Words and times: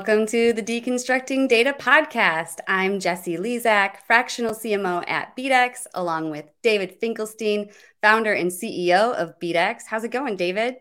Welcome 0.00 0.24
to 0.28 0.54
the 0.54 0.62
Deconstructing 0.62 1.46
Data 1.46 1.76
podcast. 1.78 2.60
I'm 2.66 3.00
Jesse 3.00 3.36
Lezak, 3.36 3.98
fractional 4.06 4.54
CMO 4.54 5.04
at 5.06 5.36
BDEX, 5.36 5.84
along 5.92 6.30
with 6.30 6.46
David 6.62 6.96
Finkelstein, 6.98 7.68
founder 8.00 8.32
and 8.32 8.50
CEO 8.50 9.12
of 9.14 9.38
BDEX. 9.38 9.82
How's 9.86 10.04
it 10.04 10.10
going, 10.10 10.36
David? 10.36 10.76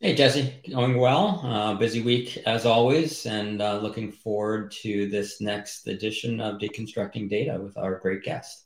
Hey, 0.00 0.16
Jesse. 0.16 0.52
Going 0.68 0.98
well. 0.98 1.40
Uh, 1.44 1.74
busy 1.74 2.00
week 2.02 2.36
as 2.46 2.66
always, 2.66 3.26
and 3.26 3.62
uh, 3.62 3.78
looking 3.78 4.10
forward 4.10 4.72
to 4.82 5.08
this 5.08 5.40
next 5.40 5.86
edition 5.86 6.40
of 6.40 6.58
Deconstructing 6.58 7.30
Data 7.30 7.60
with 7.62 7.78
our 7.78 8.00
great 8.00 8.24
guest. 8.24 8.64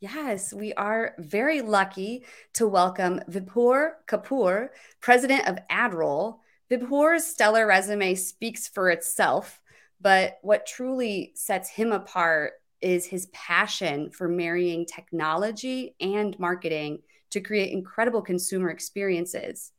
Yes, 0.00 0.52
we 0.52 0.74
are 0.74 1.14
very 1.20 1.60
lucky 1.60 2.24
to 2.54 2.66
welcome 2.66 3.20
Vibhor 3.30 3.92
Kapoor, 4.08 4.70
president 5.00 5.46
of 5.46 5.60
AdRoll. 5.70 6.40
Vibhor's 6.74 7.24
stellar 7.24 7.66
resume 7.66 8.14
speaks 8.14 8.66
for 8.66 8.90
itself, 8.90 9.60
but 10.00 10.38
what 10.42 10.66
truly 10.66 11.32
sets 11.34 11.68
him 11.68 11.92
apart 11.92 12.54
is 12.80 13.06
his 13.06 13.26
passion 13.26 14.10
for 14.10 14.28
marrying 14.28 14.84
technology 14.84 15.94
and 16.00 16.38
marketing 16.38 16.98
to 17.30 17.40
create 17.40 17.72
incredible 17.72 18.22
consumer 18.22 18.70
experiences. 18.70 19.72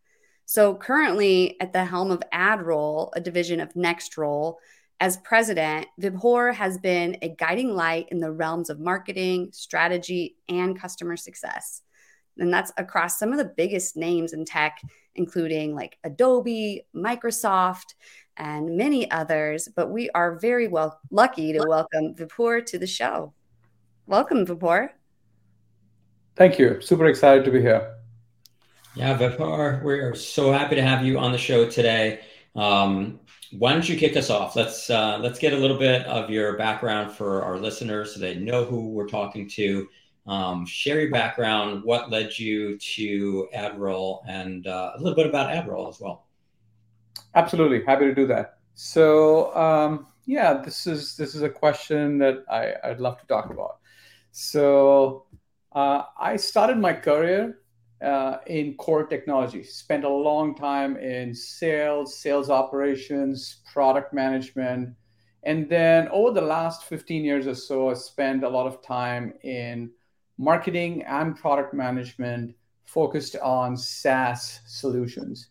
So, 0.45 0.75
currently 0.75 1.59
at 1.59 1.73
the 1.73 1.85
helm 1.85 2.11
of 2.11 2.23
AdRoll, 2.33 3.11
a 3.15 3.21
division 3.21 3.59
of 3.59 3.73
NextRoll, 3.73 4.55
as 4.99 5.17
president, 5.17 5.87
Vibhor 5.99 6.53
has 6.53 6.77
been 6.77 7.17
a 7.21 7.29
guiding 7.29 7.75
light 7.75 8.07
in 8.09 8.19
the 8.19 8.31
realms 8.31 8.69
of 8.69 8.79
marketing, 8.79 9.49
strategy, 9.51 10.37
and 10.47 10.79
customer 10.79 11.17
success. 11.17 11.81
And 12.37 12.53
that's 12.53 12.71
across 12.77 13.17
some 13.17 13.31
of 13.31 13.37
the 13.37 13.53
biggest 13.57 13.95
names 13.95 14.33
in 14.33 14.45
tech, 14.45 14.81
including 15.15 15.75
like 15.75 15.97
Adobe, 16.03 16.85
Microsoft, 16.95 17.95
and 18.37 18.75
many 18.77 19.09
others. 19.11 19.69
But 19.75 19.89
we 19.89 20.09
are 20.11 20.37
very 20.39 20.67
well 20.67 20.99
lucky 21.11 21.53
to 21.53 21.63
welcome 21.67 22.13
Vibhor 22.15 22.65
to 22.65 22.77
the 22.77 22.87
show. 22.87 23.33
Welcome, 24.07 24.45
Vibhor. 24.45 24.89
Thank 26.35 26.59
you. 26.59 26.81
Super 26.81 27.05
excited 27.05 27.45
to 27.45 27.51
be 27.51 27.61
here. 27.61 27.95
Yeah, 28.95 29.17
Vibhor, 29.17 29.83
we're 29.83 30.15
so 30.15 30.51
happy 30.51 30.75
to 30.75 30.81
have 30.81 31.05
you 31.05 31.17
on 31.17 31.31
the 31.31 31.37
show 31.37 31.69
today. 31.69 32.21
Um, 32.55 33.19
why 33.51 33.73
don't 33.73 33.87
you 33.87 33.97
kick 33.97 34.15
us 34.15 34.29
off? 34.29 34.55
Let's 34.55 34.89
uh, 34.89 35.19
let's 35.21 35.39
get 35.39 35.53
a 35.53 35.57
little 35.57 35.77
bit 35.77 36.05
of 36.05 36.29
your 36.29 36.57
background 36.57 37.11
for 37.11 37.43
our 37.43 37.57
listeners 37.57 38.13
so 38.13 38.19
they 38.19 38.35
know 38.35 38.63
who 38.63 38.89
we're 38.89 39.07
talking 39.07 39.47
to 39.49 39.87
um, 40.27 40.65
share 40.65 41.01
your 41.01 41.11
background, 41.11 41.83
what 41.83 42.09
led 42.09 42.37
you 42.37 42.77
to 42.77 43.47
AdRoll, 43.55 44.21
and 44.27 44.67
uh, 44.67 44.93
a 44.95 44.97
little 44.99 45.15
bit 45.15 45.27
about 45.27 45.49
AdRoll 45.51 45.89
as 45.89 45.99
well. 45.99 46.25
Absolutely, 47.35 47.83
happy 47.83 48.05
to 48.05 48.15
do 48.15 48.25
that. 48.27 48.57
So 48.73 49.55
um, 49.55 50.07
yeah, 50.25 50.53
this 50.53 50.87
is 50.87 51.15
this 51.15 51.35
is 51.35 51.41
a 51.43 51.49
question 51.49 52.17
that 52.19 52.43
I, 52.49 52.73
I'd 52.83 52.99
love 52.99 53.19
to 53.19 53.27
talk 53.27 53.49
about. 53.49 53.77
So 54.31 55.25
uh, 55.71 56.03
I 56.19 56.35
started 56.35 56.77
my 56.77 56.93
career 56.93 57.59
uh, 58.01 58.37
in 58.47 58.75
core 58.75 59.05
technology. 59.05 59.63
Spent 59.63 60.03
a 60.03 60.09
long 60.09 60.55
time 60.55 60.97
in 60.97 61.33
sales, 61.33 62.17
sales 62.17 62.49
operations, 62.49 63.61
product 63.71 64.13
management, 64.13 64.95
and 65.43 65.69
then 65.69 66.07
over 66.09 66.31
the 66.31 66.45
last 66.45 66.85
15 66.85 67.23
years 67.23 67.45
or 67.45 67.55
so, 67.55 67.91
I 67.91 67.93
spent 67.93 68.43
a 68.43 68.49
lot 68.49 68.65
of 68.65 68.81
time 68.81 69.33
in 69.43 69.91
marketing 70.37 71.03
and 71.03 71.35
product 71.35 71.73
management 71.73 72.55
focused 72.85 73.35
on 73.37 73.77
SaaS 73.77 74.61
solutions. 74.67 75.49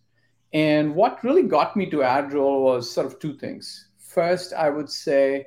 And 0.52 0.94
what 0.94 1.22
really 1.24 1.42
got 1.42 1.76
me 1.76 1.90
to 1.90 1.98
AdRoll 1.98 2.62
was 2.62 2.90
sort 2.90 3.06
of 3.06 3.18
two 3.18 3.36
things. 3.36 3.88
First, 3.98 4.52
I 4.52 4.70
would 4.70 4.88
say 4.88 5.46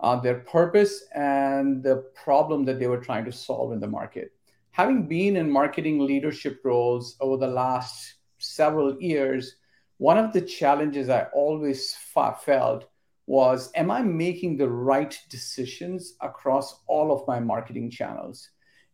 uh, 0.00 0.16
their 0.16 0.40
purpose 0.40 1.04
and 1.14 1.82
the 1.82 1.96
problem 2.14 2.64
that 2.64 2.78
they 2.78 2.86
were 2.86 3.00
trying 3.00 3.24
to 3.26 3.32
solve 3.32 3.72
in 3.72 3.80
the 3.80 3.86
market. 3.86 4.32
Having 4.70 5.08
been 5.08 5.36
in 5.36 5.50
marketing 5.50 6.00
leadership 6.00 6.60
roles 6.64 7.16
over 7.20 7.36
the 7.36 7.52
last 7.52 8.14
several 8.38 9.00
years, 9.00 9.56
one 9.98 10.18
of 10.18 10.32
the 10.32 10.40
challenges 10.40 11.08
I 11.08 11.26
always 11.34 11.94
felt 11.94 12.88
was 13.26 13.70
Am 13.74 13.90
I 13.90 14.02
making 14.02 14.56
the 14.56 14.68
right 14.68 15.18
decisions 15.28 16.14
across 16.20 16.82
all 16.86 17.12
of 17.12 17.26
my 17.26 17.40
marketing 17.40 17.90
channels? 17.90 18.50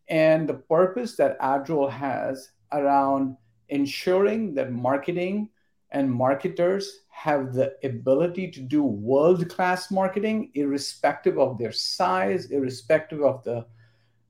And 0.08 0.48
the 0.48 0.54
purpose 0.54 1.16
that 1.16 1.38
AdRoll 1.40 1.90
has 1.90 2.50
around 2.72 3.36
ensuring 3.68 4.54
that 4.54 4.72
marketing 4.72 5.48
and 5.90 6.10
marketers 6.10 7.00
have 7.08 7.52
the 7.52 7.74
ability 7.84 8.50
to 8.50 8.60
do 8.60 8.82
world-class 8.82 9.90
marketing 9.90 10.50
irrespective 10.54 11.38
of 11.38 11.58
their 11.58 11.72
size 11.72 12.46
irrespective 12.50 13.22
of 13.22 13.42
the 13.44 13.64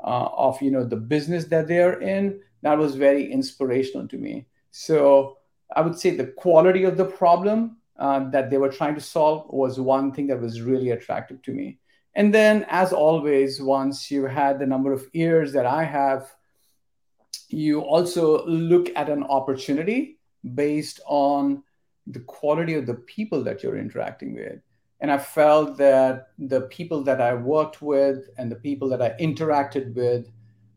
uh, 0.04 0.28
of 0.36 0.60
you 0.60 0.70
know 0.70 0.84
the 0.84 0.96
business 0.96 1.44
that 1.44 1.68
they're 1.68 2.00
in 2.00 2.40
that 2.62 2.76
was 2.76 2.96
very 2.96 3.30
inspirational 3.30 4.06
to 4.08 4.18
me. 4.18 4.46
So 4.70 5.38
i 5.74 5.80
would 5.80 5.98
say 5.98 6.10
the 6.10 6.26
quality 6.26 6.84
of 6.84 6.96
the 6.96 7.04
problem 7.04 7.76
uh, 7.98 8.30
that 8.30 8.50
they 8.50 8.58
were 8.58 8.68
trying 8.68 8.94
to 8.94 9.00
solve 9.00 9.46
was 9.48 9.78
one 9.78 10.12
thing 10.12 10.26
that 10.26 10.40
was 10.40 10.60
really 10.60 10.90
attractive 10.90 11.40
to 11.42 11.52
me 11.52 11.78
and 12.14 12.32
then, 12.34 12.66
as 12.68 12.92
always, 12.92 13.60
once 13.60 14.10
you 14.10 14.24
had 14.26 14.58
the 14.58 14.66
number 14.66 14.92
of 14.92 15.08
years 15.12 15.52
that 15.52 15.66
I 15.66 15.84
have, 15.84 16.34
you 17.48 17.80
also 17.80 18.44
look 18.46 18.90
at 18.94 19.08
an 19.08 19.22
opportunity 19.24 20.18
based 20.54 21.00
on 21.06 21.62
the 22.06 22.20
quality 22.20 22.74
of 22.74 22.86
the 22.86 22.94
people 22.94 23.42
that 23.44 23.62
you're 23.62 23.78
interacting 23.78 24.34
with. 24.34 24.60
And 25.00 25.10
I 25.10 25.18
felt 25.18 25.78
that 25.78 26.28
the 26.38 26.62
people 26.62 27.02
that 27.04 27.20
I 27.20 27.34
worked 27.34 27.80
with 27.80 28.28
and 28.38 28.50
the 28.50 28.56
people 28.56 28.88
that 28.90 29.02
I 29.02 29.10
interacted 29.18 29.94
with, 29.94 30.30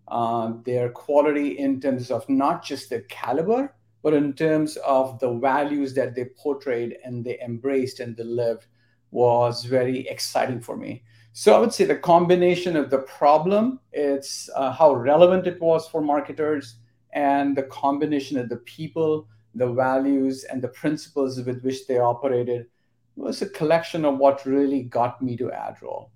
uh, 0.07 0.53
their 0.63 0.89
quality 0.89 1.57
in 1.57 1.81
terms 1.81 2.11
of 2.11 2.27
not 2.29 2.63
just 2.63 2.89
their 2.89 3.01
caliber, 3.01 3.75
but 4.03 4.13
in 4.13 4.33
terms 4.33 4.77
of 4.77 5.19
the 5.19 5.33
values 5.33 5.93
that 5.95 6.15
they 6.15 6.25
portrayed 6.25 6.97
and 7.03 7.25
they 7.25 7.39
embraced 7.39 7.99
and 7.99 8.15
they 8.15 8.23
lived 8.23 8.67
was 9.11 9.65
very 9.65 10.07
exciting 10.07 10.61
for 10.61 10.77
me. 10.77 11.03
So 11.37 11.53
I 11.53 11.59
would 11.59 11.73
say 11.73 11.83
the 11.83 11.97
combination 11.97 12.77
of 12.77 12.89
the 12.89 12.99
problem, 12.99 13.81
it's 13.91 14.49
uh, 14.55 14.71
how 14.71 14.93
relevant 14.93 15.47
it 15.47 15.59
was 15.59 15.85
for 15.85 15.99
marketers, 15.99 16.77
and 17.11 17.57
the 17.57 17.63
combination 17.63 18.37
of 18.37 18.47
the 18.47 18.55
people, 18.55 19.27
the 19.53 19.67
values, 19.67 20.45
and 20.45 20.61
the 20.61 20.69
principles 20.69 21.41
with 21.41 21.61
which 21.61 21.87
they 21.87 21.97
operated 21.97 22.67
was 23.17 23.41
a 23.41 23.49
collection 23.49 24.05
of 24.05 24.17
what 24.17 24.45
really 24.45 24.83
got 24.83 25.21
me 25.21 25.35
to 25.35 25.51
AdRoll. 25.51 26.07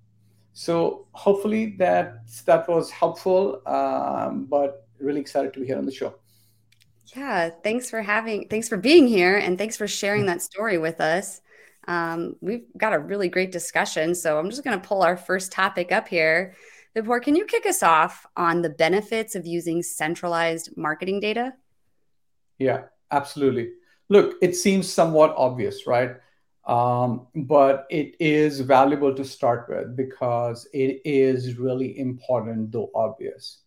So 0.53 1.05
hopefully 1.11 1.75
that 1.79 2.25
that 2.45 2.69
was 2.69 2.89
helpful, 2.89 3.61
um, 3.67 4.45
but 4.45 4.87
really 4.99 5.19
excited 5.19 5.53
to 5.55 5.59
be 5.59 5.65
here 5.65 5.77
on 5.77 5.85
the 5.85 5.91
show. 5.91 6.15
Yeah, 7.13 7.49
thanks 7.61 7.89
for 7.89 8.01
having, 8.01 8.47
thanks 8.47 8.69
for 8.69 8.77
being 8.77 9.05
here, 9.05 9.35
and 9.35 9.57
thanks 9.57 9.75
for 9.75 9.85
sharing 9.85 10.27
that 10.27 10.41
story 10.41 10.77
with 10.77 11.01
us. 11.01 11.41
Um, 11.89 12.35
we've 12.39 12.65
got 12.77 12.93
a 12.93 12.99
really 12.99 13.29
great 13.29 13.51
discussion. 13.51 14.13
So 14.13 14.37
I'm 14.37 14.51
just 14.51 14.63
going 14.63 14.79
to 14.79 14.87
pull 14.87 15.01
our 15.01 15.17
first 15.17 15.51
topic 15.51 15.91
up 15.91 16.07
here. 16.07 16.53
Vibhor, 16.95 17.19
can 17.19 17.35
you 17.35 17.45
kick 17.45 17.65
us 17.65 17.81
off 17.81 18.27
on 18.37 18.61
the 18.61 18.69
benefits 18.69 19.35
of 19.35 19.47
using 19.47 19.81
centralized 19.81 20.69
marketing 20.77 21.19
data? 21.19 21.53
Yeah, 22.59 22.83
absolutely. 23.09 23.71
Look, 24.07 24.35
it 24.39 24.55
seems 24.55 24.87
somewhat 24.91 25.33
obvious, 25.35 25.87
right? 25.87 26.17
Um, 26.67 27.25
but 27.33 27.87
it 27.89 28.15
is 28.19 28.59
valuable 28.59 29.15
to 29.15 29.25
start 29.25 29.65
with 29.67 29.95
because 29.95 30.67
it 30.71 31.01
is 31.05 31.57
really 31.57 31.97
important, 31.97 32.71
though 32.71 32.91
obvious. 32.93 33.63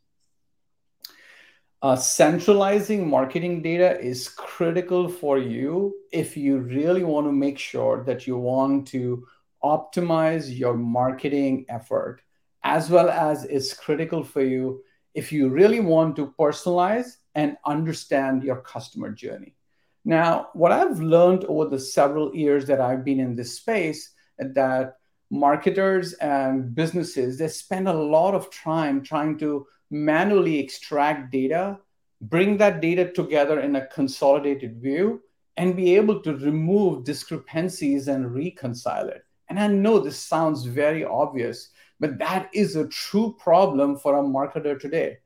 Uh, 1.82 1.96
centralizing 1.96 3.10
marketing 3.10 3.60
data 3.60 4.00
is 4.00 4.28
critical 4.28 5.08
for 5.08 5.36
you 5.36 5.92
if 6.12 6.36
you 6.36 6.58
really 6.58 7.02
want 7.02 7.26
to 7.26 7.32
make 7.32 7.58
sure 7.58 8.04
that 8.04 8.24
you 8.24 8.36
want 8.38 8.86
to 8.86 9.26
optimize 9.64 10.56
your 10.56 10.74
marketing 10.74 11.66
effort, 11.68 12.20
as 12.62 12.88
well 12.88 13.10
as 13.10 13.42
it's 13.46 13.74
critical 13.74 14.22
for 14.22 14.42
you 14.42 14.80
if 15.14 15.32
you 15.32 15.48
really 15.48 15.80
want 15.80 16.14
to 16.14 16.32
personalize 16.38 17.16
and 17.34 17.56
understand 17.66 18.44
your 18.44 18.60
customer 18.60 19.10
journey. 19.10 19.56
Now, 20.04 20.50
what 20.52 20.70
I've 20.70 21.00
learned 21.00 21.44
over 21.46 21.68
the 21.68 21.80
several 21.80 22.32
years 22.32 22.64
that 22.66 22.80
I've 22.80 23.04
been 23.04 23.18
in 23.18 23.34
this 23.34 23.56
space 23.56 24.14
that 24.38 24.98
marketers 25.30 26.12
and 26.14 26.74
businesses 26.74 27.38
they 27.38 27.48
spend 27.48 27.88
a 27.88 27.92
lot 27.92 28.34
of 28.34 28.52
time 28.54 29.02
trying 29.02 29.38
to 29.38 29.66
manually 29.92 30.58
extract 30.58 31.30
data, 31.30 31.78
bring 32.22 32.56
that 32.56 32.80
data 32.80 33.12
together 33.12 33.60
in 33.60 33.76
a 33.76 33.86
consolidated 33.86 34.80
view, 34.80 35.20
and 35.58 35.76
be 35.76 35.94
able 35.96 36.20
to 36.22 36.36
remove 36.36 37.04
discrepancies 37.04 38.08
and 38.08 38.34
reconcile 38.34 39.08
it. 39.08 39.24
And 39.50 39.60
I 39.60 39.66
know 39.66 39.98
this 39.98 40.18
sounds 40.18 40.64
very 40.64 41.04
obvious, 41.04 41.68
but 42.00 42.18
that 42.18 42.48
is 42.54 42.74
a 42.74 42.88
true 42.88 43.36
problem 43.38 43.98
for 43.98 44.18
a 44.18 44.22
marketer 44.22 44.80
today. 44.80 45.18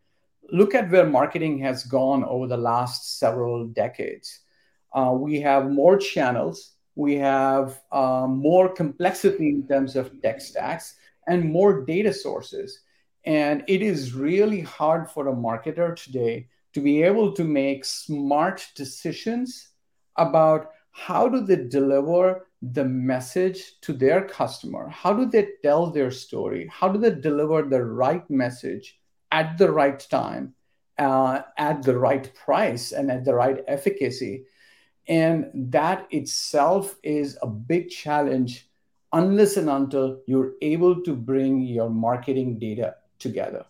Look 0.51 0.75
at 0.75 0.91
where 0.91 1.07
marketing 1.07 1.59
has 1.59 1.85
gone 1.85 2.25
over 2.25 2.49
the 2.49 2.57
last 2.57 3.19
several 3.21 3.69
decades. 3.69 4.41
Uh, 4.93 5.13
we 5.17 5.41
have 5.41 5.71
more 5.71 5.97
channels, 5.97 6.73
we 6.97 7.15
have 7.17 7.81
uh, 7.93 8.27
more 8.29 8.69
complexity 8.69 9.51
in 9.51 9.69
terms 9.69 9.95
of 9.95 10.21
tech 10.23 10.41
stacks 10.41 10.97
and 11.29 11.45
more 11.45 11.85
data 11.85 12.13
sources. 12.13 12.81
And 13.27 13.65
it 13.67 13.83
is 13.83 14.15
really 14.15 14.61
hard 14.61 15.11
for 15.11 15.29
a 15.29 15.35
marketer 15.35 15.97
today 15.97 16.47
to 16.75 16.81
be 16.81 17.03
able 17.03 17.33
to 17.33 17.43
make 17.43 17.85
smart 17.85 18.65
decisions 18.77 19.71
about 20.17 20.71
how 20.93 21.29
do 21.29 21.41
they 21.41 21.57
deliver 21.57 22.47
the 22.63 22.85
message 22.85 23.81
to 23.81 23.93
their 23.93 24.27
customer? 24.27 24.89
How 24.89 25.13
do 25.13 25.27
they 25.27 25.49
tell 25.63 25.91
their 25.91 26.13
story? 26.13 26.69
How 26.71 26.89
do 26.89 26.99
they 26.99 27.21
deliver 27.21 27.63
the 27.63 27.85
right 27.85 28.29
message 28.31 28.99
at 29.33 29.59
the 29.59 29.73
right 29.73 29.99
time 29.99 30.55
uh, 30.97 31.43
at 31.59 31.83
the 31.83 31.99
right 31.99 32.33
price 32.35 32.93
and 32.93 33.11
at 33.11 33.25
the 33.25 33.35
right 33.35 33.59
efficacy? 33.67 34.45
And 35.09 35.51
that 35.73 36.07
itself 36.11 36.97
is 37.03 37.37
a 37.43 37.47
big 37.47 37.91
challenge 37.91 38.69
unless 39.13 39.57
and 39.57 39.69
until 39.69 40.21
you're 40.27 40.53
able 40.63 41.03
to 41.03 41.15
bring 41.15 41.61
your 41.61 41.91
marketing 41.91 42.59
data 42.59 42.95
together. 43.19 43.65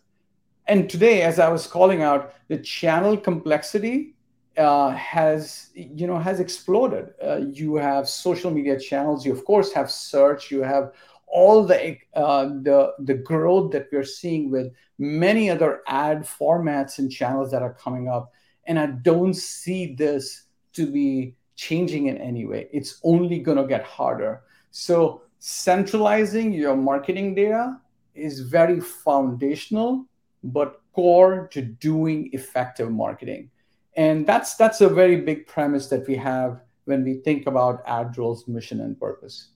And 0.68 0.90
today, 0.90 1.22
as 1.22 1.38
I 1.38 1.48
was 1.48 1.66
calling 1.66 2.02
out, 2.02 2.34
the 2.48 2.58
channel 2.58 3.16
complexity 3.16 4.14
uh, 4.56 4.90
has 4.90 5.70
you 5.74 6.06
know 6.06 6.18
has 6.18 6.40
exploded. 6.40 7.14
Uh, 7.22 7.40
you 7.52 7.76
have 7.76 8.08
social 8.08 8.50
media 8.50 8.78
channels. 8.78 9.24
You 9.24 9.32
of 9.32 9.44
course 9.44 9.72
have 9.72 9.90
search. 9.90 10.50
You 10.50 10.62
have 10.62 10.92
all 11.26 11.64
the 11.64 11.98
uh, 12.14 12.46
the 12.62 12.94
the 13.00 13.14
growth 13.14 13.72
that 13.72 13.88
we're 13.92 14.04
seeing 14.04 14.50
with 14.50 14.72
many 14.98 15.50
other 15.50 15.82
ad 15.86 16.22
formats 16.22 16.98
and 16.98 17.12
channels 17.12 17.50
that 17.50 17.62
are 17.62 17.74
coming 17.74 18.08
up. 18.08 18.32
And 18.64 18.78
I 18.78 18.86
don't 18.86 19.34
see 19.34 19.94
this 19.94 20.44
to 20.72 20.90
be 20.90 21.36
changing 21.54 22.06
in 22.06 22.16
any 22.18 22.46
way. 22.46 22.68
It's 22.72 23.00
only 23.04 23.38
going 23.38 23.58
to 23.58 23.66
get 23.66 23.84
harder. 23.84 24.42
So, 24.70 25.22
centralizing 25.38 26.52
your 26.52 26.76
marketing 26.76 27.34
data 27.34 27.80
is 28.16 28.40
very 28.40 28.80
foundational, 28.80 30.06
but 30.42 30.80
core 30.92 31.48
to 31.52 31.62
doing 31.62 32.30
effective 32.32 32.90
marketing. 32.90 33.50
And 33.96 34.26
that's 34.26 34.56
that's 34.56 34.80
a 34.80 34.88
very 34.88 35.20
big 35.20 35.46
premise 35.46 35.88
that 35.88 36.06
we 36.06 36.16
have 36.16 36.60
when 36.84 37.04
we 37.04 37.14
think 37.14 37.46
about 37.46 37.84
AdRoll's 37.86 38.46
mission 38.46 38.80
and 38.80 38.98
purpose. 38.98 39.48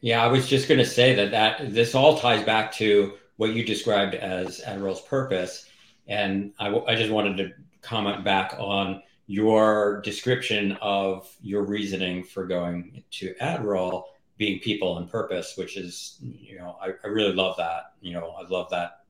Yeah, 0.00 0.24
I 0.24 0.28
was 0.28 0.48
just 0.48 0.68
going 0.68 0.78
to 0.78 0.86
say 0.86 1.14
that 1.14 1.30
that 1.32 1.74
this 1.74 1.94
all 1.94 2.18
ties 2.18 2.44
back 2.44 2.72
to 2.74 3.14
what 3.36 3.52
you 3.52 3.64
described 3.64 4.14
as 4.14 4.60
AdRoll's 4.60 5.02
purpose, 5.02 5.66
and 6.06 6.52
I, 6.58 6.74
I 6.74 6.94
just 6.94 7.10
wanted 7.10 7.36
to 7.38 7.52
comment 7.82 8.24
back 8.24 8.54
on 8.58 9.02
your 9.26 10.00
description 10.02 10.72
of 10.80 11.32
your 11.40 11.64
reasoning 11.64 12.24
for 12.24 12.46
going 12.46 13.02
to 13.12 13.34
AdRoll 13.40 14.04
being 14.40 14.58
people 14.58 14.96
and 14.96 15.10
purpose, 15.10 15.58
which 15.58 15.76
is, 15.76 16.16
you 16.22 16.56
know, 16.56 16.78
I, 16.80 16.92
I 17.04 17.08
really 17.08 17.34
love 17.34 17.58
that. 17.58 17.92
You 18.00 18.14
know, 18.14 18.30
I 18.30 18.48
love 18.48 18.70
that 18.70 19.02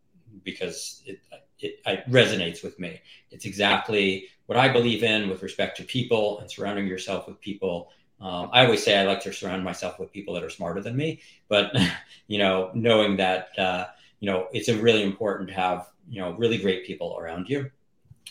because 0.43 1.03
it, 1.07 1.21
it, 1.61 1.81
it 1.87 2.11
resonates 2.11 2.65
with 2.65 2.81
me. 2.81 3.01
It's 3.31 3.45
exactly 3.45 4.27
what 4.47 4.59
I 4.59 4.67
believe 4.73 5.05
in 5.05 5.29
with 5.29 5.45
respect 5.45 5.77
to 5.77 5.85
people 5.85 6.41
and 6.41 6.51
surrounding 6.51 6.89
yourself 6.89 7.29
with 7.29 7.41
people. 7.41 7.91
Um, 8.21 8.51
I 8.53 8.65
always 8.65 8.83
say 8.83 8.99
I 8.99 9.05
like 9.05 9.21
to 9.21 9.33
surround 9.33 9.63
myself 9.63 10.01
with 10.01 10.13
people 10.13 10.35
that 10.35 10.43
are 10.43 10.51
smarter 10.51 10.81
than 10.81 10.97
me, 10.97 11.21
but 11.47 11.73
you 12.27 12.39
know, 12.39 12.73
knowing 12.75 13.17
that 13.19 13.57
uh, 13.57 13.87
you 14.19 14.29
know 14.29 14.49
it's 14.53 14.69
really 14.69 15.05
important 15.05 15.49
to 15.51 15.55
have 15.55 15.91
you 16.09 16.21
know 16.21 16.33
really 16.33 16.59
great 16.59 16.85
people 16.85 17.17
around 17.19 17.49
you 17.49 17.71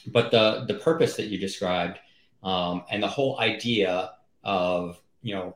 but 0.08 0.32
the 0.32 0.66
the 0.68 0.76
purpose 0.76 1.16
that 1.16 1.28
you 1.28 1.38
described 1.38 1.98
um, 2.44 2.84
and 2.92 3.02
the 3.02 3.08
whole 3.08 3.40
idea 3.40 4.12
of 4.44 5.00
you 5.22 5.36
know 5.36 5.56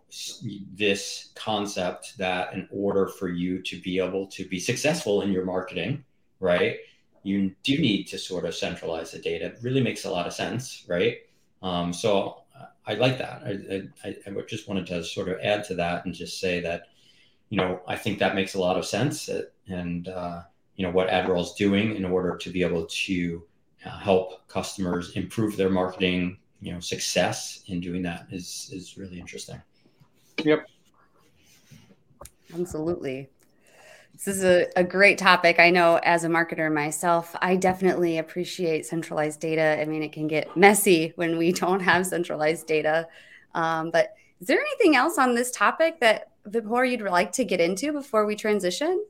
this 0.74 1.30
concept 1.36 2.18
that 2.18 2.54
in 2.54 2.68
order 2.72 3.08
for 3.08 3.30
you 3.30 3.62
to 3.62 3.80
be 3.82 4.00
able 4.00 4.28
to 4.28 4.48
be 4.48 4.60
successful 4.60 5.22
in 5.22 5.32
your 5.32 5.46
marketing 5.46 6.04
right 6.40 6.78
you 7.24 7.56
do 7.64 7.78
need 7.78 8.04
to 8.04 8.18
sort 8.18 8.44
of 8.44 8.54
centralize 8.54 9.12
the 9.12 9.20
data. 9.20 9.46
It 9.46 9.60
really 9.62 9.82
makes 9.82 10.04
a 10.04 10.12
lot 10.12 10.28
of 10.28 10.34
sense 10.34 10.84
right? 10.88 11.18
Um, 11.62 11.94
so 11.94 12.40
i 12.86 12.96
like 12.96 13.18
that. 13.18 13.42
I, 13.46 14.08
I, 14.08 14.16
I 14.28 14.42
just 14.46 14.68
wanted 14.68 14.86
to 14.88 15.04
sort 15.04 15.30
of 15.30 15.40
add 15.42 15.64
to 15.66 15.76
that 15.76 16.04
and 16.06 16.14
just 16.14 16.40
say 16.42 16.60
that 16.60 16.88
you 17.50 17.58
know 17.58 17.80
i 17.88 17.96
think 17.96 18.18
that 18.20 18.34
makes 18.36 18.56
a 18.56 18.60
lot 18.60 18.78
of 18.78 18.86
sense 18.86 19.30
and 19.68 20.08
uh, 20.08 20.42
you 20.76 20.86
know 20.86 20.92
what 20.92 21.08
is 21.14 21.54
doing 21.54 21.96
in 21.96 22.04
order 22.04 22.36
to 22.36 22.50
be 22.50 22.64
able 22.64 22.86
to 22.88 23.44
uh, 23.86 23.98
help 24.00 24.48
customers 24.48 25.12
improve 25.12 25.56
their 25.56 25.70
marketing 25.70 26.38
you 26.64 26.74
know 26.74 26.80
success 26.80 27.64
in 27.68 27.80
doing 27.80 28.02
that 28.04 28.28
is 28.32 28.70
is 28.72 28.98
really 28.98 29.20
interesting. 29.20 29.62
Yep. 30.44 30.66
Absolutely. 32.54 33.30
This 34.14 34.28
is 34.28 34.44
a, 34.44 34.68
a 34.76 34.84
great 34.84 35.18
topic. 35.18 35.60
I 35.60 35.72
know 35.72 36.00
as 36.04 36.24
a 36.24 36.30
marketer 36.30 36.72
myself 36.72 37.36
i 37.42 37.56
definitely 37.56 38.20
appreciate 38.20 38.86
centralized 38.86 39.40
data. 39.40 39.80
I 39.82 39.86
mean 39.86 40.04
it 40.04 40.14
can 40.14 40.28
get 40.28 40.56
messy 40.56 41.14
when 41.16 41.38
we 41.38 41.52
don't 41.52 41.82
have 41.82 42.06
centralized 42.06 42.68
data. 42.68 43.08
Um, 43.56 43.92
but 43.92 44.14
is 44.40 44.48
there 44.48 44.60
anything 44.60 44.96
else 44.96 45.18
on 45.18 45.36
this 45.36 45.52
topic 45.52 46.00
that 46.00 46.30
Vibhor 46.50 46.90
you'd 46.90 47.02
like 47.02 47.32
to 47.34 47.46
get 47.46 47.60
into 47.60 47.92
before 47.92 48.26
we 48.26 48.36
transition 48.36 49.04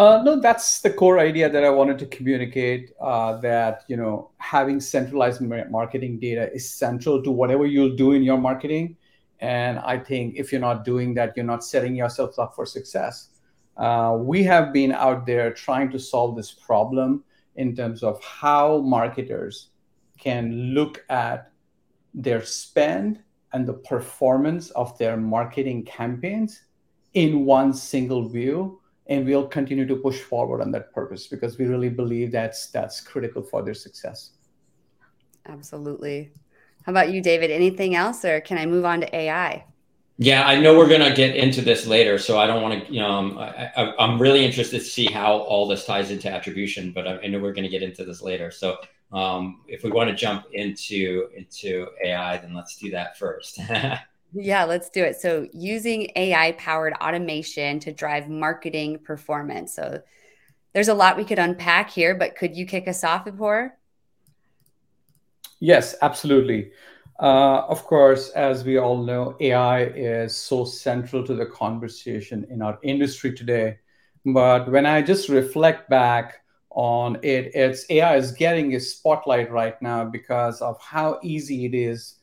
uh, 0.00 0.22
no, 0.22 0.40
that's 0.40 0.80
the 0.80 0.88
core 0.88 1.18
idea 1.18 1.50
that 1.50 1.62
I 1.62 1.68
wanted 1.68 1.98
to 1.98 2.06
communicate. 2.06 2.92
Uh, 2.98 3.36
that 3.40 3.84
you 3.86 3.98
know, 3.98 4.30
having 4.38 4.80
centralized 4.80 5.42
marketing 5.42 6.18
data 6.18 6.50
is 6.54 6.70
central 6.70 7.22
to 7.22 7.30
whatever 7.30 7.66
you'll 7.66 7.96
do 7.96 8.12
in 8.12 8.22
your 8.22 8.38
marketing. 8.38 8.96
And 9.40 9.78
I 9.80 9.98
think 9.98 10.36
if 10.36 10.52
you're 10.52 10.60
not 10.62 10.86
doing 10.86 11.12
that, 11.14 11.36
you're 11.36 11.44
not 11.44 11.62
setting 11.62 11.94
yourself 11.94 12.38
up 12.38 12.54
for 12.54 12.64
success. 12.64 13.28
Uh, 13.76 14.16
we 14.18 14.42
have 14.42 14.72
been 14.72 14.92
out 14.92 15.26
there 15.26 15.52
trying 15.52 15.90
to 15.90 15.98
solve 15.98 16.34
this 16.34 16.50
problem 16.50 17.22
in 17.56 17.76
terms 17.76 18.02
of 18.02 18.24
how 18.24 18.78
marketers 18.78 19.68
can 20.18 20.72
look 20.72 21.04
at 21.10 21.52
their 22.14 22.42
spend 22.42 23.20
and 23.52 23.66
the 23.66 23.74
performance 23.74 24.70
of 24.70 24.96
their 24.96 25.18
marketing 25.18 25.84
campaigns 25.84 26.62
in 27.12 27.44
one 27.44 27.74
single 27.74 28.26
view 28.26 28.79
and 29.10 29.26
we'll 29.26 29.46
continue 29.46 29.86
to 29.86 29.96
push 29.96 30.20
forward 30.20 30.62
on 30.62 30.70
that 30.70 30.94
purpose 30.94 31.26
because 31.26 31.58
we 31.58 31.66
really 31.66 31.90
believe 31.90 32.32
that's 32.32 32.68
that's 32.68 33.00
critical 33.00 33.42
for 33.42 33.62
their 33.62 33.74
success. 33.74 34.30
Absolutely. 35.46 36.32
How 36.84 36.92
about 36.92 37.12
you 37.12 37.20
david? 37.20 37.50
Anything 37.50 37.94
else 37.94 38.24
or 38.24 38.40
can 38.40 38.56
i 38.56 38.64
move 38.64 38.84
on 38.86 39.00
to 39.02 39.16
ai 39.16 39.64
yeah 40.20 40.46
i 40.46 40.54
know 40.60 40.76
we're 40.76 40.88
going 40.88 41.00
to 41.00 41.14
get 41.14 41.34
into 41.34 41.62
this 41.62 41.86
later 41.86 42.18
so 42.18 42.38
i 42.38 42.46
don't 42.46 42.62
want 42.62 42.86
to 42.86 42.92
you 42.92 43.00
know 43.00 43.10
um, 43.10 43.38
I, 43.38 43.94
am 43.98 44.20
really 44.20 44.44
interested 44.44 44.78
to 44.78 44.84
see 44.84 45.06
how 45.06 45.38
all 45.38 45.66
this 45.66 45.86
ties 45.86 46.10
into 46.10 46.30
attribution 46.30 46.92
but 46.92 47.08
i, 47.08 47.26
know 47.26 47.40
we're 47.40 47.54
going 47.54 47.64
to 47.64 47.70
get 47.70 47.82
into 47.82 48.04
this 48.04 48.22
later. 48.22 48.50
So 48.50 48.76
um, 49.12 49.62
if 49.66 49.82
we 49.82 49.90
want 49.90 50.10
to 50.10 50.14
jump 50.14 50.44
into 50.52 51.28
into 51.34 51.88
ai 52.04 52.36
then 52.36 52.54
let's 52.54 52.76
do 52.76 52.90
that 52.90 53.18
first 53.18 53.60
Yeah, 54.32 54.64
let's 54.64 54.90
do 54.90 55.02
it. 55.02 55.20
So, 55.20 55.48
using 55.52 56.10
AI 56.14 56.52
powered 56.52 56.94
automation 56.94 57.80
to 57.80 57.92
drive 57.92 58.28
marketing 58.28 59.00
performance. 59.00 59.74
So, 59.74 60.02
there's 60.72 60.88
a 60.88 60.94
lot 60.94 61.16
we 61.16 61.24
could 61.24 61.38
unpack 61.38 61.90
here, 61.90 62.14
but 62.14 62.36
could 62.36 62.56
you 62.56 62.64
kick 62.64 62.86
us 62.86 63.02
off, 63.02 63.24
Vibhor? 63.24 63.72
Yes, 65.58 65.96
absolutely. 66.00 66.70
Uh, 67.20 67.66
of 67.68 67.84
course, 67.84 68.30
as 68.30 68.64
we 68.64 68.78
all 68.78 69.02
know, 69.02 69.36
AI 69.40 69.82
is 69.84 70.34
so 70.34 70.64
central 70.64 71.26
to 71.26 71.34
the 71.34 71.46
conversation 71.46 72.46
in 72.50 72.62
our 72.62 72.78
industry 72.82 73.34
today. 73.34 73.78
But 74.24 74.70
when 74.70 74.86
I 74.86 75.02
just 75.02 75.28
reflect 75.28 75.90
back 75.90 76.40
on 76.70 77.16
it, 77.22 77.54
it's 77.54 77.84
AI 77.90 78.16
is 78.16 78.32
getting 78.32 78.74
a 78.74 78.80
spotlight 78.80 79.50
right 79.50 79.80
now 79.82 80.04
because 80.04 80.62
of 80.62 80.80
how 80.80 81.18
easy 81.22 81.66
it 81.66 81.74
is 81.74 82.16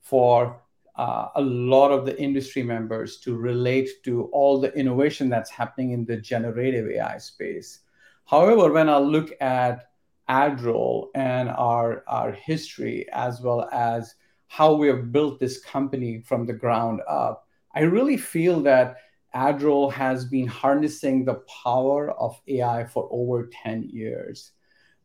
for 0.00 0.60
uh, 1.00 1.30
a 1.36 1.40
lot 1.40 1.90
of 1.90 2.04
the 2.04 2.20
industry 2.20 2.62
members 2.62 3.20
to 3.20 3.34
relate 3.34 3.88
to 4.04 4.24
all 4.34 4.60
the 4.60 4.70
innovation 4.74 5.30
that's 5.30 5.48
happening 5.48 5.92
in 5.92 6.04
the 6.04 6.18
generative 6.18 6.90
AI 6.90 7.16
space. 7.16 7.80
However, 8.26 8.70
when 8.70 8.90
I 8.90 8.98
look 8.98 9.32
at 9.40 9.86
AdRoll 10.28 11.06
and 11.14 11.48
our, 11.48 12.04
our 12.06 12.32
history, 12.32 13.06
as 13.14 13.40
well 13.40 13.66
as 13.72 14.14
how 14.48 14.74
we 14.74 14.88
have 14.88 15.10
built 15.10 15.40
this 15.40 15.64
company 15.64 16.20
from 16.20 16.44
the 16.44 16.52
ground 16.52 17.00
up, 17.08 17.48
I 17.74 17.80
really 17.80 18.18
feel 18.18 18.60
that 18.64 18.96
AdRoll 19.34 19.90
has 19.94 20.26
been 20.26 20.48
harnessing 20.48 21.24
the 21.24 21.42
power 21.64 22.10
of 22.10 22.38
AI 22.46 22.84
for 22.84 23.08
over 23.10 23.48
10 23.62 23.84
years. 23.84 24.52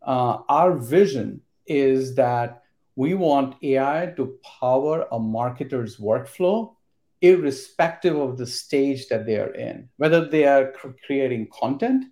Uh, 0.01 0.39
our 0.49 0.73
vision 0.73 1.39
is 1.67 2.15
that 2.15 2.64
we 2.95 3.13
want 3.13 3.55
AI 3.61 4.13
to 4.15 4.37
power 4.59 5.05
a 5.11 5.19
marketer's 5.19 5.97
workflow, 5.97 6.75
irrespective 7.21 8.15
of 8.15 8.37
the 8.37 8.47
stage 8.47 9.07
that 9.07 9.25
they 9.25 9.37
are 9.37 9.53
in, 9.53 9.89
whether 9.97 10.25
they 10.25 10.45
are 10.45 10.71
cr- 10.71 10.89
creating 11.05 11.47
content, 11.51 12.05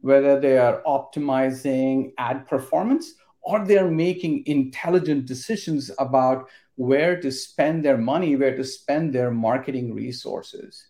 whether 0.00 0.38
they 0.38 0.58
are 0.58 0.82
optimizing 0.86 2.12
ad 2.18 2.46
performance, 2.46 3.14
or 3.42 3.64
they 3.64 3.78
are 3.78 3.90
making 3.90 4.42
intelligent 4.46 5.24
decisions 5.24 5.90
about 5.98 6.48
where 6.74 7.18
to 7.20 7.30
spend 7.30 7.84
their 7.84 7.96
money, 7.96 8.36
where 8.36 8.56
to 8.56 8.64
spend 8.64 9.14
their 9.14 9.30
marketing 9.30 9.94
resources. 9.94 10.88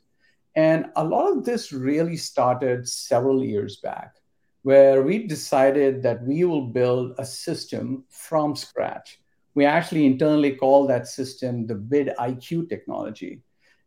And 0.57 0.87
a 0.97 1.05
lot 1.05 1.31
of 1.31 1.45
this 1.45 1.73
really 1.73 2.17
started 2.17 2.89
several 2.89 3.45
years 3.45 3.77
back, 3.77 4.17
where 4.63 5.03
we 5.03 5.27
decided 5.27 6.03
that 6.03 6.25
we 6.25 6.45
will 6.45 6.67
build 6.67 7.15
a 7.19 7.25
system 7.25 8.05
from 8.09 8.57
scratch. 8.57 9.21
We 9.57 9.65
actually 9.65 10.05
internally 10.05 10.55
call 10.55 10.87
that 10.87 11.09
system 11.09 11.67
the 11.67 11.75
Bid 11.75 12.13
IQ 12.19 12.69
technology. 12.69 13.41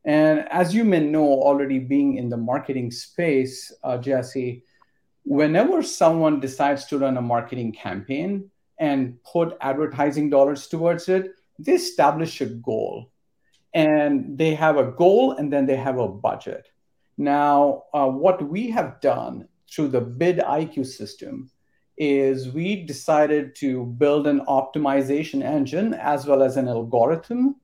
And 0.04 0.48
as 0.50 0.74
you 0.74 0.84
may 0.84 1.00
know, 1.00 1.24
already 1.24 1.78
being 1.78 2.18
in 2.18 2.28
the 2.28 2.38
marketing 2.38 2.90
space, 2.90 3.72
uh, 3.84 4.00
Jesse, 4.00 4.64
whenever 5.26 5.84
someone 5.84 6.40
decides 6.40 6.86
to 6.86 6.98
run 6.98 7.18
a 7.18 7.22
marketing 7.22 7.72
campaign 7.72 8.50
and 8.80 9.24
put 9.24 9.58
advertising 9.62 10.32
dollars 10.32 10.66
towards 10.66 11.08
it, 11.08 11.34
they 11.60 11.74
establish 11.74 12.42
a 12.42 12.48
goal. 12.48 13.12
And 13.72 14.40
they 14.40 14.56
have 14.56 14.78
a 14.78 14.92
goal 14.92 15.34
and 15.34 15.54
then 15.54 15.68
they 15.68 15.76
have 15.76 16.00
a 16.00 16.08
budget. 16.08 16.68
Now, 17.16 17.84
uh, 17.94 18.08
what 18.08 18.42
we 18.42 18.72
have 18.72 19.00
done 19.02 19.48
through 19.72 19.90
the 19.90 20.02
Bid 20.02 20.40
IQ 20.40 20.88
system 20.88 21.52
is 22.00 22.50
we 22.50 22.84
decided 22.84 23.56
to 23.56 23.86
build 23.86 24.26
an 24.26 24.40
optimization 24.46 25.44
engine 25.44 25.94
as 25.94 26.26
well 26.26 26.42
as 26.42 26.56
an 26.56 26.68
algorithm 26.68 27.58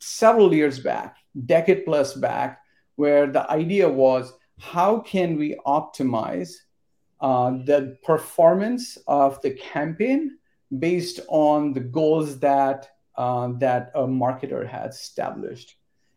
several 0.00 0.52
years 0.54 0.80
back, 0.80 1.18
decade 1.44 1.84
plus 1.84 2.14
back, 2.14 2.60
where 2.96 3.26
the 3.26 3.48
idea 3.50 3.88
was 3.88 4.32
how 4.58 5.00
can 5.00 5.36
we 5.36 5.54
optimize 5.66 6.54
uh, 7.20 7.50
the 7.64 7.96
performance 8.02 8.98
of 9.06 9.40
the 9.42 9.50
campaign 9.50 10.38
based 10.78 11.20
on 11.28 11.72
the 11.72 11.80
goals 11.80 12.38
that 12.40 12.88
uh, 13.16 13.48
that 13.58 13.90
a 13.94 14.02
marketer 14.02 14.66
has 14.66 14.96
established. 14.96 15.76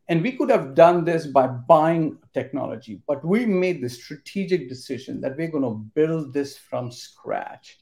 And 0.09 0.23
we 0.23 0.31
could 0.31 0.49
have 0.49 0.73
done 0.73 1.05
this 1.05 1.27
by 1.27 1.45
buying 1.45 2.17
technology, 2.33 2.99
but 3.07 3.23
we 3.23 3.45
made 3.45 3.79
the 3.79 3.89
strategic 3.89 4.67
decision 4.67 5.21
that 5.21 5.37
we're 5.37 5.51
going 5.51 5.63
to 5.63 5.85
build 5.93 6.33
this 6.33 6.57
from 6.57 6.91
scratch. 6.91 7.77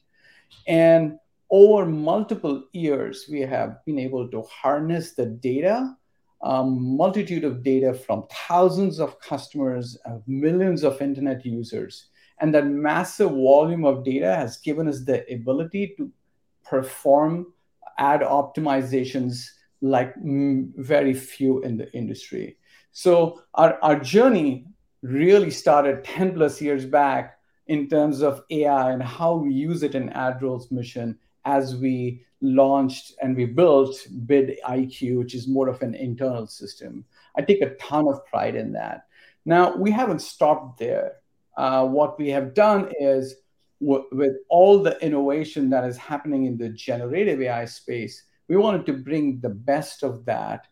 And 0.66 1.18
over 1.50 1.86
multiple 1.86 2.64
years, 2.72 3.24
we 3.30 3.40
have 3.40 3.82
been 3.86 3.98
able 3.98 4.28
to 4.28 4.42
harness 4.42 5.14
the 5.14 5.24
data, 5.24 5.96
um, 6.42 6.96
multitude 6.96 7.44
of 7.44 7.62
data 7.62 7.94
from 7.94 8.26
thousands 8.30 9.00
of 9.00 9.18
customers, 9.20 9.96
uh, 10.04 10.18
millions 10.26 10.84
of 10.84 11.00
internet 11.00 11.46
users. 11.46 12.08
And 12.40 12.54
that 12.54 12.66
massive 12.66 13.30
volume 13.30 13.86
of 13.86 14.04
data 14.04 14.36
has 14.36 14.58
given 14.58 14.86
us 14.86 15.02
the 15.02 15.24
ability 15.32 15.94
to 15.96 16.12
perform 16.62 17.54
ad 17.96 18.20
optimizations 18.20 19.48
like 19.80 20.14
mm, 20.16 20.70
very 20.76 21.14
few 21.14 21.60
in 21.62 21.76
the 21.76 21.92
industry. 21.92 22.58
So 22.92 23.42
our, 23.54 23.78
our 23.82 23.98
journey 23.98 24.66
really 25.02 25.50
started 25.50 26.04
10 26.04 26.34
plus 26.34 26.60
years 26.60 26.84
back 26.84 27.38
in 27.66 27.88
terms 27.88 28.22
of 28.22 28.42
AI 28.50 28.92
and 28.92 29.02
how 29.02 29.34
we 29.34 29.52
use 29.52 29.82
it 29.82 29.94
in 29.94 30.08
AdRoll's 30.10 30.70
mission 30.70 31.18
as 31.44 31.76
we 31.76 32.24
launched 32.40 33.14
and 33.22 33.36
we 33.36 33.44
built 33.44 33.96
Bid 34.26 34.58
IQ, 34.66 35.18
which 35.18 35.34
is 35.34 35.48
more 35.48 35.68
of 35.68 35.82
an 35.82 35.94
internal 35.94 36.46
system. 36.46 37.04
I 37.36 37.42
take 37.42 37.62
a 37.62 37.74
ton 37.74 38.08
of 38.08 38.24
pride 38.26 38.54
in 38.54 38.72
that. 38.72 39.06
Now, 39.44 39.76
we 39.76 39.90
haven't 39.90 40.22
stopped 40.22 40.78
there. 40.78 41.16
Uh, 41.56 41.86
what 41.86 42.18
we 42.18 42.28
have 42.30 42.54
done 42.54 42.92
is 43.00 43.36
w- 43.80 44.06
with 44.12 44.36
all 44.48 44.82
the 44.82 45.02
innovation 45.04 45.70
that 45.70 45.84
is 45.84 45.96
happening 45.96 46.44
in 46.44 46.56
the 46.56 46.68
generative 46.68 47.40
AI 47.40 47.64
space, 47.64 48.24
we 48.48 48.56
wanted 48.56 48.86
to 48.86 48.92
bring 48.94 49.40
the 49.40 49.50
best 49.50 50.02
of 50.02 50.24
that 50.24 50.66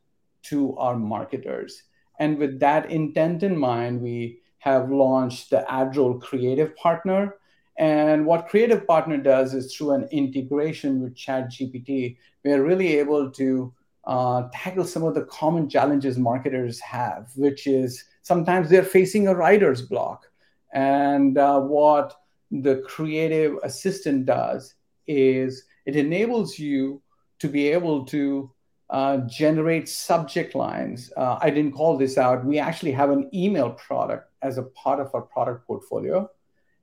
to 0.45 0.77
our 0.77 0.97
marketers. 0.97 1.83
And 2.19 2.39
with 2.39 2.61
that 2.61 2.91
intent 2.91 3.43
in 3.43 3.57
mind, 3.57 4.01
we 4.01 4.41
have 4.59 4.91
launched 4.91 5.51
the 5.51 5.65
AdRoll 5.69 6.21
Creative 6.21 6.75
Partner. 6.77 7.37
And 7.79 8.25
what 8.25 8.49
Creative 8.49 8.87
Partner 8.87 9.19
does 9.19 9.55
is 9.55 9.75
through 9.75 9.93
an 9.93 10.09
integration 10.11 11.03
with 11.03 11.15
ChatGPT, 11.15 12.17
we're 12.45 12.65
really 12.65 12.99
able 12.99 13.31
to 13.33 13.73
uh, 14.07 14.49
tackle 14.53 14.85
some 14.85 15.03
of 15.03 15.15
the 15.15 15.25
common 15.25 15.69
challenges 15.69 16.17
marketers 16.17 16.81
have, 16.81 17.31
which 17.37 17.67
is 17.67 18.05
sometimes 18.23 18.71
they're 18.71 18.83
facing 18.83 19.29
a 19.29 19.35
writer's 19.35 19.83
block. 19.83 20.27
And 20.73 21.37
uh, 21.37 21.61
what 21.61 22.15
the 22.51 22.83
creative 22.87 23.57
assistant 23.63 24.27
does 24.27 24.75
is 25.07 25.65
it 25.85 25.97
enables 25.97 26.59
you 26.59 27.03
to 27.39 27.49
be 27.49 27.69
able 27.69 28.05
to 28.07 28.51
uh, 28.91 29.19
generate 29.29 29.89
subject 29.89 30.55
lines. 30.55 31.13
Uh, 31.17 31.39
I 31.41 31.51
didn't 31.51 31.73
call 31.73 31.97
this 31.97 32.19
out. 32.19 32.45
We 32.45 32.59
actually 32.59 32.93
have 32.93 33.11
an 33.11 33.29
email 33.35 33.71
product 33.71 34.31
as 34.43 34.59
a 34.59 34.63
part 34.63 35.01
of 35.01 35.11
our 35.15 35.23
product 35.23 35.67
portfolio. 35.67 36.31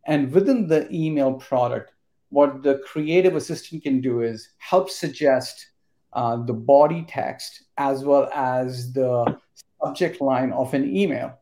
And 0.05 0.31
within 0.31 0.67
the 0.67 0.87
email 0.93 1.33
product, 1.33 1.93
what 2.29 2.63
the 2.63 2.79
creative 2.79 3.35
assistant 3.35 3.83
can 3.83 4.01
do 4.01 4.21
is 4.21 4.49
help 4.57 4.89
suggest 4.89 5.67
uh, 6.13 6.37
the 6.43 6.53
body 6.53 7.05
text 7.07 7.63
as 7.77 8.03
well 8.03 8.29
as 8.33 8.91
the 8.91 9.37
subject 9.81 10.19
line 10.19 10.51
of 10.51 10.73
an 10.73 10.95
email. 10.95 11.39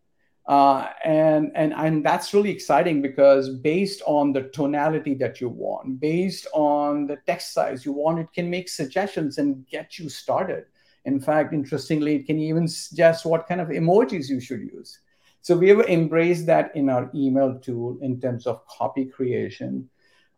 Uh, 0.51 0.89
and, 1.05 1.50
and, 1.55 1.72
and 1.72 2.05
that's 2.05 2.34
really 2.34 2.50
exciting 2.50 3.01
because 3.01 3.48
based 3.48 4.01
on 4.05 4.34
the 4.34 4.50
tonality 4.50 5.13
that 5.13 5.39
you 5.39 5.48
want, 5.48 5.98
based 6.01 6.46
on 6.53 7.08
the 7.08 7.15
text 7.25 7.53
size 7.53 7.86
you 7.86 7.93
want, 7.93 8.20
it 8.20 8.27
can 8.34 8.50
make 8.50 8.67
suggestions 8.67 9.38
and 9.38 9.65
get 9.70 9.98
you 9.98 10.10
started. 10.10 10.65
In 11.05 11.22
fact, 11.22 11.53
interestingly, 11.53 12.15
it 12.15 12.25
can 12.25 12.38
even 12.38 12.67
suggest 12.67 13.25
what 13.25 13.48
kind 13.48 13.62
of 13.62 13.70
emojis 13.70 14.27
you 14.27 14.41
should 14.41 14.60
use. 14.60 15.00
So 15.41 15.55
we 15.55 15.70
have 15.70 15.79
embraced 15.88 16.48
that 16.48 16.75
in 16.75 16.89
our 16.89 17.10
email 17.15 17.58
tool 17.58 17.98
in 18.01 18.20
terms 18.20 18.46
of 18.46 18.67
copy 18.67 19.05
creation. 19.05 19.89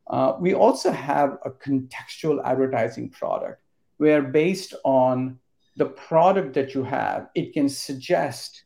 Uh, 0.06 0.34
we 0.40 0.54
also 0.54 0.92
have 0.92 1.40
a 1.44 1.50
contextual 1.50 2.40
advertising 2.46 3.10
product 3.10 3.64
where, 3.98 4.22
based 4.22 4.76
on 4.84 5.40
the 5.76 5.88
product 5.88 6.54
that 6.54 6.76
you 6.76 6.84
have, 6.84 7.30
it 7.34 7.52
can 7.52 7.68
suggest 7.68 8.66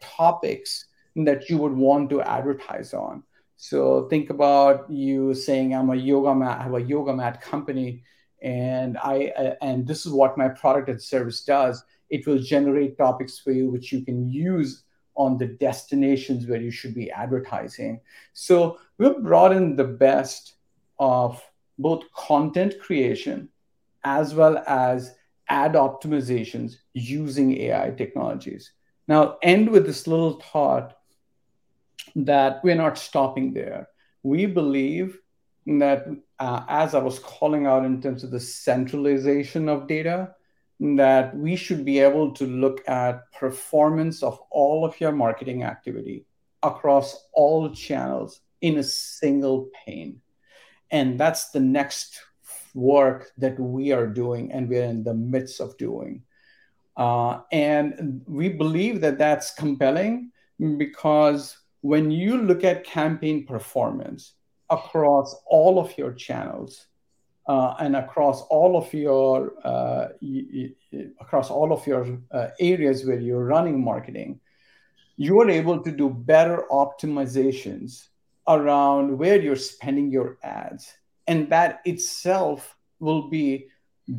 topics 0.00 0.86
that 1.16 1.48
you 1.48 1.58
would 1.58 1.72
want 1.72 2.10
to 2.10 2.22
advertise 2.22 2.94
on. 2.94 3.22
So 3.56 4.08
think 4.08 4.30
about 4.30 4.90
you 4.90 5.34
saying, 5.34 5.74
"I'm 5.74 5.90
a 5.90 5.96
yoga 5.96 6.34
mat. 6.34 6.60
I 6.60 6.64
have 6.64 6.74
a 6.74 6.82
yoga 6.82 7.14
mat 7.14 7.40
company, 7.40 8.02
and 8.42 8.98
I 8.98 9.32
uh, 9.36 9.54
and 9.62 9.86
this 9.86 10.04
is 10.04 10.12
what 10.12 10.36
my 10.36 10.48
product 10.48 10.88
and 10.88 11.00
service 11.00 11.44
does. 11.44 11.84
It 12.10 12.26
will 12.26 12.38
generate 12.38 12.98
topics 12.98 13.38
for 13.38 13.52
you, 13.52 13.70
which 13.70 13.92
you 13.92 14.04
can 14.04 14.28
use 14.28 14.84
on 15.14 15.38
the 15.38 15.46
destinations 15.46 16.46
where 16.46 16.60
you 16.60 16.70
should 16.70 16.94
be 16.94 17.10
advertising. 17.10 18.00
So 18.32 18.78
we've 18.98 19.22
brought 19.22 19.52
in 19.52 19.76
the 19.76 19.84
best 19.84 20.54
of 20.98 21.42
both 21.78 22.04
content 22.14 22.74
creation 22.80 23.48
as 24.04 24.34
well 24.34 24.62
as 24.66 25.14
ad 25.48 25.74
optimizations 25.74 26.76
using 26.94 27.56
AI 27.58 27.90
technologies. 27.90 28.72
Now, 29.12 29.36
end 29.42 29.68
with 29.68 29.84
this 29.84 30.06
little 30.06 30.40
thought 30.40 30.96
that 32.16 32.64
we're 32.64 32.82
not 32.86 32.96
stopping 32.96 33.52
there. 33.52 33.88
We 34.22 34.46
believe 34.46 35.18
that, 35.66 36.06
uh, 36.38 36.64
as 36.66 36.94
I 36.94 37.00
was 37.00 37.18
calling 37.18 37.66
out 37.66 37.84
in 37.84 38.00
terms 38.00 38.24
of 38.24 38.30
the 38.30 38.40
centralization 38.40 39.68
of 39.68 39.86
data, 39.86 40.34
that 40.80 41.36
we 41.36 41.56
should 41.56 41.84
be 41.84 41.98
able 41.98 42.32
to 42.32 42.46
look 42.46 42.88
at 42.88 43.30
performance 43.38 44.22
of 44.22 44.40
all 44.50 44.82
of 44.82 44.98
your 44.98 45.12
marketing 45.12 45.62
activity 45.62 46.24
across 46.62 47.28
all 47.34 47.68
channels 47.68 48.40
in 48.62 48.78
a 48.78 48.82
single 48.82 49.68
pane. 49.84 50.22
And 50.90 51.20
that's 51.20 51.50
the 51.50 51.60
next 51.60 52.18
work 52.72 53.30
that 53.36 53.60
we 53.60 53.92
are 53.92 54.06
doing 54.06 54.52
and 54.52 54.70
we're 54.70 54.84
in 54.84 55.04
the 55.04 55.12
midst 55.12 55.60
of 55.60 55.76
doing. 55.76 56.22
Uh, 56.96 57.40
and 57.52 58.22
we 58.26 58.48
believe 58.48 59.00
that 59.00 59.18
that's 59.18 59.54
compelling 59.54 60.30
because 60.76 61.56
when 61.80 62.10
you 62.10 62.40
look 62.40 62.64
at 62.64 62.84
campaign 62.84 63.46
performance 63.46 64.34
across 64.70 65.34
all 65.46 65.78
of 65.78 65.96
your 65.98 66.12
channels 66.12 66.86
uh, 67.48 67.74
and 67.80 67.96
across 67.96 68.42
all 68.42 68.76
of 68.76 68.92
your 68.94 69.52
uh, 69.64 70.08
across 71.20 71.50
all 71.50 71.72
of 71.72 71.86
your 71.86 72.18
uh, 72.30 72.48
areas 72.60 73.04
where 73.04 73.18
you're 73.18 73.44
running 73.44 73.82
marketing, 73.82 74.38
you 75.16 75.40
are 75.40 75.50
able 75.50 75.82
to 75.82 75.90
do 75.90 76.08
better 76.08 76.64
optimizations 76.70 78.08
around 78.48 79.18
where 79.18 79.40
you're 79.40 79.56
spending 79.56 80.10
your 80.10 80.38
ads, 80.42 80.92
and 81.26 81.50
that 81.50 81.80
itself 81.84 82.76
will 83.00 83.28
be 83.28 83.66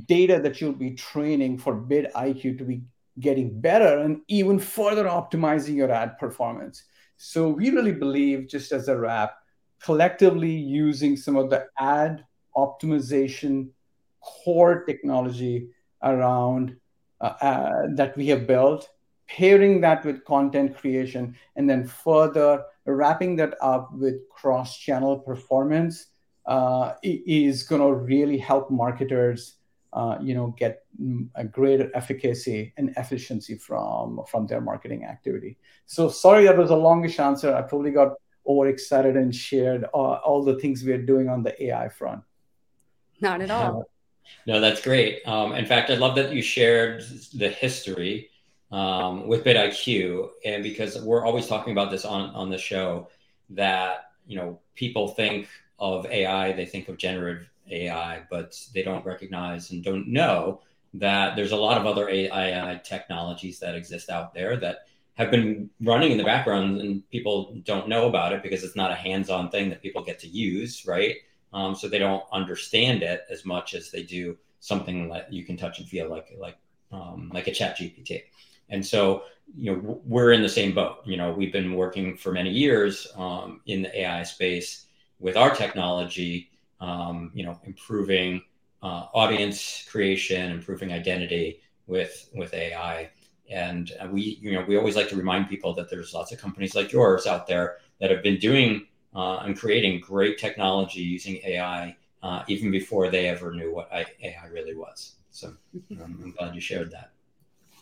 data 0.06 0.40
that 0.40 0.62
you'll 0.62 0.74
be 0.74 0.92
training 0.92 1.58
for 1.58 1.74
bid 1.74 2.12
IQ 2.16 2.58
to 2.58 2.64
be 2.64 2.84
getting 3.20 3.60
better 3.60 4.00
and 4.00 4.22
even 4.28 4.58
further 4.60 5.06
optimizing 5.06 5.76
your 5.76 5.92
ad 5.92 6.18
performance. 6.18 6.84
So 7.18 7.50
we 7.50 7.70
really 7.70 7.94
believe, 7.94 8.48
just 8.48 8.72
as 8.72 8.88
a 8.88 8.98
wrap, 8.98 9.36
collectively 9.82 10.52
using 10.52 11.16
some 11.16 11.36
of 11.36 11.50
the 11.50 11.68
ad 11.78 12.26
optimization 12.56 13.70
core 14.22 14.84
technology 14.86 15.70
around 16.02 16.76
uh, 17.22 17.34
uh, 17.42 17.82
that 17.96 18.16
we 18.18 18.28
have 18.28 18.48
built, 18.48 18.90
pairing 19.28 19.82
that 19.82 20.04
with 20.06 20.26
content 20.26 20.76
creation, 20.78 21.36
and 21.56 21.70
then 21.70 21.86
further 21.86 22.64
wrapping 22.86 23.36
that 23.38 23.56
up 23.62 23.94
with 23.94 24.28
cross-channel 24.30 25.20
performance 25.20 26.08
uh, 26.46 26.94
is 27.02 27.64
going 27.64 27.82
to 27.82 27.94
really 27.94 28.38
help 28.38 28.70
marketers, 28.70 29.56
you 30.22 30.34
know, 30.34 30.56
get 30.58 30.86
a 31.36 31.44
greater 31.44 31.90
efficacy 31.94 32.74
and 32.78 32.94
efficiency 32.98 33.56
from 33.56 34.22
from 34.30 34.48
their 34.48 34.62
marketing 34.62 35.06
activity. 35.06 35.58
So 35.86 36.10
sorry 36.10 36.46
that 36.46 36.58
was 36.58 36.72
a 36.72 36.76
longish 36.76 37.20
answer. 37.20 37.54
I 37.54 37.62
probably 37.62 37.92
got 37.92 38.14
overexcited 38.48 39.16
and 39.16 39.34
shared 39.34 39.86
all, 39.86 40.16
all 40.26 40.44
the 40.44 40.60
things 40.60 40.84
we 40.84 40.92
are 40.92 41.02
doing 41.02 41.30
on 41.30 41.44
the 41.44 41.64
AI 41.66 41.90
front. 41.90 42.22
Not 43.22 43.42
at 43.42 43.52
all. 43.52 43.86
No, 44.46 44.60
that's 44.60 44.82
great. 44.82 45.26
Um, 45.28 45.54
in 45.54 45.66
fact, 45.66 45.90
I 45.90 45.96
love 45.96 46.16
that 46.16 46.34
you 46.34 46.42
shared 46.42 47.04
the 47.34 47.50
history 47.50 48.30
um, 48.72 49.28
with 49.28 49.44
Bid 49.44 49.56
IQ, 49.56 50.30
and 50.46 50.64
because 50.64 51.02
we're 51.02 51.26
always 51.26 51.48
talking 51.48 51.72
about 51.72 51.92
this 51.92 52.06
on 52.06 52.30
on 52.32 52.50
the 52.50 52.58
show, 52.58 53.10
that 53.52 54.12
you 54.26 54.38
know 54.38 54.60
people 54.76 55.10
think 55.10 55.48
of 55.80 56.06
AI, 56.08 56.54
they 56.54 56.66
think 56.66 56.90
of 56.90 56.98
generative 56.98 57.50
AI, 57.70 58.24
but 58.30 58.60
they 58.74 58.84
don't 58.84 59.06
recognize 59.06 59.72
and 59.72 59.84
don't 59.84 60.08
know 60.08 60.62
that 60.96 61.36
there's 61.36 61.52
a 61.52 61.58
lot 61.58 61.78
of 61.78 61.88
other 61.88 62.10
AI 62.10 62.80
technologies 62.84 63.60
that 63.60 63.76
exist 63.76 64.10
out 64.10 64.34
there 64.34 64.58
that 64.58 64.86
have 65.16 65.30
been 65.32 65.70
running 65.82 66.12
in 66.12 66.18
the 66.18 66.24
background 66.24 66.82
and 66.82 67.08
people 67.10 67.56
don't 67.66 67.88
know 67.88 68.08
about 68.08 68.34
it 68.34 68.42
because 68.42 68.64
it's 68.64 68.76
not 68.76 68.92
a 68.92 68.96
hands-on 68.96 69.50
thing 69.50 69.70
that 69.70 69.82
people 69.82 70.04
get 70.04 70.20
to 70.20 70.28
use, 70.28 70.86
right? 70.88 71.16
Um, 71.54 71.76
so 71.76 71.88
they 71.88 72.00
don't 72.00 72.24
understand 72.32 73.04
it 73.04 73.26
as 73.30 73.46
much 73.46 73.76
as 73.76 73.92
they 73.92 74.04
do 74.04 74.38
something 74.60 75.10
that 75.10 75.32
you 75.32 75.44
can 75.46 75.58
touch 75.58 75.80
and 75.80 75.88
feel 75.88 76.10
like 76.10 76.34
like 76.38 76.58
um, 76.92 77.30
like 77.34 77.48
a 77.48 77.52
ChatGPT. 77.52 78.24
And 78.70 78.86
so 78.86 79.24
you 79.56 79.72
know 79.72 80.02
we're 80.06 80.32
in 80.32 80.42
the 80.42 80.50
same 80.50 80.74
boat. 80.74 80.98
You 81.06 81.18
know 81.18 81.32
we've 81.32 81.54
been 81.54 81.76
working 81.76 82.18
for 82.18 82.32
many 82.32 82.50
years 82.50 83.08
um, 83.16 83.62
in 83.68 83.84
the 83.84 84.02
AI 84.02 84.24
space 84.24 84.88
with 85.20 85.38
our 85.38 85.54
technology. 85.54 86.50
Um, 86.80 87.32
you 87.34 87.46
know 87.46 87.60
improving 87.64 88.42
uh, 88.84 89.08
audience 89.14 89.86
creation, 89.90 90.52
improving 90.52 90.92
identity 90.92 91.62
with 91.88 92.30
with 92.36 92.54
AI. 92.54 93.10
And 93.50 93.92
we, 94.12 94.40
you 94.42 94.54
know, 94.54 94.64
we 94.68 94.78
always 94.78 94.96
like 94.96 95.10
to 95.10 95.16
remind 95.16 95.50
people 95.50 95.74
that 95.76 95.90
there's 95.90 96.14
lots 96.14 96.32
of 96.32 96.40
companies 96.40 96.76
like 96.76 96.92
yours 96.92 97.28
out 97.28 97.46
there 97.48 97.78
that 98.00 98.10
have 98.10 98.24
been 98.24 98.38
doing 98.38 98.88
uh, 99.16 99.38
and 99.38 99.58
creating 99.58 100.00
great 100.00 100.38
technology 100.38 101.02
using 101.02 101.40
AI 101.46 101.96
uh, 102.22 102.44
even 102.48 102.72
before 102.72 103.10
they 103.10 103.28
ever 103.28 103.54
knew 103.54 103.74
what 103.74 103.90
AI 103.92 104.48
really 104.52 104.76
was. 104.76 105.16
So 105.32 105.56
um, 106.02 106.20
I'm 106.24 106.32
glad 106.32 106.56
you 106.56 106.62
shared 106.62 106.92
that. 106.92 107.12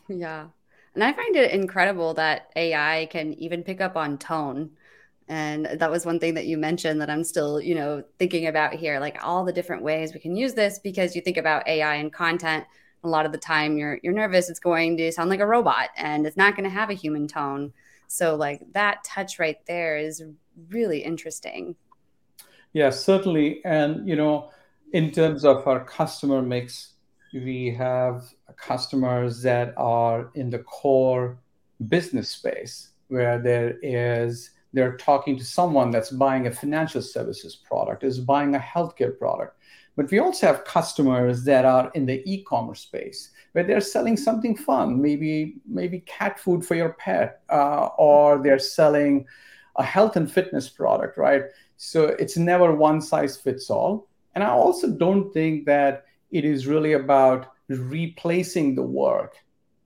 Yeah. 0.07 0.47
And 0.93 1.03
I 1.03 1.13
find 1.13 1.35
it 1.35 1.51
incredible 1.51 2.13
that 2.15 2.51
AI 2.55 3.07
can 3.11 3.33
even 3.35 3.63
pick 3.63 3.79
up 3.79 3.95
on 3.95 4.17
tone. 4.17 4.71
And 5.27 5.65
that 5.65 5.91
was 5.91 6.05
one 6.05 6.19
thing 6.19 6.33
that 6.33 6.45
you 6.45 6.57
mentioned 6.57 6.99
that 7.01 7.09
I'm 7.09 7.23
still, 7.23 7.61
you 7.61 7.75
know, 7.75 8.03
thinking 8.19 8.47
about 8.47 8.73
here, 8.73 8.99
like 8.99 9.17
all 9.23 9.45
the 9.45 9.53
different 9.53 9.83
ways 9.83 10.13
we 10.13 10.19
can 10.19 10.35
use 10.35 10.53
this 10.53 10.79
because 10.79 11.15
you 11.15 11.21
think 11.21 11.37
about 11.37 11.67
AI 11.67 11.95
and 11.95 12.11
content. 12.11 12.65
A 13.03 13.07
lot 13.07 13.25
of 13.25 13.31
the 13.31 13.37
time 13.37 13.77
you're 13.77 13.99
you're 14.03 14.13
nervous 14.13 14.49
it's 14.49 14.59
going 14.59 14.95
to 14.97 15.11
sound 15.11 15.29
like 15.29 15.39
a 15.39 15.47
robot 15.47 15.89
and 15.97 16.27
it's 16.27 16.37
not 16.37 16.55
going 16.55 16.65
to 16.65 16.69
have 16.69 16.89
a 16.89 16.93
human 16.93 17.27
tone. 17.27 17.73
So 18.07 18.35
like 18.35 18.61
that 18.73 19.03
touch 19.03 19.39
right 19.39 19.57
there 19.65 19.97
is 19.97 20.21
really 20.69 20.99
interesting. 20.99 21.75
Yes, 22.73 23.03
certainly. 23.03 23.61
And, 23.65 24.07
you 24.07 24.15
know, 24.15 24.51
in 24.93 25.11
terms 25.11 25.45
of 25.45 25.65
our 25.67 25.83
customer 25.83 26.41
mix, 26.41 26.93
we 27.33 27.73
have 27.77 28.23
customers 28.55 29.41
that 29.43 29.73
are 29.77 30.29
in 30.35 30.49
the 30.49 30.59
core 30.59 31.37
business 31.87 32.29
space 32.29 32.89
where 33.07 33.39
there 33.39 33.77
is 33.81 34.51
they're 34.73 34.97
talking 34.97 35.37
to 35.37 35.43
someone 35.43 35.91
that's 35.91 36.11
buying 36.11 36.47
a 36.47 36.51
financial 36.51 37.01
services 37.01 37.55
product 37.55 38.03
is 38.03 38.19
buying 38.19 38.55
a 38.55 38.59
healthcare 38.59 39.17
product 39.17 39.57
but 39.97 40.09
we 40.09 40.19
also 40.19 40.47
have 40.47 40.63
customers 40.63 41.43
that 41.43 41.65
are 41.65 41.91
in 41.93 42.05
the 42.05 42.21
e-commerce 42.31 42.81
space 42.81 43.31
where 43.51 43.63
they're 43.63 43.81
selling 43.81 44.17
something 44.17 44.55
fun 44.55 45.01
maybe 45.01 45.55
maybe 45.65 45.99
cat 46.01 46.39
food 46.39 46.65
for 46.65 46.75
your 46.75 46.93
pet 46.93 47.41
uh, 47.49 47.89
or 47.97 48.41
they're 48.41 48.59
selling 48.59 49.25
a 49.75 49.83
health 49.83 50.15
and 50.15 50.31
fitness 50.31 50.69
product, 50.69 51.17
right? 51.17 51.43
So 51.77 52.07
it's 52.07 52.37
never 52.37 52.73
one 52.73 53.01
size 53.01 53.37
fits 53.37 53.69
all. 53.69 54.07
And 54.35 54.43
I 54.43 54.49
also 54.49 54.89
don't 54.89 55.31
think 55.33 55.65
that 55.65 56.05
it 56.31 56.45
is 56.45 56.67
really 56.67 56.93
about 56.93 57.47
replacing 57.67 58.75
the 58.75 58.83
work 58.83 59.35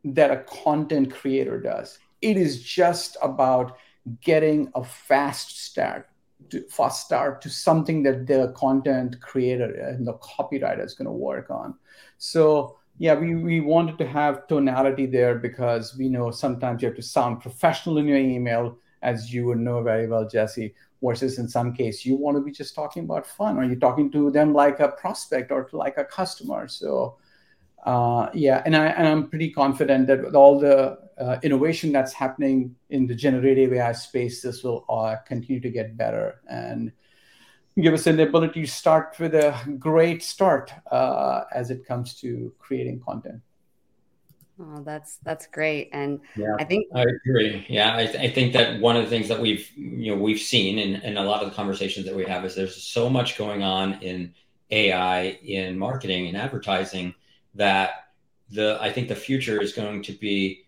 that 0.03 0.31
a 0.31 0.43
content 0.43 1.13
creator 1.13 1.59
does. 1.59 1.99
It 2.21 2.37
is 2.37 2.61
just 2.61 3.17
about 3.21 3.77
getting 4.21 4.71
a 4.75 4.83
fast 4.83 5.63
start, 5.63 6.09
to, 6.49 6.61
fast 6.69 7.05
start 7.05 7.41
to 7.41 7.49
something 7.49 8.03
that 8.03 8.27
the 8.27 8.53
content 8.55 9.19
creator 9.21 9.71
and 9.73 10.05
the 10.05 10.13
copywriter 10.15 10.83
is 10.83 10.93
going 10.93 11.05
to 11.05 11.11
work 11.11 11.49
on. 11.49 11.75
So 12.17 12.77
yeah, 12.97 13.15
we, 13.15 13.35
we 13.35 13.59
wanted 13.59 13.97
to 13.97 14.07
have 14.07 14.47
tonality 14.47 15.05
there 15.05 15.35
because 15.35 15.97
we 15.97 16.07
know 16.07 16.31
sometimes 16.31 16.81
you 16.81 16.87
have 16.87 16.95
to 16.95 17.01
sound 17.01 17.41
professional 17.41 17.97
in 17.97 18.07
your 18.07 18.17
email, 18.17 18.77
as 19.01 19.33
you 19.33 19.45
would 19.47 19.59
know 19.59 19.81
very 19.83 20.07
well, 20.07 20.27
Jesse, 20.27 20.73
versus 21.03 21.37
in 21.37 21.47
some 21.47 21.73
case 21.73 22.05
you 22.05 22.15
want 22.15 22.37
to 22.37 22.41
be 22.41 22.51
just 22.51 22.73
talking 22.73 23.03
about 23.03 23.27
fun 23.27 23.57
or 23.57 23.63
you're 23.63 23.75
talking 23.75 24.11
to 24.11 24.31
them 24.31 24.53
like 24.53 24.79
a 24.79 24.89
prospect 24.89 25.51
or 25.51 25.65
to 25.65 25.77
like 25.77 25.97
a 25.97 26.05
customer. 26.05 26.67
So 26.67 27.17
uh, 27.85 28.29
yeah, 28.33 28.63
and, 28.65 28.75
I, 28.75 28.87
and 28.87 29.07
I'm 29.07 29.29
pretty 29.29 29.51
confident 29.51 30.07
that 30.07 30.23
with 30.23 30.35
all 30.35 30.59
the 30.59 30.97
innovation 31.43 31.91
that's 31.91 32.13
happening 32.13 32.75
in 32.89 33.07
the 33.07 33.15
generative 33.15 33.73
AI 33.73 33.91
space, 33.93 34.41
this 34.41 34.63
will 34.63 34.85
uh, 34.89 35.15
continue 35.25 35.61
to 35.61 35.69
get 35.69 35.95
better 35.97 36.41
and 36.49 36.91
give 37.81 37.93
us 37.93 38.07
an 38.07 38.19
ability 38.19 38.61
to 38.61 38.67
start 38.67 39.15
with 39.19 39.35
a 39.35 39.57
great 39.79 40.23
start 40.23 40.73
uh, 40.91 41.43
as 41.53 41.71
it 41.71 41.85
comes 41.85 42.15
to 42.21 42.53
creating 42.59 42.99
content. 43.01 43.41
Oh, 44.59 44.81
that's 44.85 45.17
that's 45.17 45.47
great, 45.47 45.89
and 45.91 46.21
yeah, 46.37 46.55
I 46.57 46.63
think 46.63 46.87
I 46.95 47.01
agree. 47.01 47.65
Yeah, 47.67 47.93
I, 47.93 48.05
th- 48.05 48.15
I 48.17 48.33
think 48.33 48.53
that 48.53 48.79
one 48.79 48.95
of 48.95 49.03
the 49.03 49.09
things 49.09 49.27
that 49.27 49.41
we've 49.41 49.69
you 49.75 50.15
know 50.15 50.21
we've 50.21 50.39
seen 50.39 50.79
in, 50.79 51.01
in 51.01 51.17
a 51.17 51.23
lot 51.23 51.43
of 51.43 51.49
the 51.49 51.55
conversations 51.55 52.05
that 52.05 52.15
we 52.15 52.23
have 52.23 52.45
is 52.45 52.55
there's 52.55 52.81
so 52.81 53.09
much 53.09 53.37
going 53.37 53.63
on 53.63 54.01
in 54.01 54.33
AI 54.71 55.37
in 55.43 55.77
marketing 55.77 56.27
and 56.27 56.37
advertising 56.37 57.13
that 57.55 58.05
the 58.49 58.77
I 58.79 58.93
think 58.93 59.09
the 59.09 59.15
future 59.15 59.61
is 59.61 59.73
going 59.73 60.03
to 60.03 60.13
be 60.13 60.64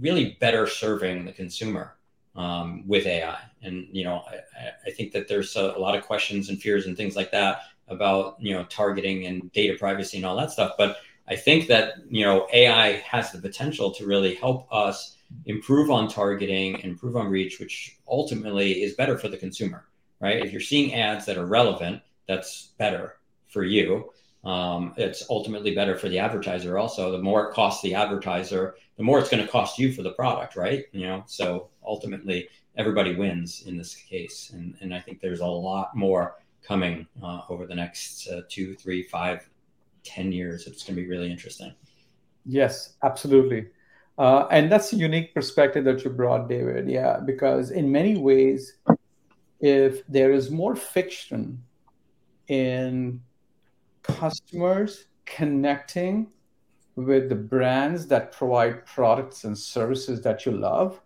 really 0.00 0.36
better 0.40 0.66
serving 0.66 1.24
the 1.24 1.32
consumer 1.32 1.96
um, 2.34 2.86
with 2.86 3.06
AI. 3.06 3.38
And 3.62 3.88
you 3.90 4.04
know, 4.04 4.22
I, 4.28 4.70
I 4.86 4.90
think 4.90 5.12
that 5.12 5.28
there's 5.28 5.56
a, 5.56 5.74
a 5.76 5.78
lot 5.78 5.96
of 5.96 6.04
questions 6.04 6.48
and 6.48 6.60
fears 6.60 6.86
and 6.86 6.96
things 6.96 7.16
like 7.16 7.30
that 7.32 7.62
about 7.88 8.36
you 8.40 8.52
know 8.52 8.64
targeting 8.64 9.26
and 9.26 9.50
data 9.52 9.76
privacy 9.78 10.16
and 10.16 10.26
all 10.26 10.36
that 10.36 10.50
stuff, 10.50 10.72
but 10.76 10.98
I 11.28 11.36
think 11.36 11.66
that 11.68 11.94
you 12.08 12.24
know 12.24 12.46
AI 12.52 12.92
has 12.98 13.32
the 13.32 13.38
potential 13.38 13.90
to 13.92 14.06
really 14.06 14.34
help 14.34 14.66
us 14.72 15.16
improve 15.46 15.90
on 15.90 16.08
targeting, 16.08 16.78
improve 16.80 17.16
on 17.16 17.28
reach, 17.28 17.58
which 17.58 17.96
ultimately 18.08 18.82
is 18.82 18.94
better 18.94 19.18
for 19.18 19.28
the 19.28 19.36
consumer, 19.36 19.86
right? 20.20 20.44
If 20.44 20.52
you're 20.52 20.60
seeing 20.60 20.94
ads 20.94 21.26
that 21.26 21.36
are 21.36 21.46
relevant, 21.46 22.02
that's 22.28 22.70
better 22.78 23.16
for 23.48 23.64
you. 23.64 24.12
Um, 24.46 24.94
it's 24.96 25.28
ultimately 25.28 25.74
better 25.74 25.96
for 25.96 26.08
the 26.08 26.20
advertiser. 26.20 26.78
Also, 26.78 27.10
the 27.10 27.18
more 27.18 27.48
it 27.48 27.52
costs 27.52 27.82
the 27.82 27.94
advertiser, 27.94 28.76
the 28.96 29.02
more 29.02 29.18
it's 29.18 29.28
going 29.28 29.44
to 29.44 29.50
cost 29.50 29.76
you 29.76 29.92
for 29.92 30.02
the 30.02 30.12
product, 30.12 30.54
right? 30.54 30.84
You 30.92 31.06
know, 31.06 31.24
so 31.26 31.68
ultimately 31.84 32.48
everybody 32.76 33.16
wins 33.16 33.64
in 33.66 33.76
this 33.76 33.96
case, 33.96 34.50
and 34.54 34.76
and 34.80 34.94
I 34.94 35.00
think 35.00 35.20
there's 35.20 35.40
a 35.40 35.46
lot 35.46 35.96
more 35.96 36.36
coming 36.62 37.08
uh, 37.20 37.40
over 37.48 37.66
the 37.66 37.74
next 37.74 38.28
uh, 38.28 38.42
two, 38.48 38.74
three, 38.74 39.02
five 39.02 39.48
10 40.04 40.30
years. 40.30 40.68
It's 40.68 40.84
going 40.84 40.94
to 40.94 41.02
be 41.02 41.08
really 41.08 41.30
interesting. 41.30 41.74
Yes, 42.44 42.94
absolutely. 43.02 43.66
Uh, 44.18 44.46
and 44.50 44.70
that's 44.70 44.92
a 44.92 44.96
unique 44.96 45.34
perspective 45.34 45.84
that 45.84 46.04
you 46.04 46.10
brought, 46.10 46.48
David. 46.48 46.88
Yeah, 46.88 47.18
because 47.18 47.72
in 47.72 47.90
many 47.90 48.16
ways, 48.16 48.78
if 49.60 50.06
there 50.06 50.32
is 50.32 50.50
more 50.50 50.76
fiction 50.76 51.62
in 52.48 53.20
customers 54.08 55.06
connecting 55.24 56.28
with 56.96 57.28
the 57.28 57.34
brands 57.34 58.06
that 58.06 58.32
provide 58.32 58.86
products 58.86 59.44
and 59.44 59.56
services 59.56 60.22
that 60.22 60.46
you 60.46 60.52
love, 60.52 61.00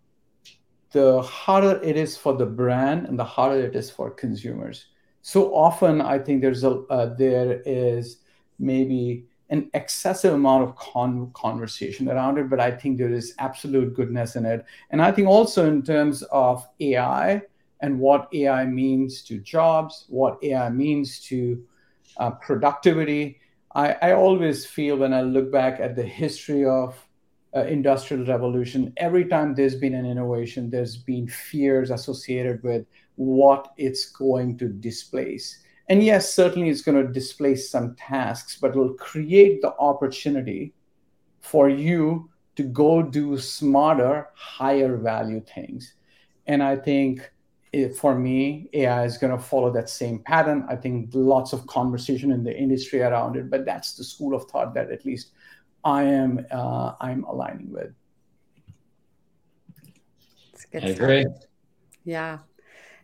the 0.92 1.20
harder 1.22 1.80
it 1.82 1.96
is 1.96 2.16
for 2.16 2.34
the 2.34 2.46
brand 2.46 3.06
and 3.06 3.18
the 3.18 3.24
harder 3.24 3.60
it 3.60 3.74
is 3.74 3.90
for 3.90 4.10
consumers. 4.10 4.86
So 5.22 5.54
often, 5.54 6.00
I 6.00 6.18
think 6.18 6.40
there's 6.40 6.64
a 6.64 6.70
uh, 6.90 7.14
there 7.14 7.62
is 7.66 8.18
maybe 8.58 9.26
an 9.50 9.68
excessive 9.74 10.32
amount 10.32 10.62
of 10.62 10.76
con- 10.76 11.30
conversation 11.34 12.08
around 12.08 12.38
it, 12.38 12.48
but 12.48 12.60
I 12.60 12.70
think 12.70 12.96
there 12.96 13.12
is 13.12 13.34
absolute 13.38 13.94
goodness 13.94 14.36
in 14.36 14.46
it. 14.46 14.64
And 14.90 15.02
I 15.02 15.10
think 15.10 15.28
also 15.28 15.66
in 15.66 15.82
terms 15.82 16.22
of 16.30 16.66
AI 16.78 17.42
and 17.80 17.98
what 17.98 18.28
AI 18.32 18.64
means 18.64 19.22
to 19.22 19.38
jobs, 19.38 20.04
what 20.08 20.38
AI 20.42 20.70
means 20.70 21.20
to 21.24 21.62
uh, 22.20 22.30
productivity, 22.32 23.40
I, 23.74 23.96
I 24.02 24.12
always 24.12 24.66
feel 24.66 24.96
when 24.96 25.14
I 25.14 25.22
look 25.22 25.50
back 25.50 25.80
at 25.80 25.96
the 25.96 26.02
history 26.02 26.64
of 26.66 26.94
uh, 27.56 27.60
industrial 27.64 28.26
revolution, 28.26 28.92
every 28.98 29.24
time 29.24 29.54
there's 29.54 29.74
been 29.74 29.94
an 29.94 30.06
innovation, 30.06 30.70
there's 30.70 30.96
been 30.96 31.26
fears 31.26 31.90
associated 31.90 32.62
with 32.62 32.86
what 33.16 33.72
it's 33.76 34.10
going 34.10 34.58
to 34.58 34.68
displace. 34.68 35.64
And 35.88 36.04
yes, 36.04 36.32
certainly 36.32 36.68
it's 36.68 36.82
going 36.82 37.04
to 37.04 37.12
displace 37.12 37.70
some 37.70 37.96
tasks, 37.96 38.58
but 38.60 38.70
it'll 38.70 38.94
create 38.94 39.62
the 39.62 39.74
opportunity 39.78 40.74
for 41.40 41.68
you 41.68 42.30
to 42.56 42.62
go 42.62 43.02
do 43.02 43.38
smarter, 43.38 44.28
higher 44.34 44.96
value 44.96 45.40
things. 45.54 45.94
And 46.46 46.62
I 46.62 46.76
think 46.76 47.32
it, 47.72 47.96
for 47.96 48.18
me, 48.18 48.68
AI 48.72 49.04
is 49.04 49.16
going 49.16 49.36
to 49.36 49.42
follow 49.42 49.70
that 49.72 49.88
same 49.88 50.18
pattern. 50.20 50.66
I 50.68 50.76
think 50.76 51.10
lots 51.12 51.52
of 51.52 51.66
conversation 51.66 52.32
in 52.32 52.42
the 52.42 52.56
industry 52.56 53.00
around 53.00 53.36
it, 53.36 53.48
but 53.48 53.64
that's 53.64 53.94
the 53.94 54.04
school 54.04 54.34
of 54.34 54.50
thought 54.50 54.74
that 54.74 54.90
at 54.90 55.04
least 55.04 55.30
I 55.84 56.02
am 56.02 56.46
uh, 56.50 56.94
I'm 57.00 57.24
aligning 57.24 57.70
with. 57.70 57.92
I 60.74 60.88
agree. 60.88 61.26
Yeah. 62.04 62.38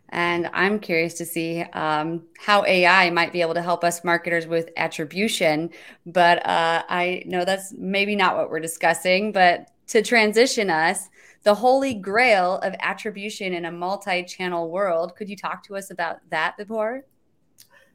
And 0.09 0.49
I'm 0.53 0.79
curious 0.79 1.15
to 1.15 1.25
see 1.25 1.61
um, 1.73 2.23
how 2.37 2.63
AI 2.65 3.09
might 3.09 3.33
be 3.33 3.41
able 3.41 3.55
to 3.55 3.61
help 3.61 3.83
us 3.83 4.05
marketers 4.05 4.47
with 4.47 4.69
attribution. 4.77 5.69
But 6.05 6.45
uh, 6.45 6.83
I 6.87 7.23
know 7.25 7.43
that's 7.43 7.73
maybe 7.77 8.15
not 8.15 8.37
what 8.37 8.49
we're 8.49 8.61
discussing. 8.61 9.33
But 9.33 9.69
to 9.87 10.01
transition 10.01 10.69
us, 10.69 11.09
the 11.43 11.55
holy 11.55 11.93
grail 11.93 12.57
of 12.59 12.75
attribution 12.79 13.53
in 13.53 13.65
a 13.65 13.71
multi 13.71 14.23
channel 14.23 14.69
world, 14.69 15.15
could 15.15 15.29
you 15.29 15.35
talk 15.35 15.63
to 15.63 15.75
us 15.75 15.91
about 15.91 16.17
that, 16.29 16.57
Vibhor? 16.57 17.01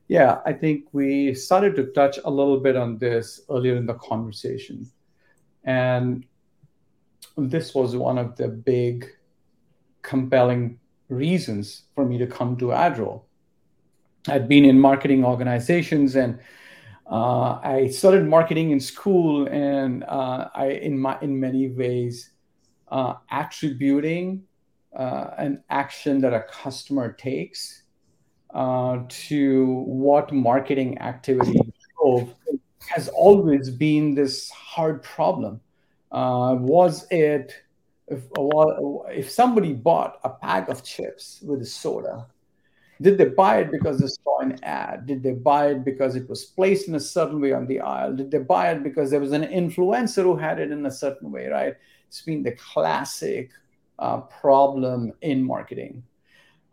Yeah, 0.09 0.41
I 0.45 0.53
think 0.53 0.85
we 0.93 1.35
started 1.35 1.75
to 1.77 1.87
touch 1.93 2.19
a 2.25 2.31
little 2.31 2.61
bit 2.61 2.77
on 2.77 2.99
this 2.99 3.41
earlier 3.49 3.77
in 3.77 3.87
the 3.87 3.95
conversation. 3.95 4.91
And 5.65 6.27
this 7.37 7.75
was 7.75 7.97
one 7.97 8.19
of 8.19 8.37
the 8.37 8.49
big 8.49 9.09
compelling 10.03 10.79
reasons 11.09 11.85
for 11.95 12.05
me 12.05 12.19
to 12.19 12.27
come 12.27 12.57
to 12.59 12.67
AdRoll. 12.67 13.23
I'd 14.29 14.49
been 14.49 14.65
in 14.65 14.79
marketing 14.79 15.25
organizations 15.25 16.17
and 16.17 16.39
uh, 17.13 17.61
I 17.63 17.89
started 17.89 18.27
marketing 18.27 18.71
in 18.71 18.81
school, 18.81 19.47
and 19.49 20.03
uh, 20.05 20.49
I, 20.55 20.69
in 20.69 20.99
my, 20.99 21.19
in 21.21 21.39
many 21.39 21.69
ways, 21.69 22.31
uh, 22.93 23.15
attributing 23.31 24.43
uh, 24.95 25.31
an 25.39 25.65
action 25.71 26.21
that 26.21 26.35
a 26.35 26.43
customer 26.43 27.11
takes 27.13 27.85
uh, 28.55 28.99
to 29.09 29.83
what 29.87 30.31
marketing 30.31 30.99
activity 30.99 31.59
drove 31.97 32.35
has 32.89 33.09
always 33.09 33.71
been 33.71 34.15
this 34.15 34.51
hard 34.51 35.03
problem. 35.03 35.59
Uh, 36.13 36.55
was 36.61 37.07
it 37.11 37.55
if, 38.09 38.25
if 39.09 39.31
somebody 39.31 39.73
bought 39.73 40.21
a 40.25 40.29
pack 40.29 40.69
of 40.69 40.85
chips 40.85 41.41
with 41.43 41.63
a 41.63 41.67
soda, 41.67 42.27
did 43.01 43.17
they 43.17 43.25
buy 43.25 43.61
it 43.61 43.71
because 43.73 44.01
they 44.01 44.07
saw 44.07 44.41
an 44.41 44.63
ad? 44.63 45.07
Did 45.07 45.23
they 45.23 45.33
buy 45.33 45.71
it 45.71 45.83
because 45.83 46.15
it 46.15 46.29
was 46.29 46.45
placed 46.45 46.89
in 46.89 46.95
a 46.95 47.01
certain 47.01 47.41
way 47.41 47.55
on 47.55 47.67
the 47.67 47.81
aisle? 47.81 48.15
Did 48.15 48.31
they 48.31 48.39
buy 48.39 48.73
it 48.73 48.83
because 48.83 49.11
there 49.11 49.19
was 49.19 49.33
an 49.33 49.45
influencer 49.45 50.23
who 50.25 50.37
had 50.37 50.61
it 50.61 50.71
in 50.71 50.85
a 50.85 50.91
certain 50.91 51.33
way, 51.33 51.47
right? 51.47 51.75
It's 52.13 52.21
been 52.21 52.43
the 52.43 52.53
classic 52.53 53.53
uh, 53.99 54.19
problem 54.19 55.15
in 55.23 55.43
marketing. 55.43 56.03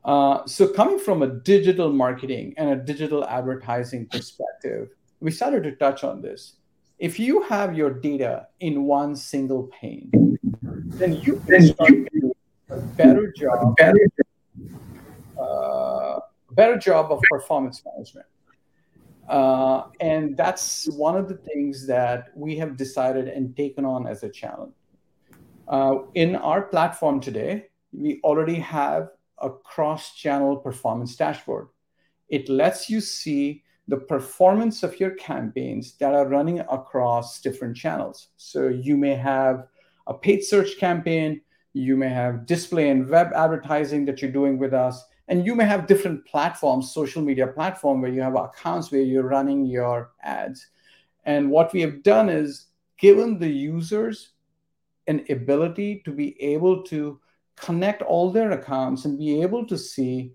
Uh, 0.03 0.45
so, 0.45 0.67
coming 0.67 0.99
from 0.99 1.21
a 1.21 1.27
digital 1.27 1.93
marketing 1.93 2.53
and 2.57 2.71
a 2.71 2.75
digital 2.75 3.23
advertising 3.23 4.05
perspective, 4.07 4.89
we 5.21 5.31
started 5.31 5.63
to 5.63 5.77
touch 5.77 6.03
on 6.03 6.21
this. 6.21 6.57
If 6.97 7.21
you 7.21 7.41
have 7.43 7.73
your 7.73 7.89
data 7.89 8.47
in 8.59 8.83
one 8.83 9.15
single 9.15 9.71
pane, 9.79 10.11
then 10.99 11.13
you 11.13 11.41
can 11.47 11.67
start 11.67 11.89
do 12.11 12.35
a 12.69 12.75
better 12.99 13.31
job, 13.31 13.77
better, 13.77 14.09
uh, 15.41 16.19
better 16.51 16.77
job 16.77 17.13
of 17.13 17.21
performance 17.31 17.81
management. 17.85 18.27
Uh, 19.29 19.83
and 20.01 20.35
that's 20.35 20.89
one 20.97 21.15
of 21.15 21.29
the 21.29 21.35
things 21.35 21.87
that 21.87 22.27
we 22.35 22.57
have 22.57 22.75
decided 22.75 23.29
and 23.29 23.55
taken 23.55 23.85
on 23.85 24.05
as 24.05 24.23
a 24.23 24.29
challenge. 24.29 24.73
Uh, 25.69 25.99
in 26.15 26.35
our 26.35 26.63
platform 26.63 27.19
today, 27.19 27.67
we 27.93 28.19
already 28.23 28.55
have 28.55 29.09
a 29.37 29.49
cross-channel 29.51 30.57
performance 30.57 31.15
dashboard. 31.15 31.67
It 32.27 32.49
lets 32.49 32.89
you 32.89 32.99
see 32.99 33.63
the 33.87 33.97
performance 33.97 34.81
of 34.81 34.99
your 34.99 35.11
campaigns 35.11 35.93
that 35.97 36.13
are 36.13 36.27
running 36.27 36.59
across 36.59 37.39
different 37.39 37.77
channels. 37.77 38.29
So 38.37 38.67
you 38.67 38.97
may 38.97 39.15
have 39.15 39.67
a 40.07 40.13
paid 40.13 40.43
search 40.43 40.77
campaign, 40.79 41.41
you 41.73 41.95
may 41.95 42.09
have 42.09 42.47
display 42.47 42.89
and 42.89 43.07
web 43.07 43.31
advertising 43.35 44.05
that 44.05 44.21
you're 44.21 44.31
doing 44.31 44.57
with 44.57 44.73
us, 44.73 45.05
and 45.27 45.45
you 45.45 45.53
may 45.53 45.65
have 45.65 45.85
different 45.85 46.25
platforms, 46.25 46.91
social 46.91 47.21
media 47.21 47.45
platform 47.45 48.01
where 48.01 48.11
you 48.11 48.21
have 48.21 48.35
accounts 48.35 48.91
where 48.91 49.01
you're 49.01 49.27
running 49.27 49.65
your 49.65 50.11
ads. 50.23 50.67
And 51.25 51.51
what 51.51 51.73
we 51.73 51.81
have 51.81 52.01
done 52.01 52.27
is 52.27 52.67
given 52.97 53.37
the 53.37 53.49
users 53.49 54.31
an 55.09 55.25
ability 55.29 56.01
to 56.05 56.11
be 56.11 56.41
able 56.41 56.83
to 56.83 57.19
connect 57.57 58.01
all 58.01 58.31
their 58.31 58.51
accounts 58.51 59.03
and 59.03 59.19
be 59.19 59.41
able 59.41 59.65
to 59.65 59.77
see 59.77 60.31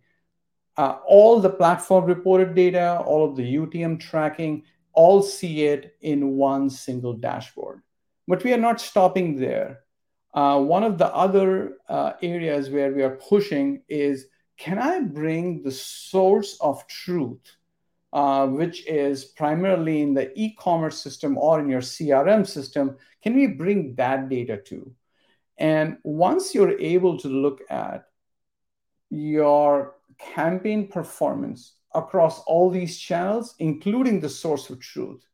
uh, 0.77 0.99
all 1.07 1.41
the 1.41 1.49
platform 1.49 2.05
reported 2.05 2.55
data, 2.55 3.01
all 3.07 3.25
of 3.25 3.37
the 3.37 3.57
UTM 3.57 4.01
tracking, 4.01 4.65
all 4.93 5.23
see 5.23 5.65
it 5.65 5.97
in 6.03 6.37
one 6.37 6.69
single 6.69 7.15
dashboard. 7.15 7.81
But 8.27 8.43
we 8.43 8.53
are 8.53 8.59
not 8.59 8.81
stopping 8.81 9.37
there. 9.37 9.81
Uh, 10.35 10.61
one 10.61 10.83
of 10.83 10.99
the 10.99 11.07
other 11.15 11.79
uh, 11.89 12.15
areas 12.21 12.69
where 12.69 12.93
we 12.93 13.03
are 13.03 13.17
pushing 13.17 13.83
is 13.89 14.27
can 14.57 14.79
I 14.79 15.01
bring 15.01 15.63
the 15.63 15.73
source 15.73 16.57
of 16.61 16.87
truth, 16.87 17.57
uh, 18.13 18.47
which 18.47 18.87
is 18.87 19.25
primarily 19.25 20.03
in 20.03 20.15
the 20.15 20.33
e 20.39 20.55
commerce 20.57 21.01
system 21.01 21.37
or 21.39 21.61
in 21.61 21.69
your 21.69 21.81
CRM 21.81 22.47
system? 22.47 22.97
Can 23.25 23.35
we 23.35 23.47
bring 23.47 23.95
that 23.95 24.29
data 24.29 24.59
too? 24.59 24.93
And 25.57 25.97
once 26.05 26.55
you're 26.55 26.79
able 26.79 27.19
to 27.21 27.29
look 27.29 27.63
at 27.71 28.05
your 29.09 29.95
campaign 30.19 30.89
performance 30.89 31.73
across 31.95 32.41
all 32.41 32.69
these 32.69 32.99
channels, 32.99 33.55
including 33.59 34.21
the 34.21 34.29
source 34.29 34.69
of 34.69 34.79
truth, 34.79 35.25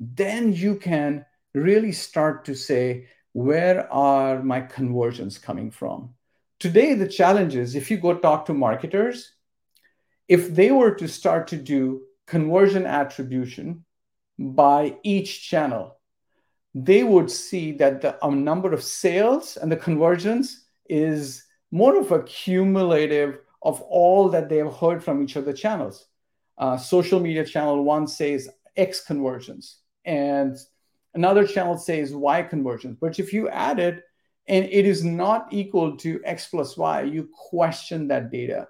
then 0.00 0.52
you 0.52 0.76
can 0.76 1.24
really 1.54 1.92
start 1.92 2.44
to 2.46 2.56
say, 2.56 3.06
where 3.34 3.90
are 3.92 4.42
my 4.42 4.60
conversions 4.60 5.38
coming 5.38 5.70
from? 5.70 6.14
Today, 6.58 6.94
the 6.94 7.06
challenge 7.06 7.54
is 7.54 7.76
if 7.76 7.88
you 7.88 7.98
go 7.98 8.18
talk 8.18 8.46
to 8.46 8.54
marketers, 8.54 9.32
if 10.26 10.52
they 10.54 10.72
were 10.72 10.94
to 10.96 11.06
start 11.06 11.46
to 11.48 11.56
do 11.56 12.02
conversion 12.26 12.84
attribution 12.84 13.84
by 14.38 14.96
each 15.04 15.48
channel, 15.48 15.97
they 16.74 17.02
would 17.02 17.30
see 17.30 17.72
that 17.72 18.00
the 18.00 18.24
um, 18.24 18.44
number 18.44 18.72
of 18.72 18.82
sales 18.82 19.56
and 19.56 19.70
the 19.70 19.76
conversions 19.76 20.66
is 20.88 21.44
more 21.70 21.98
of 21.98 22.12
a 22.12 22.22
cumulative 22.22 23.38
of 23.62 23.80
all 23.82 24.28
that 24.28 24.48
they 24.48 24.58
have 24.58 24.74
heard 24.74 25.02
from 25.02 25.22
each 25.22 25.36
of 25.36 25.44
the 25.44 25.52
channels. 25.52 26.06
Uh, 26.56 26.76
social 26.76 27.20
media 27.20 27.44
channel 27.44 27.84
one 27.84 28.06
says 28.06 28.48
X 28.76 29.04
conversions, 29.04 29.78
and 30.04 30.56
another 31.14 31.46
channel 31.46 31.76
says 31.76 32.14
Y 32.14 32.42
conversions. 32.42 32.96
But 33.00 33.18
if 33.18 33.32
you 33.32 33.48
add 33.48 33.78
it 33.78 34.04
and 34.46 34.64
it 34.64 34.86
is 34.86 35.04
not 35.04 35.48
equal 35.52 35.96
to 35.98 36.20
X 36.24 36.48
plus 36.48 36.76
Y, 36.76 37.02
you 37.02 37.28
question 37.32 38.08
that 38.08 38.30
data. 38.30 38.68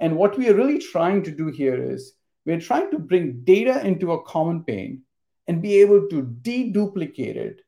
And 0.00 0.16
what 0.16 0.38
we 0.38 0.48
are 0.48 0.54
really 0.54 0.78
trying 0.78 1.22
to 1.24 1.30
do 1.30 1.48
here 1.48 1.74
is 1.74 2.14
we're 2.46 2.60
trying 2.60 2.90
to 2.92 2.98
bring 2.98 3.40
data 3.44 3.84
into 3.86 4.12
a 4.12 4.22
common 4.22 4.62
pane 4.64 5.02
and 5.48 5.60
be 5.60 5.80
able 5.80 6.06
to 6.08 6.22
deduplicate 6.42 7.36
it 7.36 7.62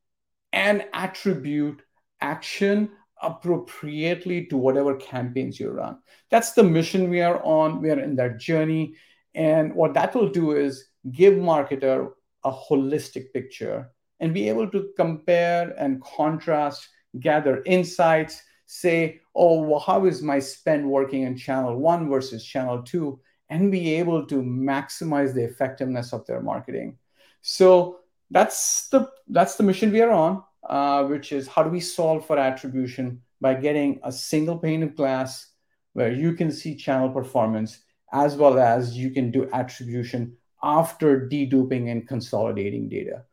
and 0.52 0.84
attribute 0.92 1.82
action 2.20 2.90
appropriately 3.22 4.46
to 4.46 4.56
whatever 4.56 4.94
campaigns 4.96 5.58
you 5.58 5.70
run. 5.70 5.98
That's 6.30 6.52
the 6.52 6.62
mission 6.62 7.10
we 7.10 7.20
are 7.22 7.42
on. 7.42 7.82
We 7.82 7.90
are 7.90 7.98
in 7.98 8.16
that 8.16 8.38
journey. 8.38 8.94
And 9.34 9.74
what 9.74 9.94
that 9.94 10.14
will 10.14 10.28
do 10.28 10.52
is 10.52 10.86
give 11.10 11.34
marketer 11.34 12.10
a 12.44 12.52
holistic 12.52 13.32
picture 13.32 13.90
and 14.20 14.34
be 14.34 14.48
able 14.48 14.70
to 14.70 14.90
compare 14.96 15.74
and 15.78 16.02
contrast, 16.02 16.88
gather 17.18 17.62
insights, 17.64 18.42
say, 18.66 19.20
oh, 19.34 19.62
well, 19.62 19.80
how 19.80 20.04
is 20.04 20.22
my 20.22 20.38
spend 20.38 20.88
working 20.88 21.22
in 21.22 21.36
channel 21.36 21.76
one 21.76 22.08
versus 22.08 22.44
channel 22.44 22.82
two, 22.82 23.20
and 23.48 23.72
be 23.72 23.94
able 23.94 24.26
to 24.26 24.42
maximize 24.42 25.34
the 25.34 25.42
effectiveness 25.42 26.12
of 26.12 26.24
their 26.26 26.40
marketing. 26.40 26.96
So 27.42 28.00
that's 28.30 28.88
the 28.88 29.10
that's 29.28 29.56
the 29.56 29.62
mission 29.62 29.92
we 29.92 30.00
are 30.00 30.10
on, 30.10 30.42
uh, 30.68 31.04
which 31.04 31.32
is 31.32 31.48
how 31.48 31.62
do 31.62 31.70
we 31.70 31.80
solve 31.80 32.26
for 32.26 32.38
attribution 32.38 33.22
by 33.40 33.54
getting 33.54 34.00
a 34.04 34.12
single 34.12 34.58
pane 34.58 34.82
of 34.82 34.94
glass 34.94 35.46
where 35.92 36.12
you 36.12 36.34
can 36.34 36.50
see 36.50 36.76
channel 36.76 37.10
performance 37.10 37.80
as 38.12 38.36
well 38.36 38.58
as 38.58 38.96
you 38.96 39.10
can 39.10 39.30
do 39.30 39.48
attribution 39.52 40.36
after 40.62 41.28
deduping 41.28 41.90
and 41.90 42.06
consolidating 42.06 42.88
data. 42.88 43.24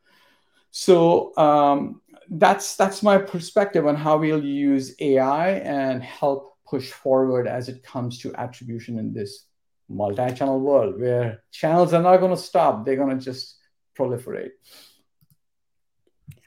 So 0.72 1.36
um, 1.38 2.02
that's 2.30 2.76
that's 2.76 3.04
my 3.04 3.18
perspective 3.18 3.86
on 3.86 3.96
how 3.96 4.18
we'll 4.18 4.44
use 4.44 4.96
AI 5.00 5.52
and 5.52 6.04
help 6.04 6.58
push 6.68 6.92
forward 6.92 7.48
as 7.48 7.70
it 7.70 7.84
comes 7.84 8.20
to 8.20 8.34
attribution 8.36 9.00
in 9.00 9.14
this 9.14 9.46
multi-channel 9.90 10.60
world 10.60 11.00
where 11.00 11.44
channels 11.52 11.94
are 11.94 12.02
not 12.02 12.18
going 12.18 12.36
to 12.36 12.42
stop; 12.42 12.86
they're 12.86 12.96
going 12.96 13.18
to 13.18 13.24
just 13.24 13.57
proliferate. 13.98 14.52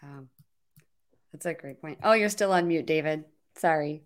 Yeah, 0.03 0.21
that's 1.33 1.47
a 1.47 1.55
great 1.55 1.81
point. 1.81 1.99
Oh, 2.03 2.13
you're 2.13 2.29
still 2.29 2.53
on 2.53 2.69
mute, 2.69 2.87
David. 2.87 3.25
Sorry. 3.57 4.03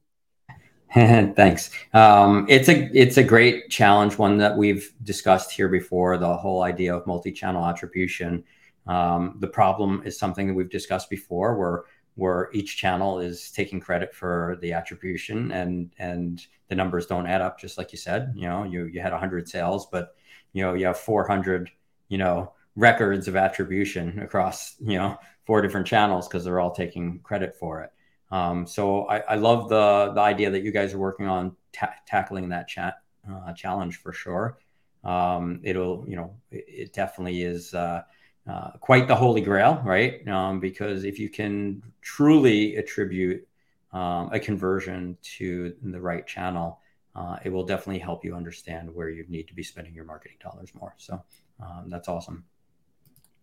Thanks. 0.95 1.71
Um, 1.93 2.47
it's 2.49 2.69
a 2.69 2.89
it's 2.97 3.17
a 3.17 3.25
great 3.25 3.69
challenge, 3.69 4.17
one 4.17 4.39
that 4.39 4.57
we've 4.57 4.93
discussed 5.03 5.51
here 5.51 5.69
before. 5.69 6.17
The 6.19 6.37
whole 6.37 6.63
idea 6.63 6.95
of 6.95 7.05
multi-channel 7.07 7.67
attribution. 7.67 8.45
Um, 8.87 9.37
the 9.41 9.49
problem 9.49 10.03
is 10.05 10.19
something 10.19 10.47
that 10.47 10.55
we've 10.55 10.71
discussed 10.71 11.11
before, 11.11 11.57
where 11.59 11.85
where 12.15 12.49
each 12.53 12.77
channel 12.77 13.19
is 13.19 13.51
taking 13.51 13.81
credit 13.81 14.15
for 14.15 14.57
the 14.61 14.73
attribution, 14.73 15.51
and 15.51 15.91
and 15.99 16.47
the 16.69 16.77
numbers 16.77 17.07
don't 17.07 17.27
add 17.27 17.41
up. 17.41 17.59
Just 17.59 17.77
like 17.77 17.91
you 17.91 17.99
said, 17.99 18.33
you 18.37 18.49
know, 18.49 18.63
you 18.63 18.85
you 18.85 19.01
had 19.01 19.11
100 19.11 19.49
sales, 19.49 19.87
but 19.91 20.15
you 20.53 20.63
know 20.63 20.75
you 20.75 20.87
have 20.87 20.99
400, 20.99 21.71
you 22.09 22.19
know, 22.19 22.53
records 22.77 23.29
of 23.29 23.37
attribution 23.37 24.19
across 24.21 24.77
you 24.81 24.99
know 24.99 25.19
four 25.47 25.63
different 25.63 25.87
channels 25.87 26.27
because 26.27 26.45
they're 26.45 26.61
all 26.61 26.73
taking 26.73 27.21
credit 27.21 27.55
for 27.55 27.83
it. 27.83 27.93
Um, 28.31 28.67
so 28.67 29.07
I, 29.07 29.19
I, 29.21 29.35
love 29.37 29.69
the 29.69 30.13
the 30.15 30.21
idea 30.21 30.51
that 30.51 30.63
you 30.63 30.73
guys 30.73 30.95
are 30.95 30.99
working 30.99 31.27
on 31.27 31.55
ta- 31.73 31.95
tackling 32.07 32.49
that 32.49 32.67
chat 32.67 32.95
uh, 33.31 33.53
challenge 33.53 33.99
for 33.99 34.13
sure. 34.13 34.59
Um, 35.05 35.61
it'll 35.63 36.05
you 36.09 36.17
know 36.17 36.35
it, 36.51 36.65
it 36.67 36.93
definitely 36.93 37.43
is 37.43 37.75
uh, 37.75 38.03
uh, 38.49 38.71
quite 38.81 39.09
the 39.09 39.15
holy 39.15 39.41
grail, 39.41 39.81
right? 39.85 40.27
Um, 40.27 40.59
because 40.61 41.05
if 41.05 41.19
you 41.19 41.29
can 41.29 41.83
truly 42.01 42.77
attribute 42.77 43.47
um, 43.93 44.31
a 44.33 44.41
conversion 44.41 45.17
to 45.39 45.75
the 45.83 46.01
right 46.01 46.27
channel, 46.27 46.81
uh, 47.15 47.39
it 47.45 47.51
will 47.51 47.65
definitely 47.65 48.01
help 48.01 48.25
you 48.25 48.35
understand 48.35 48.93
where 48.93 49.09
you 49.09 49.25
need 49.29 49.47
to 49.49 49.55
be 49.55 49.63
spending 49.63 49.95
your 49.95 50.05
marketing 50.05 50.39
dollars 50.43 50.73
more. 50.75 50.95
So 50.99 51.23
um, 51.61 51.85
that's 51.89 52.09
awesome. 52.09 52.45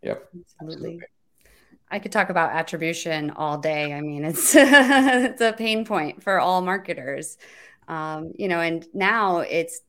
Yep, 0.03 0.29
absolutely. 0.61 1.01
I 1.89 1.99
could 1.99 2.11
talk 2.11 2.29
about 2.29 2.53
attribution 2.53 3.31
all 3.31 3.57
day. 3.57 3.93
I 3.93 4.01
mean, 4.01 4.23
it's 4.23 4.53
it's 4.55 5.41
a 5.41 5.53
pain 5.53 5.85
point 5.85 6.23
for 6.23 6.39
all 6.39 6.61
marketers. 6.61 7.37
Um, 7.87 8.31
you 8.37 8.47
know, 8.47 8.59
and 8.61 8.87
now 8.93 9.39
it's 9.39 9.81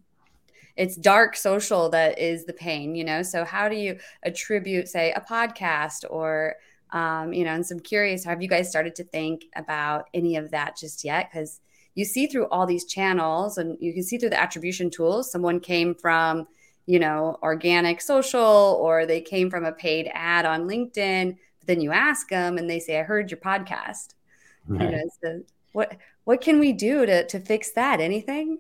it's 0.76 0.96
dark 0.96 1.36
social 1.36 1.90
that 1.90 2.18
is 2.18 2.44
the 2.44 2.52
pain, 2.52 2.94
you 2.94 3.04
know. 3.04 3.22
So 3.22 3.44
how 3.44 3.68
do 3.68 3.76
you 3.76 3.98
attribute, 4.22 4.88
say, 4.88 5.12
a 5.12 5.20
podcast 5.20 6.04
or 6.10 6.56
um, 6.92 7.32
you 7.32 7.44
know, 7.44 7.52
and 7.52 7.66
so 7.66 7.76
I'm 7.76 7.80
curious, 7.80 8.24
have 8.24 8.42
you 8.42 8.48
guys 8.48 8.68
started 8.68 8.94
to 8.96 9.04
think 9.04 9.46
about 9.56 10.08
any 10.12 10.36
of 10.36 10.50
that 10.50 10.76
just 10.76 11.04
yet? 11.04 11.30
Because 11.30 11.60
you 11.94 12.04
see 12.04 12.26
through 12.26 12.48
all 12.48 12.66
these 12.66 12.84
channels 12.84 13.56
and 13.56 13.78
you 13.80 13.94
can 13.94 14.02
see 14.02 14.18
through 14.18 14.30
the 14.30 14.40
attribution 14.40 14.90
tools, 14.90 15.32
someone 15.32 15.58
came 15.58 15.94
from, 15.94 16.46
you 16.86 16.98
know, 16.98 17.38
organic 17.42 18.00
social 18.00 18.78
or 18.80 19.06
they 19.06 19.20
came 19.20 19.50
from 19.50 19.64
a 19.64 19.72
paid 19.72 20.10
ad 20.12 20.44
on 20.44 20.68
LinkedIn 20.68 21.36
but 21.62 21.68
then 21.68 21.80
you 21.80 21.92
ask 21.92 22.28
them 22.28 22.58
and 22.58 22.68
they 22.68 22.80
say, 22.80 22.98
I 22.98 23.04
heard 23.04 23.30
your 23.30 23.38
podcast. 23.38 24.14
Right. 24.66 24.90
You 24.90 24.96
know, 24.96 25.02
so 25.22 25.42
what 25.72 25.96
what 26.24 26.40
can 26.40 26.58
we 26.58 26.72
do 26.72 27.06
to 27.06 27.24
to 27.26 27.38
fix 27.38 27.70
that? 27.72 28.00
Anything? 28.00 28.58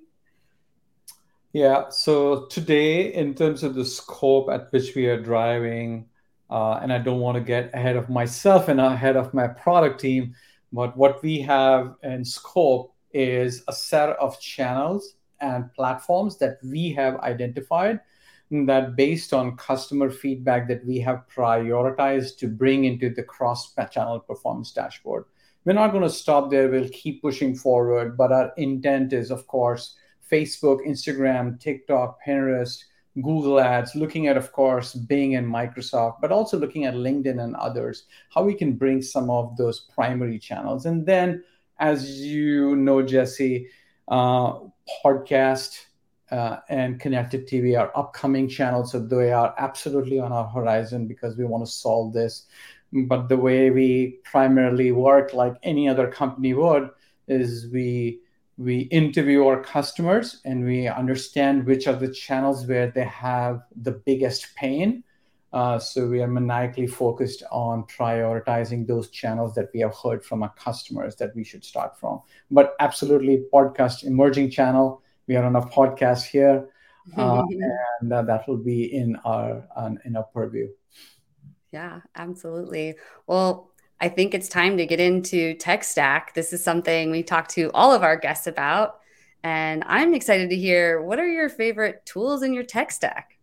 Yeah. 1.52 1.88
So 1.90 2.46
today, 2.46 3.12
in 3.12 3.34
terms 3.34 3.64
of 3.64 3.74
the 3.74 3.84
scope 3.84 4.48
at 4.50 4.72
which 4.72 4.94
we 4.94 5.06
are 5.06 5.20
driving, 5.20 6.06
uh, 6.48 6.74
and 6.74 6.92
I 6.92 6.98
don't 6.98 7.20
want 7.20 7.36
to 7.36 7.42
get 7.42 7.74
ahead 7.74 7.96
of 7.96 8.08
myself 8.08 8.68
and 8.68 8.80
ahead 8.80 9.16
of 9.16 9.34
my 9.34 9.48
product 9.48 10.00
team, 10.00 10.34
but 10.72 10.96
what 10.96 11.22
we 11.22 11.40
have 11.40 11.96
in 12.04 12.24
scope 12.24 12.94
is 13.12 13.64
a 13.66 13.72
set 13.72 14.10
of 14.10 14.40
channels 14.40 15.16
and 15.40 15.72
platforms 15.74 16.38
that 16.38 16.58
we 16.62 16.92
have 16.92 17.16
identified 17.20 17.98
that 18.66 18.96
based 18.96 19.32
on 19.32 19.56
customer 19.56 20.10
feedback 20.10 20.68
that 20.68 20.84
we 20.84 20.98
have 21.00 21.24
prioritized 21.34 22.36
to 22.38 22.48
bring 22.48 22.84
into 22.84 23.08
the 23.08 23.22
cross-channel 23.22 24.20
performance 24.20 24.72
dashboard. 24.72 25.24
We're 25.64 25.72
not 25.72 25.92
going 25.92 26.02
to 26.02 26.10
stop 26.10 26.50
there. 26.50 26.68
We'll 26.68 26.88
keep 26.90 27.22
pushing 27.22 27.54
forward, 27.54 28.16
but 28.16 28.30
our 28.32 28.52
intent 28.56 29.12
is, 29.12 29.30
of 29.30 29.46
course, 29.46 29.96
Facebook, 30.30 30.86
Instagram, 30.86 31.58
TikTok, 31.60 32.18
Pinterest, 32.26 32.78
Google 33.22 33.60
Ads, 33.60 33.94
looking 33.94 34.26
at, 34.26 34.36
of 34.36 34.52
course, 34.52 34.94
Bing 34.94 35.36
and 35.36 35.46
Microsoft, 35.46 36.20
but 36.20 36.32
also 36.32 36.58
looking 36.58 36.84
at 36.84 36.94
LinkedIn 36.94 37.42
and 37.42 37.54
others, 37.56 38.04
how 38.34 38.42
we 38.42 38.54
can 38.54 38.72
bring 38.72 39.02
some 39.02 39.30
of 39.30 39.56
those 39.56 39.80
primary 39.94 40.38
channels. 40.38 40.86
And 40.86 41.06
then, 41.06 41.44
as 41.78 42.20
you 42.20 42.76
know, 42.76 43.02
Jesse, 43.02 43.68
uh, 44.08 44.58
podcast, 45.04 45.78
and 46.68 46.98
connected 46.98 47.46
TV 47.46 47.76
are 47.76 47.92
upcoming 47.94 48.48
channels. 48.48 48.92
So 48.92 48.98
they 48.98 49.32
are 49.32 49.54
absolutely 49.58 50.18
on 50.18 50.32
our 50.32 50.48
horizon 50.48 51.06
because 51.06 51.36
we 51.36 51.44
want 51.44 51.64
to 51.64 51.70
solve 51.70 52.12
this. 52.12 52.46
But 52.92 53.28
the 53.28 53.36
way 53.36 53.70
we 53.70 54.18
primarily 54.24 54.92
work, 54.92 55.32
like 55.34 55.54
any 55.62 55.88
other 55.88 56.08
company 56.08 56.54
would, 56.54 56.90
is 57.28 57.68
we 57.72 58.20
we 58.58 58.80
interview 58.80 59.46
our 59.46 59.62
customers 59.62 60.40
and 60.44 60.64
we 60.64 60.86
understand 60.86 61.66
which 61.66 61.86
are 61.86 61.96
the 61.96 62.12
channels 62.12 62.66
where 62.66 62.90
they 62.90 63.04
have 63.04 63.62
the 63.76 63.92
biggest 63.92 64.54
pain. 64.54 65.02
Uh, 65.52 65.78
so 65.78 66.06
we 66.06 66.22
are 66.22 66.28
maniacally 66.28 66.86
focused 66.86 67.42
on 67.50 67.84
prioritizing 67.84 68.86
those 68.86 69.10
channels 69.10 69.54
that 69.54 69.68
we 69.74 69.80
have 69.80 69.94
heard 69.94 70.24
from 70.24 70.42
our 70.42 70.52
customers 70.54 71.16
that 71.16 71.34
we 71.34 71.44
should 71.44 71.64
start 71.64 71.98
from. 71.98 72.20
But 72.50 72.74
absolutely, 72.80 73.44
podcast 73.52 74.04
emerging 74.04 74.50
channel 74.50 75.02
we 75.32 75.38
are 75.38 75.44
on 75.44 75.56
a 75.56 75.62
podcast 75.62 76.26
here, 76.26 76.68
uh, 77.16 77.42
and 78.00 78.12
uh, 78.12 78.20
that 78.20 78.46
will 78.46 78.58
be 78.58 78.94
in 78.94 79.16
our 79.24 79.64
in 80.04 80.14
our 80.14 80.24
purview. 80.24 80.68
Yeah, 81.72 82.00
absolutely. 82.14 82.96
Well, 83.26 83.70
I 83.98 84.10
think 84.10 84.34
it's 84.34 84.50
time 84.50 84.76
to 84.76 84.84
get 84.84 85.00
into 85.00 85.54
tech 85.54 85.84
stack. 85.84 86.34
This 86.34 86.52
is 86.52 86.62
something 86.62 87.10
we 87.10 87.22
talk 87.22 87.48
to 87.56 87.70
all 87.72 87.94
of 87.94 88.02
our 88.02 88.16
guests 88.16 88.46
about, 88.46 89.00
and 89.42 89.82
I'm 89.86 90.12
excited 90.12 90.50
to 90.50 90.56
hear 90.56 91.00
what 91.00 91.18
are 91.18 91.26
your 91.26 91.48
favorite 91.48 92.04
tools 92.04 92.42
in 92.42 92.52
your 92.52 92.64
tech 92.64 92.90
stack. 92.90 93.38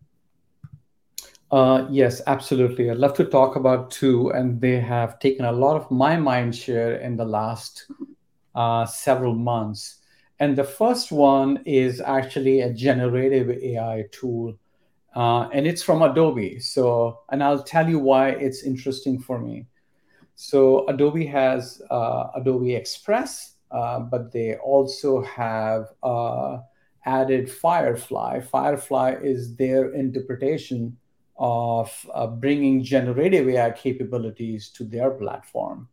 Uh, 1.50 1.88
yes, 1.90 2.22
absolutely. 2.28 2.88
I'd 2.88 2.98
love 2.98 3.14
to 3.14 3.24
talk 3.24 3.56
about 3.56 3.90
two, 3.90 4.30
and 4.30 4.60
they 4.60 4.78
have 4.78 5.18
taken 5.18 5.44
a 5.44 5.50
lot 5.50 5.74
of 5.74 5.90
my 5.90 6.16
mind 6.16 6.54
share 6.54 7.00
in 7.00 7.16
the 7.16 7.24
last 7.24 7.88
uh, 8.54 8.86
several 8.86 9.34
months. 9.34 9.99
And 10.40 10.56
the 10.56 10.64
first 10.64 11.12
one 11.12 11.60
is 11.66 12.00
actually 12.00 12.62
a 12.62 12.72
generative 12.72 13.50
AI 13.50 14.06
tool, 14.10 14.58
uh, 15.14 15.48
and 15.52 15.66
it's 15.66 15.82
from 15.82 16.00
Adobe. 16.00 16.58
So, 16.60 17.20
and 17.28 17.44
I'll 17.44 17.62
tell 17.62 17.88
you 17.88 17.98
why 17.98 18.30
it's 18.30 18.62
interesting 18.62 19.20
for 19.20 19.38
me. 19.38 19.66
So, 20.36 20.88
Adobe 20.88 21.26
has 21.26 21.82
uh, 21.90 22.28
Adobe 22.34 22.74
Express, 22.74 23.56
uh, 23.70 24.00
but 24.00 24.32
they 24.32 24.56
also 24.56 25.22
have 25.24 25.88
uh, 26.02 26.60
added 27.04 27.50
Firefly. 27.50 28.40
Firefly 28.40 29.16
is 29.22 29.54
their 29.56 29.92
interpretation 29.92 30.96
of 31.36 31.94
uh, 32.14 32.26
bringing 32.26 32.82
generative 32.82 33.46
AI 33.46 33.72
capabilities 33.72 34.70
to 34.70 34.84
their 34.84 35.10
platform. 35.10 35.88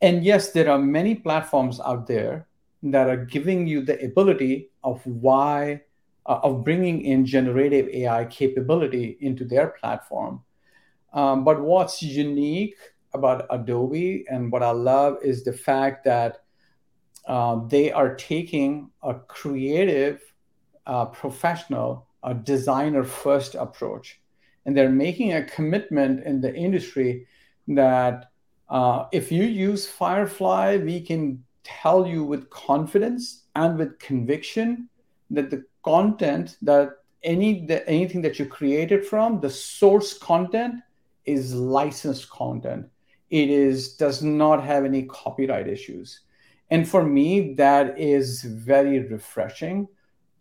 And 0.00 0.24
yes, 0.24 0.52
there 0.52 0.70
are 0.70 0.78
many 0.78 1.14
platforms 1.14 1.80
out 1.80 2.06
there 2.06 2.46
that 2.92 3.08
are 3.08 3.24
giving 3.24 3.66
you 3.66 3.82
the 3.82 4.02
ability 4.04 4.70
of 4.82 5.04
why 5.06 5.82
uh, 6.26 6.40
of 6.42 6.64
bringing 6.64 7.02
in 7.02 7.26
generative 7.26 7.88
AI 7.88 8.24
capability 8.26 9.18
into 9.20 9.44
their 9.44 9.68
platform. 9.68 10.42
Um, 11.12 11.44
but 11.44 11.60
what's 11.60 12.02
unique 12.02 12.76
about 13.12 13.46
Adobe 13.50 14.24
and 14.28 14.50
what 14.50 14.62
I 14.62 14.70
love 14.70 15.18
is 15.22 15.44
the 15.44 15.52
fact 15.52 16.04
that 16.04 16.42
uh, 17.26 17.60
they 17.68 17.92
are 17.92 18.14
taking 18.16 18.90
a 19.02 19.14
creative, 19.14 20.20
uh, 20.86 21.06
professional, 21.06 22.08
a 22.22 22.34
designer 22.34 23.04
first 23.04 23.54
approach. 23.54 24.20
And 24.66 24.76
they're 24.76 24.90
making 24.90 25.34
a 25.34 25.44
commitment 25.44 26.24
in 26.24 26.40
the 26.40 26.54
industry 26.54 27.26
that 27.68 28.30
uh, 28.68 29.06
if 29.12 29.30
you 29.30 29.44
use 29.44 29.86
Firefly, 29.86 30.78
we 30.78 31.00
can 31.00 31.44
tell 31.64 32.06
you 32.06 32.24
with 32.24 32.50
confidence 32.50 33.44
and 33.56 33.78
with 33.78 33.98
conviction 33.98 34.88
that 35.30 35.50
the 35.50 35.64
content 35.82 36.56
that 36.62 36.90
any 37.22 37.66
the, 37.66 37.86
anything 37.88 38.22
that 38.22 38.38
you 38.38 38.46
created 38.46 39.04
from 39.04 39.40
the 39.40 39.50
source 39.50 40.16
content 40.16 40.74
is 41.24 41.54
licensed 41.54 42.28
content. 42.30 42.86
It 43.30 43.48
is 43.48 43.94
does 43.94 44.22
not 44.22 44.62
have 44.62 44.84
any 44.84 45.04
copyright 45.04 45.66
issues. 45.66 46.20
And 46.70 46.86
for 46.88 47.02
me 47.02 47.54
that 47.54 47.98
is 47.98 48.42
very 48.42 49.00
refreshing. 49.00 49.88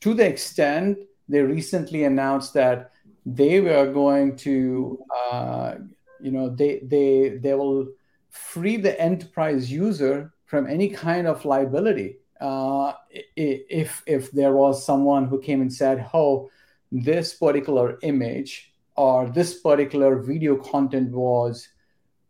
To 0.01 0.13
the 0.13 0.27
extent 0.27 0.97
they 1.29 1.41
recently 1.41 2.03
announced 2.03 2.53
that 2.53 2.91
they 3.25 3.61
were 3.61 3.91
going 3.91 4.35
to, 4.35 4.99
uh, 5.31 5.75
you 6.19 6.31
know, 6.31 6.49
they 6.49 6.79
they 6.83 7.39
they 7.41 7.53
will 7.53 7.87
free 8.29 8.77
the 8.77 8.99
enterprise 8.99 9.71
user 9.71 10.32
from 10.53 10.67
any 10.67 10.87
kind 10.87 11.25
of 11.25 11.45
liability. 11.45 12.19
Uh, 12.39 12.93
if 13.35 14.03
if 14.05 14.29
there 14.29 14.53
was 14.53 14.85
someone 14.85 15.25
who 15.25 15.41
came 15.41 15.61
and 15.61 15.73
said, 15.73 16.07
"Oh, 16.13 16.51
this 16.91 17.33
particular 17.33 17.97
image 18.03 18.71
or 18.95 19.27
this 19.27 19.61
particular 19.61 20.11
video 20.21 20.55
content 20.57 21.09
was 21.09 21.69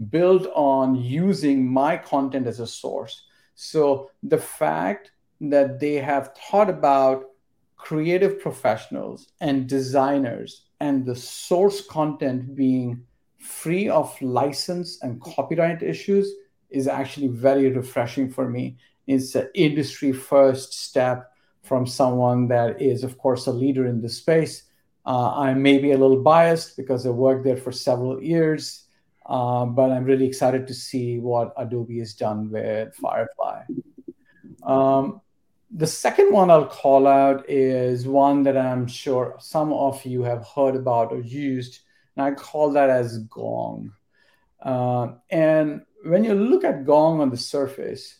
built 0.10 0.48
on 0.56 0.96
using 0.96 1.68
my 1.68 1.98
content 1.98 2.48
as 2.48 2.62
a 2.62 2.74
source," 2.82 3.26
so 3.56 4.10
the 4.36 4.38
fact 4.38 5.12
that 5.42 5.82
they 5.82 5.96
have 5.96 6.34
thought 6.38 6.70
about 6.70 7.26
creative 7.76 8.40
professionals 8.40 9.34
and 9.42 9.68
designers 9.68 10.70
and 10.80 11.06
the 11.06 11.18
source 11.18 11.86
content 11.86 12.56
being 12.56 13.04
free 13.38 13.90
of 13.90 14.08
license 14.22 15.02
and 15.02 15.20
copyright 15.20 15.84
issues 15.84 16.34
is 16.74 16.88
actually 16.88 17.28
very 17.28 17.70
refreshing 17.70 18.30
for 18.30 18.50
me. 18.50 18.78
It's 19.08 19.36
an 19.36 19.50
industry 19.54 20.12
first 20.12 20.74
step 20.74 21.32
from 21.62 21.86
someone 21.86 22.48
that 22.50 22.82
is, 22.82 23.04
of 23.04 23.18
course, 23.18 23.48
a 23.48 23.52
leader 23.52 23.86
in 23.86 24.02
the 24.02 24.10
space. 24.10 24.64
Uh, 25.06 25.34
I 25.36 25.54
may 25.54 25.78
be 25.78 25.92
a 25.92 25.98
little 25.98 26.22
biased 26.22 26.78
because 26.78 27.06
I 27.06 27.10
worked 27.10 27.44
there 27.44 27.58
for 27.58 27.72
several 27.72 28.22
years, 28.22 28.86
uh, 29.26 29.66
but 29.66 29.92
I'm 29.92 30.06
really 30.06 30.26
excited 30.26 30.68
to 30.68 30.74
see 30.74 31.20
what 31.20 31.54
Adobe 31.58 32.00
has 32.00 32.14
done 32.14 32.50
with 32.50 32.96
Firefly. 32.96 33.64
Um, 34.64 35.22
the 35.76 35.88
second 35.88 36.32
one 36.32 36.50
I'll 36.50 36.68
call 36.68 37.08
out 37.08 37.50
is 37.50 38.08
one 38.08 38.44
that 38.44 38.58
I'm 38.58 38.88
sure 38.88 39.36
some 39.40 39.74
of 39.74 40.06
you 40.06 40.24
have 40.24 40.46
heard 40.56 40.76
about 40.76 41.12
or 41.12 41.20
used, 41.20 41.80
and 42.16 42.26
I 42.26 42.32
call 42.32 42.72
that 42.72 42.90
as 42.90 43.18
Gong. 43.20 43.92
Uh, 44.62 45.14
and 45.30 45.82
when 46.04 46.24
you 46.24 46.34
look 46.34 46.64
at 46.64 46.86
Gong 46.86 47.22
on 47.22 47.30
the 47.30 47.38
surface, 47.38 48.20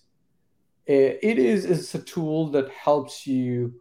it, 0.86 1.20
it 1.22 1.38
is 1.38 1.66
it's 1.66 1.96
a 1.96 2.00
tool 2.00 2.50
that 2.52 2.70
helps 2.72 3.26
you 3.28 3.74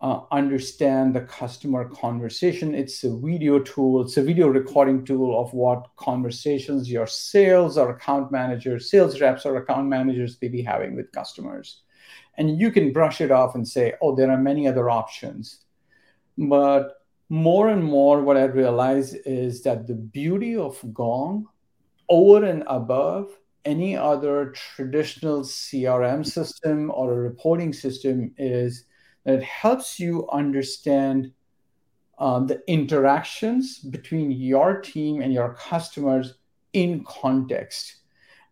uh, 0.00 0.20
understand 0.30 1.14
the 1.14 1.22
customer 1.22 1.88
conversation. 1.88 2.74
It's 2.74 3.02
a 3.04 3.16
video 3.16 3.58
tool. 3.58 4.02
It's 4.02 4.16
a 4.16 4.22
video 4.22 4.48
recording 4.48 5.04
tool 5.04 5.40
of 5.40 5.52
what 5.54 5.86
conversations 5.96 6.90
your 6.90 7.06
sales 7.06 7.78
or 7.78 7.90
account 7.90 8.30
managers, 8.30 8.90
sales 8.90 9.20
reps 9.20 9.46
or 9.46 9.56
account 9.56 9.88
managers 9.88 10.36
may 10.40 10.48
be 10.48 10.62
having 10.62 10.94
with 10.94 11.12
customers 11.12 11.82
and 12.36 12.58
you 12.58 12.70
can 12.70 12.92
brush 12.92 13.20
it 13.20 13.30
off 13.30 13.54
and 13.54 13.66
say 13.66 13.94
oh 14.02 14.14
there 14.14 14.30
are 14.30 14.38
many 14.38 14.66
other 14.66 14.90
options 14.90 15.64
but 16.38 17.02
more 17.28 17.68
and 17.68 17.82
more 17.82 18.22
what 18.22 18.36
i 18.36 18.44
realize 18.44 19.14
is 19.14 19.62
that 19.62 19.86
the 19.86 19.94
beauty 19.94 20.56
of 20.56 20.78
gong 20.92 21.46
over 22.08 22.44
and 22.44 22.62
above 22.66 23.30
any 23.64 23.96
other 23.96 24.52
traditional 24.52 25.40
crm 25.40 26.24
system 26.24 26.90
or 26.94 27.12
a 27.12 27.16
reporting 27.16 27.72
system 27.72 28.32
is 28.38 28.84
that 29.24 29.34
it 29.34 29.42
helps 29.42 29.98
you 29.98 30.28
understand 30.30 31.32
uh, 32.18 32.40
the 32.40 32.62
interactions 32.66 33.78
between 33.80 34.30
your 34.30 34.80
team 34.80 35.20
and 35.20 35.32
your 35.32 35.54
customers 35.54 36.34
in 36.72 37.04
context. 37.04 37.96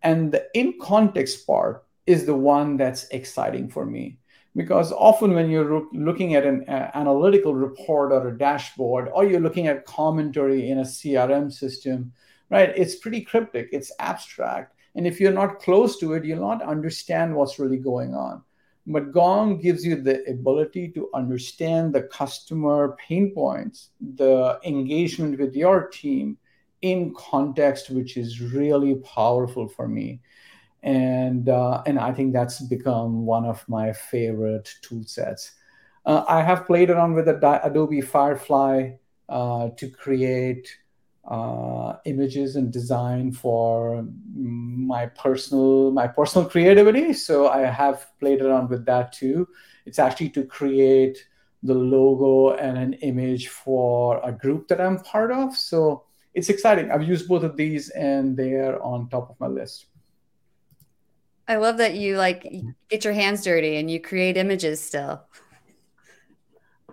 And 0.02 0.32
the 0.32 0.46
in 0.52 0.74
context 0.80 1.46
part 1.46 1.86
is 2.06 2.26
the 2.26 2.34
one 2.34 2.76
that's 2.76 3.08
exciting 3.08 3.70
for 3.70 3.86
me. 3.86 4.18
Because 4.56 4.92
often 4.92 5.32
when 5.32 5.50
you're 5.50 5.86
looking 5.92 6.34
at 6.34 6.44
an 6.44 6.64
uh, 6.68 6.90
analytical 6.94 7.54
report 7.54 8.12
or 8.12 8.28
a 8.28 8.38
dashboard 8.38 9.08
or 9.12 9.24
you're 9.24 9.40
looking 9.40 9.66
at 9.66 9.84
commentary 9.86 10.70
in 10.70 10.78
a 10.78 10.82
crm 10.82 11.52
system 11.52 12.12
right? 12.54 12.72
It's 12.76 12.94
pretty 12.94 13.22
cryptic. 13.22 13.68
It's 13.72 13.90
abstract. 13.98 14.76
And 14.94 15.08
if 15.08 15.20
you're 15.20 15.32
not 15.32 15.58
close 15.58 15.98
to 15.98 16.12
it 16.12 16.24
you'll 16.24 16.48
not 16.48 16.62
understand 16.62 17.34
what's 17.34 17.58
really 17.58 17.78
going 17.78 18.14
on. 18.14 18.42
But 18.86 19.12
gong 19.12 19.60
gives 19.60 19.84
you 19.84 19.96
the 19.96 20.22
ability 20.30 20.90
to 20.90 21.08
understand 21.14 21.92
the 21.92 22.02
customer 22.02 22.96
pain 23.04 23.32
points 23.34 23.90
the 24.16 24.60
engagement 24.64 25.40
with 25.40 25.56
your 25.56 25.88
team 25.88 26.38
in 26.82 27.14
context 27.14 27.90
which 27.90 28.16
is 28.16 28.40
really 28.40 28.94
powerful 29.16 29.66
for 29.66 29.88
me. 29.88 30.20
And 30.84 31.48
uh, 31.48 31.82
and 31.86 31.98
I 31.98 32.12
think 32.12 32.32
that's 32.32 32.60
become 32.60 33.26
one 33.26 33.46
of 33.46 33.64
my 33.68 33.92
favorite 33.92 34.68
tool 34.82 35.02
sets. 35.04 35.52
Uh, 36.06 36.22
I 36.28 36.42
have 36.42 36.66
played 36.66 36.90
around 36.90 37.14
with 37.14 37.26
Adobe 37.28 38.02
Firefly 38.02 38.90
uh, 39.28 39.70
to 39.78 39.88
create 39.88 40.68
uh, 41.26 41.96
images 42.04 42.56
and 42.56 42.72
design 42.72 43.32
for 43.32 44.06
my 44.34 45.06
personal 45.06 45.90
my 45.90 46.06
personal 46.06 46.48
creativity. 46.48 47.12
So 47.12 47.48
I 47.48 47.60
have 47.60 48.06
played 48.20 48.42
around 48.42 48.68
with 48.70 48.84
that 48.86 49.12
too. 49.12 49.48
It's 49.86 49.98
actually 49.98 50.30
to 50.30 50.44
create 50.44 51.18
the 51.62 51.74
logo 51.74 52.56
and 52.56 52.76
an 52.76 52.92
image 52.94 53.48
for 53.48 54.20
a 54.22 54.32
group 54.32 54.68
that 54.68 54.80
I'm 54.80 54.98
part 55.00 55.32
of. 55.32 55.56
So 55.56 56.04
it's 56.34 56.50
exciting. 56.50 56.90
I've 56.90 57.08
used 57.08 57.26
both 57.26 57.42
of 57.42 57.56
these, 57.56 57.88
and 57.90 58.36
they're 58.36 58.82
on 58.82 59.08
top 59.08 59.30
of 59.30 59.40
my 59.40 59.46
list. 59.46 59.86
I 61.46 61.56
love 61.56 61.78
that 61.78 61.94
you 61.94 62.16
like 62.16 62.50
get 62.88 63.04
your 63.04 63.12
hands 63.12 63.44
dirty 63.44 63.76
and 63.76 63.90
you 63.90 64.00
create 64.00 64.36
images 64.36 64.82
still. 64.82 65.22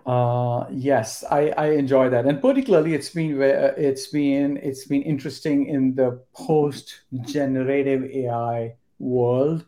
Uh, 0.04 0.66
yes, 0.72 1.22
I, 1.30 1.50
I 1.50 1.66
enjoy 1.72 2.08
that, 2.08 2.26
and 2.26 2.40
particularly 2.42 2.92
it's 2.94 3.10
been 3.10 3.40
it's 3.40 4.08
been 4.08 4.56
it's 4.56 4.84
been 4.84 5.02
interesting 5.02 5.66
in 5.66 5.94
the 5.94 6.20
post 6.34 7.02
generative 7.24 8.04
AI 8.10 8.74
world 8.98 9.64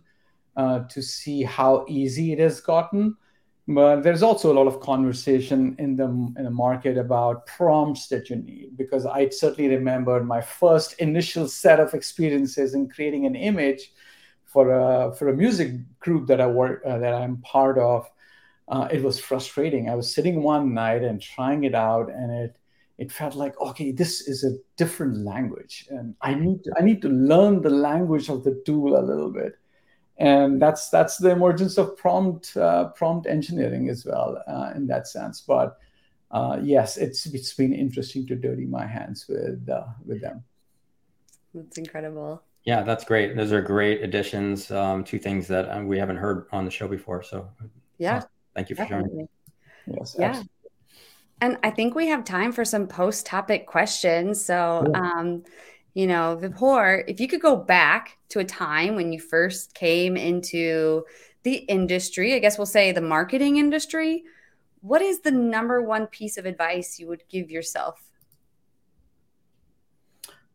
uh, 0.57 0.81
to 0.89 1.03
see 1.03 1.45
how 1.45 1.85
easy 1.89 2.33
it 2.33 2.41
has 2.41 2.61
gotten. 2.61 3.17
But 3.69 4.03
there's 4.03 4.23
also 4.23 4.53
a 4.53 4.57
lot 4.59 4.67
of 4.67 4.81
conversation 4.81 5.77
in 5.79 5.97
the 5.97 6.07
in 6.07 6.45
the 6.45 6.51
market 6.51 6.99
about 6.99 7.47
prompts 7.47 8.09
that 8.09 8.29
you 8.29 8.37
need 8.37 8.77
because 8.77 9.07
I 9.07 9.29
certainly 9.29 9.71
remember 9.71 10.23
my 10.25 10.41
first 10.41 10.95
initial 10.95 11.47
set 11.49 11.79
of 11.79 11.95
experiences 11.95 12.75
in 12.75 12.89
creating 12.89 13.25
an 13.27 13.37
image 13.37 13.93
for 14.47 14.71
a 14.73 15.15
for 15.15 15.29
a 15.29 15.37
music 15.37 15.73
group 16.01 16.27
that 16.29 16.41
I 16.41 16.47
work 16.47 16.83
uh, 16.87 16.99
that 16.99 17.15
I'm 17.15 17.39
part 17.39 17.79
of, 17.79 18.11
uh, 18.69 18.89
it 18.91 19.03
was 19.03 19.19
frustrating. 19.19 19.89
I 19.89 19.95
was 19.95 20.15
sitting 20.15 20.43
one 20.43 20.73
night 20.75 21.03
and 21.03 21.21
trying 21.21 21.65
it 21.65 21.75
out, 21.75 22.11
and 22.11 22.31
it 22.33 22.57
it 22.97 23.13
felt 23.13 23.35
like 23.35 23.59
okay, 23.61 23.93
this 23.93 24.23
is 24.23 24.45
a 24.45 24.57
different 24.77 25.19
language, 25.19 25.87
and 25.91 26.15
I 26.21 26.35
need 26.35 26.65
to, 26.65 26.73
I 26.79 26.83
need 26.83 27.03
to 27.03 27.09
learn 27.09 27.63
the 27.63 27.71
language 27.71 28.29
of 28.29 28.45
the 28.45 28.63
tool 28.65 28.99
a 28.99 29.03
little 29.03 29.31
bit, 29.31 29.59
and 30.19 30.61
that's 30.61 30.89
that's 30.91 31.19
the 31.19 31.31
emergence 31.31 31.77
of 31.77 31.97
prompt 31.97 32.57
uh, 32.57 32.89
prompt 32.91 33.27
engineering 33.27 33.89
as 33.89 34.05
well 34.05 34.43
uh, 34.47 34.73
in 34.75 34.87
that 34.87 35.09
sense. 35.09 35.41
But 35.41 35.79
uh, 36.31 36.59
yes, 36.63 36.97
it's 36.97 37.27
it's 37.27 37.53
been 37.53 37.75
interesting 37.75 38.27
to 38.29 38.37
dirty 38.37 38.65
my 38.65 38.87
hands 38.87 39.27
with 39.29 39.69
uh, 39.69 39.87
with 40.07 40.21
them. 40.21 40.45
That's 41.55 41.79
incredible. 41.79 42.43
Yeah, 42.65 42.83
that's 42.83 43.05
great. 43.05 43.37
Those 43.37 43.53
are 43.53 43.61
great 43.61 44.03
additions 44.03 44.71
um, 44.71 45.05
to 45.05 45.19
things 45.19 45.47
that 45.49 45.69
um, 45.71 45.87
we 45.87 45.99
haven't 45.99 46.17
heard 46.17 46.47
on 46.51 46.65
the 46.65 46.71
show 46.71 46.89
before. 46.89 47.23
So, 47.23 47.49
yeah, 47.99 48.23
thank 48.55 48.71
you 48.71 48.77
for 48.77 48.83
definitely. 48.83 49.11
joining. 49.11 49.29
Yes, 49.87 50.17
yeah. 50.19 50.29
Absolutely. 50.29 50.51
And 51.41 51.59
I 51.63 51.71
think 51.71 51.95
we 51.95 52.07
have 52.09 52.25
time 52.25 52.53
for 52.53 52.65
some 52.65 52.87
post 52.87 53.27
topic 53.27 53.67
questions. 53.67 54.45
So, 54.45 54.87
yeah. 54.91 55.01
um, 55.01 55.43
you 55.95 56.07
know, 56.07 56.39
Vibhor, 56.41 57.05
if 57.07 57.21
you 57.21 57.29
could 57.29 57.41
go 57.41 57.57
back 57.57 58.19
to 58.31 58.39
a 58.39 58.45
time 58.45 58.95
when 58.95 59.13
you 59.13 59.21
first 59.21 59.75
came 59.75 60.17
into 60.17 61.05
the 61.43 61.55
industry, 61.57 62.35
I 62.35 62.39
guess 62.39 62.59
we'll 62.59 62.67
say 62.67 62.93
the 62.93 63.01
marketing 63.01 63.59
industry, 63.59 64.25
what 64.81 65.03
is 65.03 65.21
the 65.21 65.31
number 65.31 65.83
one 65.83 66.07
piece 66.07 66.37
of 66.37 66.47
advice 66.47 66.99
you 66.99 67.09
would 67.09 67.23
give 67.29 67.51
yourself? 67.51 68.01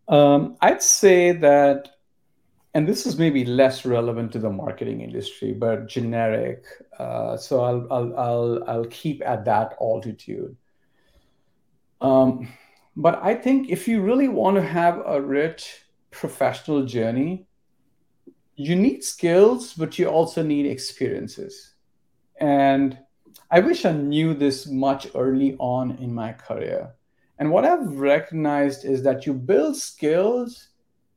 Um, 0.07 0.57
I'd 0.61 0.81
say 0.81 1.33
that 1.33 1.89
and 2.73 2.87
this 2.87 3.05
is 3.05 3.17
maybe 3.17 3.45
less 3.45 3.85
relevant 3.85 4.31
to 4.33 4.39
the 4.39 4.49
marketing 4.49 5.01
industry, 5.01 5.53
but 5.53 5.87
generic. 5.87 6.65
Uh, 6.97 7.35
so 7.35 7.61
I'll, 7.61 7.87
I'll, 7.91 8.17
I'll, 8.17 8.63
I'll 8.67 8.85
keep 8.85 9.21
at 9.25 9.45
that 9.45 9.75
altitude. 9.81 10.55
Um, 11.99 12.47
but 12.95 13.19
I 13.23 13.33
think 13.33 13.69
if 13.69 13.87
you 13.87 14.01
really 14.01 14.27
want 14.27 14.55
to 14.57 14.61
have 14.61 15.01
a 15.05 15.19
rich 15.21 15.83
professional 16.11 16.85
journey, 16.85 17.47
you 18.55 18.75
need 18.75 19.03
skills, 19.03 19.73
but 19.73 19.97
you 19.97 20.07
also 20.07 20.43
need 20.43 20.65
experiences. 20.65 21.73
And 22.39 22.97
I 23.49 23.61
wish 23.61 23.85
I 23.85 23.93
knew 23.93 24.33
this 24.33 24.67
much 24.67 25.07
early 25.15 25.55
on 25.59 25.97
in 25.97 26.13
my 26.13 26.33
career. 26.33 26.91
And 27.39 27.51
what 27.51 27.65
I've 27.65 27.99
recognized 27.99 28.85
is 28.85 29.01
that 29.03 29.25
you 29.25 29.33
build 29.33 29.75
skills 29.75 30.68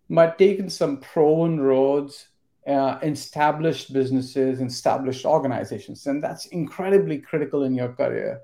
might 0.09 0.39
taking 0.39 0.69
some 0.69 0.99
proven 0.99 1.61
roads, 1.61 2.29
uh, 2.67 2.99
established 3.03 3.93
businesses, 3.93 4.61
established 4.61 5.25
organizations, 5.25 6.07
and 6.07 6.23
that's 6.23 6.47
incredibly 6.47 7.19
critical 7.19 7.65
in 7.65 7.75
your 7.75 7.93
career. 7.93 8.41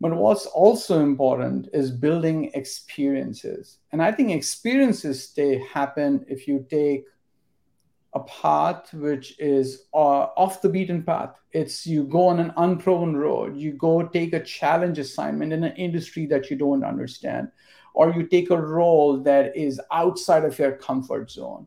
But 0.00 0.16
what's 0.16 0.46
also 0.46 1.00
important 1.00 1.68
is 1.72 1.92
building 1.92 2.50
experiences. 2.54 3.78
And 3.92 4.02
I 4.02 4.10
think 4.10 4.32
experiences 4.32 5.28
stay 5.28 5.64
happen 5.72 6.24
if 6.28 6.48
you 6.48 6.66
take 6.68 7.04
a 8.14 8.20
path 8.20 8.92
which 8.92 9.38
is 9.38 9.84
uh, 9.94 10.26
off 10.36 10.60
the 10.60 10.68
beaten 10.68 11.02
path. 11.02 11.36
It's 11.52 11.86
you 11.86 12.04
go 12.04 12.26
on 12.26 12.40
an 12.40 12.52
unproven 12.56 13.16
road, 13.16 13.56
you 13.56 13.72
go 13.72 14.02
take 14.02 14.32
a 14.32 14.42
challenge 14.42 14.98
assignment 14.98 15.52
in 15.52 15.64
an 15.64 15.76
industry 15.76 16.26
that 16.26 16.50
you 16.50 16.56
don't 16.56 16.84
understand, 16.84 17.48
or 17.94 18.12
you 18.12 18.26
take 18.26 18.50
a 18.50 18.60
role 18.60 19.18
that 19.18 19.56
is 19.56 19.80
outside 19.90 20.44
of 20.44 20.58
your 20.58 20.72
comfort 20.72 21.30
zone. 21.30 21.66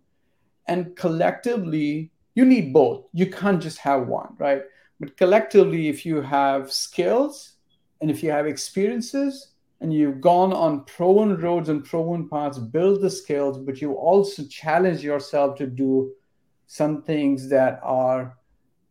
And 0.68 0.96
collectively, 0.96 2.12
you 2.34 2.46
need 2.46 2.74
both. 2.74 3.06
You 3.14 3.30
can't 3.30 3.62
just 3.62 3.78
have 3.80 4.08
one, 4.08 4.36
right? 4.38 4.64
But 5.00 5.18
collectively, 5.18 5.88
if 5.90 6.06
you 6.06 6.22
have 6.22 6.72
skills 6.72 7.54
and 8.02 8.10
if 8.10 8.24
you 8.24 8.32
have 8.32 8.48
experiences 8.48 9.52
and 9.82 9.94
you've 9.94 10.22
gone 10.22 10.54
on 10.54 10.86
proven 10.86 11.38
roads 11.38 11.70
and 11.70 11.84
proven 11.84 12.28
paths, 12.30 12.58
build 12.58 13.02
the 13.02 13.10
skills, 13.10 13.58
but 13.58 13.82
you 13.82 13.94
also 13.94 14.44
challenge 14.46 15.04
yourself 15.04 15.58
to 15.58 15.68
do 15.68 16.12
some 16.68 17.04
things 17.04 17.50
that 17.50 17.80
are 17.84 18.38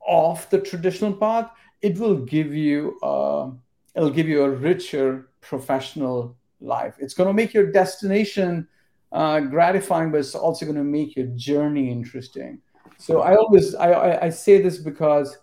off 0.06 0.50
the 0.50 0.60
traditional 0.60 1.12
path, 1.12 1.50
it 1.82 1.98
will 1.98 2.16
give 2.16 2.54
you 2.54 2.98
uh, 3.02 3.50
it'll 3.94 4.10
give 4.10 4.28
you 4.28 4.42
a 4.42 4.50
richer 4.50 5.30
professional 5.40 6.36
life. 6.64 6.96
It's 6.98 7.14
going 7.14 7.28
to 7.28 7.34
make 7.34 7.54
your 7.54 7.70
destination 7.70 8.68
uh, 9.12 9.40
gratifying, 9.40 10.10
but 10.10 10.18
it's 10.18 10.34
also 10.34 10.64
going 10.64 10.76
to 10.76 10.84
make 10.84 11.16
your 11.16 11.26
journey 11.36 11.90
interesting. 11.90 12.60
So 12.98 13.22
I 13.22 13.36
always 13.36 13.74
I, 13.74 14.18
I, 14.22 14.28
say 14.30 14.60
this 14.60 14.78
because 14.78 15.36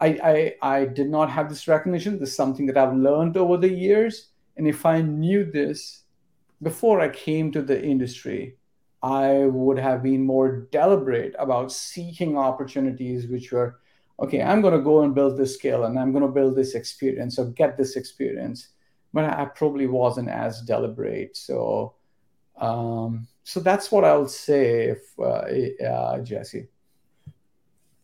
I, 0.00 0.54
I 0.62 0.76
I 0.78 0.84
did 0.84 1.08
not 1.08 1.30
have 1.30 1.48
this 1.48 1.68
recognition. 1.68 2.18
This 2.18 2.30
is 2.30 2.36
something 2.36 2.66
that 2.66 2.76
I've 2.76 2.94
learned 2.94 3.36
over 3.36 3.56
the 3.56 3.68
years. 3.68 4.28
And 4.56 4.66
if 4.66 4.84
I 4.84 5.00
knew 5.00 5.44
this 5.44 6.02
before 6.62 7.00
I 7.00 7.08
came 7.08 7.52
to 7.52 7.62
the 7.62 7.80
industry, 7.80 8.56
I 9.02 9.46
would 9.46 9.78
have 9.78 10.02
been 10.02 10.24
more 10.24 10.68
deliberate 10.72 11.34
about 11.38 11.70
seeking 11.70 12.36
opportunities 12.36 13.28
which 13.28 13.52
were, 13.52 13.78
okay, 14.18 14.42
I'm 14.42 14.60
going 14.60 14.74
to 14.74 14.82
go 14.82 15.02
and 15.02 15.14
build 15.14 15.38
this 15.38 15.54
skill 15.54 15.84
and 15.84 15.98
I'm 15.98 16.10
going 16.10 16.26
to 16.26 16.32
build 16.32 16.56
this 16.56 16.74
experience 16.74 17.38
or 17.38 17.46
get 17.46 17.76
this 17.76 17.94
experience. 17.94 18.68
But 19.18 19.36
I 19.36 19.46
probably 19.46 19.88
wasn't 19.88 20.28
as 20.28 20.60
deliberate. 20.60 21.36
So, 21.36 21.94
um, 22.56 23.26
so 23.42 23.58
that's 23.58 23.90
what 23.90 24.04
I'll 24.04 24.28
say, 24.28 24.90
if 24.90 25.00
uh, 25.18 25.84
uh, 25.84 26.20
Jesse. 26.20 26.68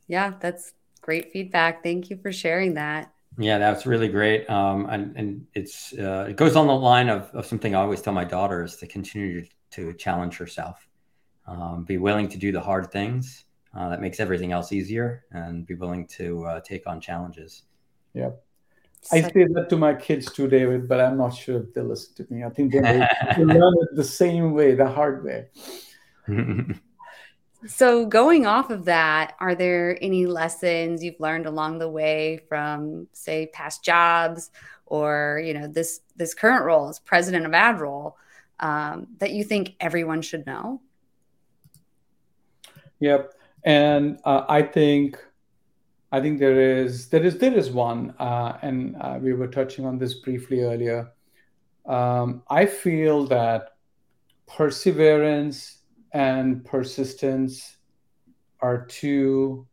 Yeah, 0.08 0.32
that's 0.40 0.72
great 1.02 1.30
feedback. 1.30 1.84
Thank 1.84 2.10
you 2.10 2.16
for 2.16 2.32
sharing 2.32 2.74
that. 2.74 3.12
Yeah, 3.38 3.58
that's 3.58 3.86
really 3.86 4.08
great. 4.08 4.50
Um, 4.50 4.86
and, 4.90 5.16
and 5.16 5.46
it's 5.54 5.92
uh, 5.92 6.26
it 6.30 6.34
goes 6.34 6.56
on 6.56 6.66
the 6.66 6.74
line 6.74 7.08
of, 7.08 7.30
of 7.32 7.46
something 7.46 7.76
I 7.76 7.82
always 7.82 8.02
tell 8.02 8.12
my 8.12 8.24
daughter 8.24 8.64
is 8.64 8.74
to 8.78 8.88
continue 8.88 9.46
to 9.70 9.92
challenge 9.92 10.36
herself. 10.36 10.84
Um, 11.46 11.84
be 11.84 11.98
willing 11.98 12.28
to 12.30 12.38
do 12.38 12.50
the 12.50 12.60
hard 12.60 12.90
things 12.90 13.44
uh, 13.72 13.88
that 13.90 14.00
makes 14.00 14.18
everything 14.18 14.50
else 14.50 14.72
easier, 14.72 15.26
and 15.30 15.64
be 15.64 15.74
willing 15.74 16.08
to 16.18 16.44
uh, 16.44 16.60
take 16.62 16.88
on 16.88 17.00
challenges. 17.00 17.62
Yeah, 18.14 18.30
I 19.12 19.22
say 19.22 19.46
that 19.52 19.66
to 19.70 19.76
my 19.76 19.94
kids 19.94 20.32
too, 20.32 20.48
David, 20.48 20.88
but 20.88 21.00
I'm 21.00 21.18
not 21.18 21.34
sure 21.34 21.60
if 21.62 21.74
they 21.74 21.82
listen 21.82 22.14
to 22.16 22.32
me. 22.32 22.44
I 22.44 22.50
think 22.50 22.72
they 22.72 22.80
learn 23.38 23.74
it 23.82 23.96
the 23.96 24.04
same 24.04 24.52
way, 24.52 24.74
the 24.74 24.86
hard 24.86 25.24
way. 25.24 25.48
so, 27.66 28.06
going 28.06 28.46
off 28.46 28.70
of 28.70 28.86
that, 28.86 29.34
are 29.40 29.54
there 29.54 29.98
any 30.00 30.26
lessons 30.26 31.04
you've 31.04 31.20
learned 31.20 31.46
along 31.46 31.78
the 31.78 31.88
way 31.88 32.40
from, 32.48 33.06
say, 33.12 33.50
past 33.52 33.84
jobs, 33.84 34.50
or 34.86 35.42
you 35.44 35.54
know 35.54 35.66
this 35.66 36.00
this 36.16 36.34
current 36.34 36.64
role 36.64 36.88
as 36.88 36.98
president 36.98 37.44
of 37.44 37.52
AdRoll 37.52 38.14
um, 38.60 39.08
that 39.18 39.32
you 39.32 39.44
think 39.44 39.74
everyone 39.80 40.22
should 40.22 40.46
know? 40.46 40.80
Yep, 43.00 43.34
and 43.64 44.18
uh, 44.24 44.44
I 44.48 44.62
think 44.62 45.18
I 46.14 46.20
think 46.20 46.38
there 46.38 46.60
is 46.60 47.08
there 47.08 47.24
is 47.24 47.38
there 47.38 47.52
is 47.52 47.70
one, 47.70 48.14
uh, 48.18 48.58
and 48.62 48.96
uh, 49.00 49.18
we 49.20 49.32
were 49.32 49.48
touching 49.48 49.84
on 49.84 49.98
this 49.98 50.14
briefly 50.14 50.62
earlier. 50.62 51.12
Um, 51.86 52.42
I 52.48 52.66
feel 52.66 53.26
that 53.26 53.70
perseverance 54.46 55.82
and 56.12 56.64
persistence 56.64 57.76
are 58.60 58.86
two 58.86 59.66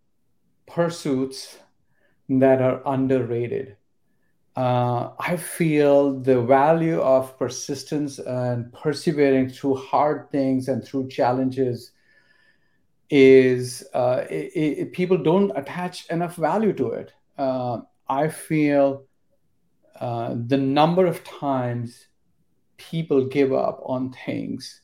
pursuits 0.66 1.60
that 2.30 2.62
are 2.62 2.82
underrated 2.86 3.78
uh, 4.56 5.12
I 5.18 5.38
feel 5.38 6.20
the 6.20 6.42
value 6.42 7.00
of 7.00 7.38
persistence 7.38 8.20
and 8.20 8.72
persevering 8.74 9.50
through 9.50 9.76
hard 9.76 10.30
things 10.32 10.68
and 10.68 10.84
through 10.84 11.08
challenges 11.08 11.92
is 13.12 13.84
uh, 13.94 14.24
it, 14.30 14.52
it, 14.56 14.94
people 14.94 15.18
don't 15.18 15.52
attach 15.56 16.08
enough 16.10 16.36
value 16.36 16.74
to 16.74 16.92
it. 16.94 17.14
Uh, 17.38 17.82
I 18.10 18.30
feel 18.30 19.06
uh, 20.00 20.34
the 20.48 20.58
number 20.58 21.06
of 21.06 21.24
times 21.24 22.08
people 22.78 23.28
give 23.28 23.54
up 23.54 23.82
on 23.86 24.12
things 24.26 24.82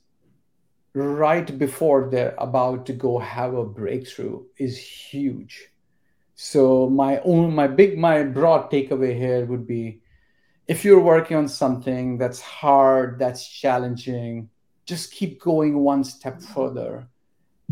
right 0.94 1.58
before 1.58 2.10
they're 2.12 2.36
about 2.38 2.86
to 2.86 2.94
go 2.94 3.18
have 3.18 3.56
a 3.56 3.66
breakthrough 3.66 4.44
is 4.58 4.78
huge 4.78 5.72
so 6.40 6.88
my 6.88 7.20
own, 7.22 7.56
my 7.56 7.66
big, 7.66 7.98
my 7.98 8.22
broad 8.22 8.70
takeaway 8.70 9.18
here 9.18 9.44
would 9.48 9.66
be, 9.66 10.02
if 10.68 10.86
you're 10.86 11.02
working 11.02 11.36
on 11.36 11.48
something 11.48 12.20
that's 12.20 12.40
hard, 12.40 13.18
that's 13.18 13.50
challenging, 13.50 14.48
just 14.86 15.12
keep 15.12 15.42
going 15.42 15.80
one 15.80 16.04
step 16.04 16.40
further, 16.40 17.10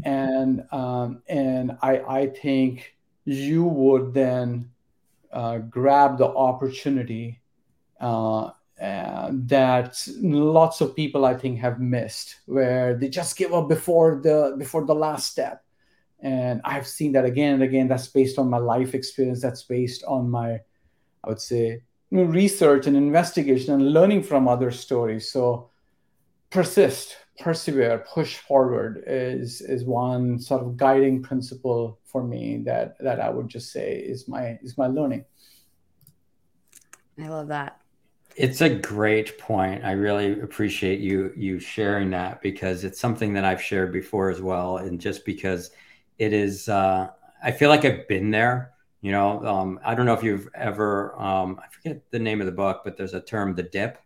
and 0.04 0.66
um, 0.72 1.22
and 1.28 1.78
I 1.82 2.00
I 2.00 2.28
think 2.28 2.96
you 3.26 3.64
would 3.64 4.14
then 4.14 4.72
uh, 5.32 5.58
grab 5.60 6.18
the 6.18 6.28
opportunity 6.28 7.42
uh, 8.00 8.52
uh, 8.82 9.30
that 9.32 10.02
lots 10.22 10.82
of 10.82 10.96
people 10.96 11.26
I 11.26 11.34
think 11.34 11.60
have 11.60 11.80
missed, 11.80 12.38
where 12.46 12.96
they 12.96 13.10
just 13.10 13.38
give 13.38 13.54
up 13.54 13.70
before 13.70 14.20
the 14.22 14.56
before 14.58 14.86
the 14.86 14.96
last 14.96 15.32
step. 15.32 15.64
And 16.22 16.62
i've 16.64 16.88
seen 16.88 17.12
that 17.14 17.26
again 17.26 17.56
and 17.56 17.64
again. 17.64 17.88
That's 17.88 18.08
based 18.08 18.40
on 18.40 18.50
my 18.50 18.58
life 18.58 18.96
experience. 18.96 19.42
That's 19.42 19.64
based 19.64 20.04
on 20.08 20.30
my 20.30 20.60
i 21.24 21.30
would 21.30 21.42
say 21.42 21.82
research 22.12 22.88
and 22.88 22.96
investigation 22.96 23.74
and 23.74 23.94
learning 23.94 24.24
from 24.24 24.48
other 24.48 24.72
stories. 24.72 25.32
So 25.32 25.70
persist 26.50 27.16
persevere 27.40 28.06
push 28.14 28.38
forward 28.38 29.04
is 29.08 29.62
is 29.62 29.84
one 29.84 30.40
sort 30.40 30.62
of 30.62 30.78
guiding 30.78 31.22
principle 31.22 32.00
for 32.06 32.24
me 32.24 32.64
that 32.66 32.96
that 33.00 33.20
i 33.20 33.30
would 33.30 33.50
just 33.50 33.72
say 33.72 33.98
is 33.98 34.28
my 34.28 34.58
is 34.62 34.78
my 34.78 34.88
learning. 34.88 35.26
I 37.18 37.30
love 37.30 37.48
that. 37.48 37.80
It's 38.36 38.60
a 38.60 38.70
great 38.70 39.38
point. 39.38 39.86
I 39.86 39.92
really 39.92 40.40
appreciate 40.42 41.00
you 41.00 41.32
you 41.36 41.60
sharing 41.60 42.10
that 42.12 42.42
because 42.42 42.84
it's 42.84 43.00
something 43.00 43.34
that 43.34 43.46
i've 43.46 43.62
shared 43.62 43.92
before 43.92 44.30
as 44.30 44.42
well. 44.42 44.78
And 44.78 45.00
just 45.00 45.26
because 45.26 45.72
it 46.18 46.34
is 46.34 46.70
uh, 46.70 47.10
i 47.44 47.52
feel 47.52 47.70
like 47.70 47.86
i've 47.86 48.08
been 48.08 48.32
there 48.32 48.72
you 49.02 49.12
know 49.12 49.46
um, 49.46 49.80
i 49.84 49.94
don't 49.94 50.06
know 50.06 50.14
if 50.14 50.24
you've 50.24 50.48
ever 50.56 51.20
um, 51.20 51.60
i 51.64 51.68
forget 51.68 52.02
the 52.12 52.20
name 52.20 52.40
of 52.40 52.46
the 52.46 52.52
book 52.52 52.82
but 52.84 52.98
there's 52.98 53.14
a 53.14 53.22
term 53.22 53.56
the 53.56 53.64
dip. 53.64 53.98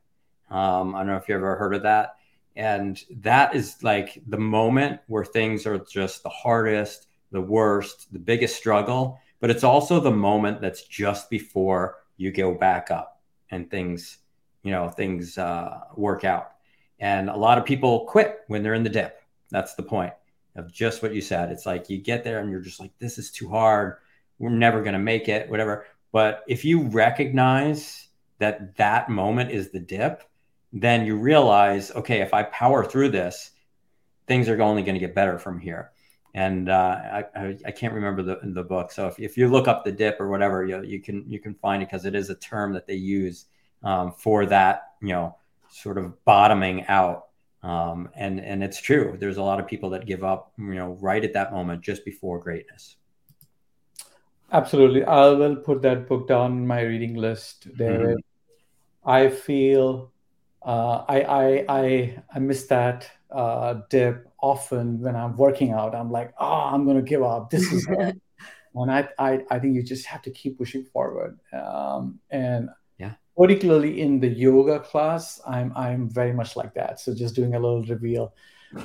Um, 0.49 0.95
i 0.95 0.99
don't 0.99 1.07
know 1.07 1.17
if 1.17 1.27
you 1.30 1.36
ever 1.36 1.55
heard 1.55 1.75
of 1.75 1.84
that 1.84 2.15
and 2.60 3.03
that 3.10 3.55
is 3.55 3.82
like 3.82 4.22
the 4.28 4.38
moment 4.38 4.99
where 5.07 5.26
things 5.26 5.66
are 5.66 5.80
just 5.80 6.24
the 6.24 6.30
hardest 6.30 7.07
the 7.32 7.41
worst 7.41 8.12
the 8.14 8.20
biggest 8.20 8.55
struggle 8.55 9.20
but 9.39 9.49
it's 9.49 9.64
also 9.64 9.99
the 9.99 10.12
moment 10.12 10.62
that's 10.62 10.84
just 10.84 11.30
before 11.30 11.97
you 12.18 12.32
go 12.32 12.53
back 12.53 12.91
up 12.91 13.22
and 13.51 13.72
things 13.72 14.18
you 14.64 14.72
know 14.72 14.89
things 14.89 15.38
uh, 15.38 15.80
work 15.95 16.24
out 16.24 16.51
and 16.99 17.30
a 17.30 17.36
lot 17.36 17.57
of 17.57 17.66
people 17.66 18.05
quit 18.05 18.41
when 18.47 18.62
they're 18.62 18.74
in 18.74 18.84
the 18.84 18.89
dip 18.89 19.24
that's 19.49 19.76
the 19.76 19.84
point 19.84 20.14
of 20.55 20.72
just 20.72 21.01
what 21.01 21.14
you 21.14 21.22
said. 21.22 21.51
It's 21.51 21.66
like 21.66 21.89
you 21.89 21.97
get 21.97 22.24
there 22.24 22.39
and 22.39 22.51
you're 22.51 22.60
just 22.60 22.80
like, 22.80 22.91
this 22.99 23.18
is 23.18 23.32
too 23.32 23.49
hard. 23.49 23.97
We're 24.38 24.49
never 24.49 24.82
going 24.82 24.93
to 24.93 24.99
make 24.99 25.28
it, 25.28 25.49
whatever. 25.49 25.86
But 26.12 26.43
if 26.47 26.64
you 26.64 26.84
recognize 26.84 28.07
that 28.39 28.76
that 28.78 29.10
moment 29.10 29.51
is 29.51 29.72
the 29.72 29.80
dip, 29.80 30.24
then 30.72 31.05
you 31.05 31.17
realize, 31.17 31.91
okay, 31.91 32.22
if 32.22 32.34
I 32.34 32.43
power 32.43 32.86
through 32.86 33.09
this, 33.09 33.51
things 34.28 34.47
are 34.49 34.61
only 34.61 34.84
going 34.84 34.95
to 34.95 34.99
get 34.99 35.15
better 35.15 35.39
from 35.39 35.59
here. 35.59 35.91
And 36.36 36.70
uh, 36.70 37.24
I, 37.36 37.57
I, 37.65 37.72
can't 37.72 37.91
remember 37.91 38.22
the 38.22 38.39
the 38.43 38.63
book. 38.63 38.91
So 38.91 39.07
if, 39.07 39.20
if 39.20 39.36
you 39.36 39.47
look 39.47 39.67
up 39.67 39.84
the 39.84 39.91
dip 39.91 40.22
or 40.22 40.30
whatever, 40.30 40.63
you, 40.63 40.84
you 40.84 41.01
can 41.01 41.28
you 41.28 41.39
can 41.39 41.55
find 41.55 41.82
it 41.82 41.88
because 41.88 42.05
it 42.05 42.13
is 42.13 42.30
a 42.30 42.36
term 42.36 42.74
that 42.74 42.86
they 42.86 42.93
use 42.93 43.45
um, 43.82 44.11
for 44.11 44.45
that, 44.45 44.91
you 45.01 45.09
know, 45.09 45.36
sort 45.72 45.97
of 45.97 46.24
bottoming 46.26 46.86
out 46.86 47.30
um, 47.61 48.09
and 48.15 48.39
and 48.39 48.63
it's 48.63 48.82
true. 48.82 49.17
There's 49.20 49.38
a 49.38 49.43
lot 49.43 49.59
of 49.59 49.67
people 49.67 49.89
that 49.91 50.05
give 50.05 50.24
up, 50.24 50.53
you 50.57 50.76
know, 50.76 50.97
right 51.01 51.24
at 51.24 51.34
that 51.34 51.51
moment, 51.51 51.82
just 51.82 52.05
before 52.05 52.39
greatness. 52.39 52.95
Absolutely, 54.51 55.03
I 55.03 55.28
will 55.30 55.57
put 55.57 55.82
that 55.82 56.07
book 56.07 56.28
down 56.28 56.65
my 56.65 56.82
reading 56.82 57.15
list, 57.15 57.67
David. 57.78 58.17
I 59.05 59.30
feel 59.30 60.11
I, 60.64 61.22
I 61.22 61.66
I 61.70 62.24
I 62.36 62.39
miss 62.39 62.68
that 62.68 63.10
uh, 63.32 63.82
dip 63.89 64.30
often 64.41 64.99
when 65.01 65.16
I'm 65.16 65.36
working 65.38 65.72
out. 65.72 65.95
I'm 65.95 66.12
like, 66.12 66.34
oh, 66.39 66.70
I'm 66.74 66.86
gonna 66.86 67.01
give 67.01 67.24
up. 67.24 67.49
This 67.49 67.72
is 67.72 67.88
and 67.88 68.22
I, 68.91 69.07
I 69.18 69.39
I 69.49 69.60
think 69.60 69.76
you 69.76 69.84
just 69.84 70.05
have 70.05 70.22
to 70.24 70.32
keep 70.32 70.57
pushing 70.57 70.84
forward. 70.86 71.39
Um, 71.53 72.20
and 72.30 72.70
yeah, 72.97 73.14
particularly 73.38 74.01
in 74.01 74.20
the 74.20 74.28
yoga 74.28 74.80
class, 74.80 75.39
I'm 75.47 75.72
I'm 75.76 76.10
very 76.10 76.34
much 76.34 76.55
like 76.55 76.74
that. 76.76 76.99
So 76.99 77.14
just 77.14 77.36
doing 77.36 77.55
a 77.55 77.60
little 77.60 77.84
reveal. 77.84 78.34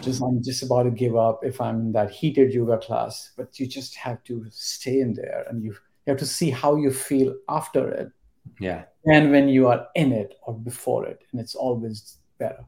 Just 0.01 0.22
I'm 0.22 0.43
just 0.43 0.62
about 0.62 0.85
to 0.85 0.91
give 0.91 1.14
up 1.14 1.45
if 1.45 1.61
I'm 1.61 1.81
in 1.81 1.93
that 1.93 2.11
heated 2.11 2.55
yoga 2.55 2.79
class, 2.79 3.33
but 3.37 3.59
you 3.61 3.66
just 3.66 3.95
have 3.97 4.25
to 4.25 4.47
stay 4.51 5.01
in 5.01 5.12
there 5.12 5.45
and 5.51 5.62
you, 5.62 5.72
you 5.72 6.11
have 6.11 6.18
to 6.18 6.27
see 6.27 6.49
how 6.49 6.77
you 6.77 6.91
feel 6.91 7.35
after 7.51 7.91
it. 7.91 8.11
Yeah. 8.59 8.85
And 9.07 9.31
when 9.31 9.49
you 9.49 9.69
are 9.69 9.87
in 9.95 10.13
it 10.13 10.39
or 10.43 10.55
before 10.55 11.07
it, 11.07 11.23
and 11.31 11.41
it's 11.41 11.55
always 11.55 12.19
better. 12.39 12.65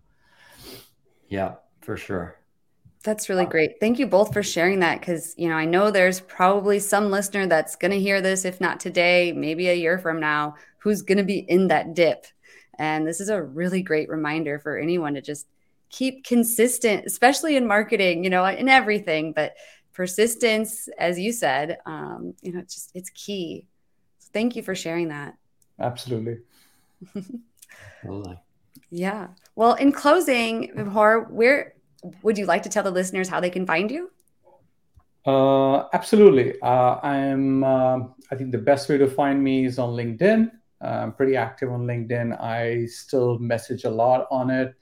Yeah, 1.29 1.55
for 1.81 1.97
sure. 1.97 2.39
That's 3.03 3.29
really 3.29 3.47
great. 3.47 3.79
Thank 3.79 3.99
you 4.01 4.07
both 4.07 4.33
for 4.33 4.43
sharing 4.43 4.81
that 4.81 5.01
because, 5.01 5.33
you 5.39 5.49
know, 5.49 5.55
I 5.55 5.65
know 5.65 5.91
there's 5.91 6.21
probably 6.21 6.81
some 6.81 7.11
listener 7.11 7.47
that's 7.47 7.77
going 7.77 7.93
to 7.93 8.01
hear 8.01 8.21
this, 8.21 8.45
if 8.45 8.61
not 8.61 8.81
today, 8.81 9.33
maybe 9.33 9.69
a 9.69 9.75
year 9.75 9.99
from 9.99 10.19
now, 10.19 10.57
who's 10.79 11.03
going 11.03 11.19
to 11.19 11.25
be 11.25 11.39
in 11.39 11.69
that 11.69 11.95
dip. 11.95 12.27
And 12.79 13.07
this 13.07 13.21
is 13.21 13.29
a 13.29 13.43
really 13.43 13.81
great 13.81 14.09
reminder 14.09 14.59
for 14.59 14.77
anyone 14.77 15.15
to 15.15 15.23
just 15.23 15.47
keep 15.89 16.25
consistent, 16.25 17.07
especially 17.07 17.57
in 17.57 17.67
marketing, 17.67 18.25
you 18.25 18.31
know, 18.31 18.45
in 18.45 18.69
everything, 18.69 19.33
but 19.33 19.55
persistence, 19.93 20.89
as 20.99 21.19
you 21.19 21.33
said, 21.33 21.79
um, 21.87 22.35
you 22.43 22.53
know, 22.53 22.59
it's 22.59 22.75
just, 22.75 22.91
it's 22.95 23.11
key. 23.11 23.69
So 24.19 24.31
thank 24.33 24.57
you 24.57 24.63
for 24.63 24.75
sharing 24.75 25.09
that. 25.09 25.37
Absolutely. 25.79 26.39
yeah. 28.91 29.29
Well, 29.55 29.75
in 29.75 29.93
closing, 29.93 30.73
Vibhor, 30.75 31.31
where 31.31 31.75
would 32.23 32.39
you 32.39 32.47
like 32.47 32.63
to 32.63 32.69
tell 32.69 32.83
the 32.83 32.91
listeners 32.91 33.29
how 33.29 33.41
they 33.41 33.51
can 33.51 33.67
find 33.67 33.91
you? 33.91 34.11
Uh, 35.27 35.89
absolutely. 35.93 36.61
Uh, 36.61 37.01
I'm. 37.03 37.65
Uh, 37.65 37.99
I 38.31 38.37
think 38.37 38.53
the 38.53 38.59
best 38.59 38.89
way 38.89 38.99
to 38.99 39.09
find 39.09 39.43
me 39.43 39.67
is 39.67 39.79
on 39.79 39.91
LinkedIn. 39.91 40.51
I'm 40.81 41.13
pretty 41.13 41.37
active 41.37 41.73
on 41.73 41.87
LinkedIn. 41.87 42.41
I 42.41 42.87
still 42.87 43.39
message 43.39 43.85
a 43.85 43.91
lot 43.91 44.27
on 44.31 44.51
it. 44.51 44.75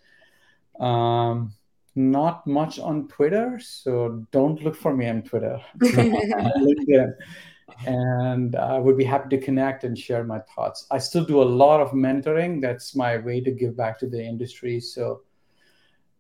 Um, 0.81 1.53
not 1.95 2.47
much 2.47 2.79
on 2.79 3.09
Twitter, 3.09 3.59
so 3.63 4.27
don't 4.33 4.63
look 4.63 4.75
for 4.77 4.95
me 4.95 5.09
on 5.09 5.23
Twitter. 5.23 5.61
LinkedIn. 5.81 7.15
And 7.87 8.57
I 8.57 8.79
would 8.79 8.97
be 8.97 9.05
happy 9.05 9.37
to 9.37 9.43
connect 9.43 9.85
and 9.85 9.99
share 9.99 10.25
my 10.25 10.41
thoughts. 10.55 10.87
I 10.91 10.99
still 10.99 11.25
do 11.25 11.43
a 11.43 11.45
lot 11.45 11.81
of 11.81 11.91
mentoring. 11.91 12.61
That's 12.61 12.95
my 12.95 13.17
way 13.19 13.41
to 13.41 13.51
give 13.51 13.77
back 13.77 13.99
to 14.01 14.07
the 14.07 14.23
industry. 14.23 14.81
So 14.81 15.23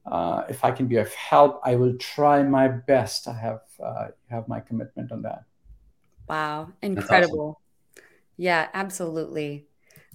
uh, 0.07 0.45
if 0.49 0.65
I 0.65 0.71
can 0.71 0.87
be 0.87 0.97
of 0.97 1.13
help, 1.15 1.61
I 1.65 1.77
will 1.77 1.97
try 1.97 2.43
my 2.43 2.69
best. 2.69 3.29
I 3.29 3.35
have 3.35 3.63
uh, 3.83 4.09
have 4.29 4.49
my 4.49 4.61
commitment 4.61 5.13
on 5.13 5.23
that. 5.23 5.45
Wow, 6.29 6.73
incredible! 6.83 7.59
Awesome. 7.59 8.05
Yeah, 8.37 8.69
absolutely. 8.75 9.67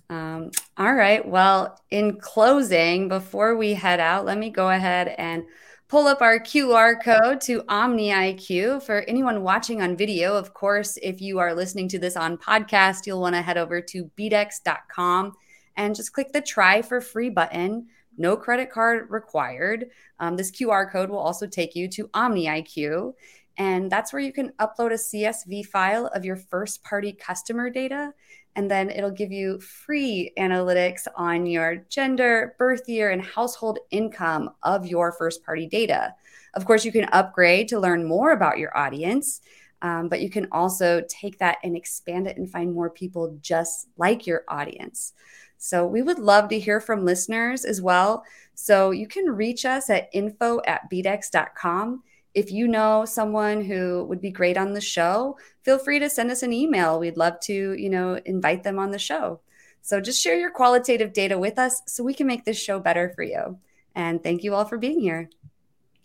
Um, 0.10 0.52
all 0.78 0.94
right. 0.94 1.28
Well, 1.28 1.80
in 1.92 2.20
closing, 2.20 3.10
before 3.10 3.56
we 3.56 3.74
head 3.74 4.00
out, 4.00 4.26
let 4.26 4.38
me 4.38 4.50
go 4.50 4.70
ahead 4.70 5.16
and 5.18 5.44
pull 5.90 6.08
up 6.08 6.22
our 6.22 6.40
QR 6.40 7.04
code 7.04 7.42
to 7.42 7.64
OmniIQ 7.64 8.84
for 8.84 9.00
anyone 9.08 9.44
watching 9.44 9.82
on 9.82 9.98
video. 9.98 10.36
Of 10.36 10.54
course, 10.54 10.98
if 11.02 11.20
you 11.20 11.40
are 11.40 11.54
listening 11.54 11.90
to 11.90 12.00
this 12.00 12.16
on 12.16 12.38
podcast, 12.38 13.06
you'll 13.06 13.20
want 13.20 13.36
to 13.36 13.42
head 13.42 13.58
over 13.58 13.82
to 13.82 14.10
bdex.com 14.18 15.34
and 15.76 15.96
just 15.96 16.14
click 16.14 16.32
the 16.32 16.42
try 16.42 16.82
for 16.82 17.02
free 17.02 17.30
button 17.30 17.88
no 18.20 18.36
credit 18.36 18.70
card 18.70 19.10
required. 19.10 19.90
Um, 20.20 20.36
this 20.36 20.52
QR 20.52 20.92
code 20.92 21.10
will 21.10 21.18
also 21.18 21.48
take 21.48 21.74
you 21.74 21.88
to 21.88 22.10
OmniIQ. 22.10 23.14
And 23.58 23.92
that's 23.92 24.14
where 24.14 24.22
you 24.22 24.32
can 24.32 24.52
upload 24.60 24.92
a 24.92 24.96
CSV 24.96 25.66
file 25.66 26.08
of 26.08 26.24
your 26.24 26.36
first 26.36 26.84
party 26.84 27.14
customer 27.14 27.70
data. 27.70 28.14
And 28.60 28.70
then 28.70 28.90
it'll 28.90 29.10
give 29.10 29.32
you 29.32 29.58
free 29.62 30.34
analytics 30.38 31.08
on 31.16 31.46
your 31.46 31.78
gender, 31.88 32.56
birth 32.60 32.90
year, 32.90 33.12
and 33.12 33.22
household 33.22 33.80
income 33.90 34.50
of 34.64 34.86
your 34.86 35.14
first 35.14 35.46
party 35.46 35.66
data. 35.66 36.14
Of 36.56 36.66
course, 36.66 36.84
you 36.84 36.92
can 36.92 37.06
upgrade 37.14 37.70
to 37.70 37.80
learn 37.80 38.04
more 38.04 38.34
about 38.34 38.58
your 38.58 38.78
audience. 38.78 39.40
Um, 39.82 40.10
but 40.10 40.20
you 40.20 40.30
can 40.30 40.50
also 40.52 41.02
take 41.08 41.40
that 41.40 41.60
and 41.64 41.78
expand 41.78 42.28
it 42.28 42.36
and 42.36 42.52
find 42.52 42.74
more 42.74 42.90
people 42.90 43.38
just 43.42 43.88
like 43.96 44.28
your 44.28 44.44
audience. 44.50 45.14
So 45.58 45.88
we 45.88 46.02
would 46.02 46.20
love 46.20 46.50
to 46.50 46.60
hear 46.60 46.82
from 46.82 47.06
listeners 47.06 47.64
as 47.64 47.82
well. 47.82 48.26
So 48.56 48.92
you 48.92 49.08
can 49.08 49.28
reach 49.28 49.64
us 49.64 49.90
at 49.90 50.10
info 50.12 50.60
at 50.68 50.92
bdex.com. 50.92 52.04
If 52.34 52.52
you 52.52 52.68
know 52.68 53.06
someone 53.06 53.64
who 53.64 54.04
would 54.06 54.22
be 54.22 54.32
great 54.32 54.58
on 54.58 54.74
the 54.74 54.82
show, 54.82 55.38
feel 55.64 55.80
free 55.80 56.00
to 56.00 56.10
send 56.10 56.32
us 56.32 56.44
an 56.44 56.54
email. 56.54 57.00
We'd 57.00 57.18
love 57.18 57.40
to, 57.42 57.74
you 57.74 57.90
know, 57.90 58.20
invite 58.26 58.64
them 58.64 58.78
on 58.78 58.92
the 58.92 59.00
show. 59.00 59.40
So 59.82 60.00
just 60.00 60.22
share 60.22 60.38
your 60.38 60.52
qualitative 60.52 61.14
data 61.14 61.38
with 61.38 61.58
us 61.58 61.82
so 61.88 62.04
we 62.04 62.14
can 62.14 62.28
make 62.28 62.46
this 62.46 62.62
show 62.62 62.80
better 62.80 63.12
for 63.16 63.24
you. 63.24 63.58
And 63.96 64.22
thank 64.22 64.44
you 64.44 64.54
all 64.54 64.66
for 64.66 64.78
being 64.78 65.00
here. 65.00 65.30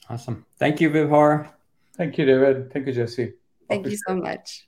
Awesome. 0.08 0.46
Thank 0.58 0.80
you, 0.80 0.90
Vibhor. 0.90 1.48
Thank 1.96 2.18
you, 2.18 2.24
David. 2.24 2.72
Thank 2.72 2.86
you, 2.86 2.92
Jesse. 2.92 3.34
Thank 3.68 3.86
you 3.86 3.96
so 4.06 4.16
much. 4.16 4.66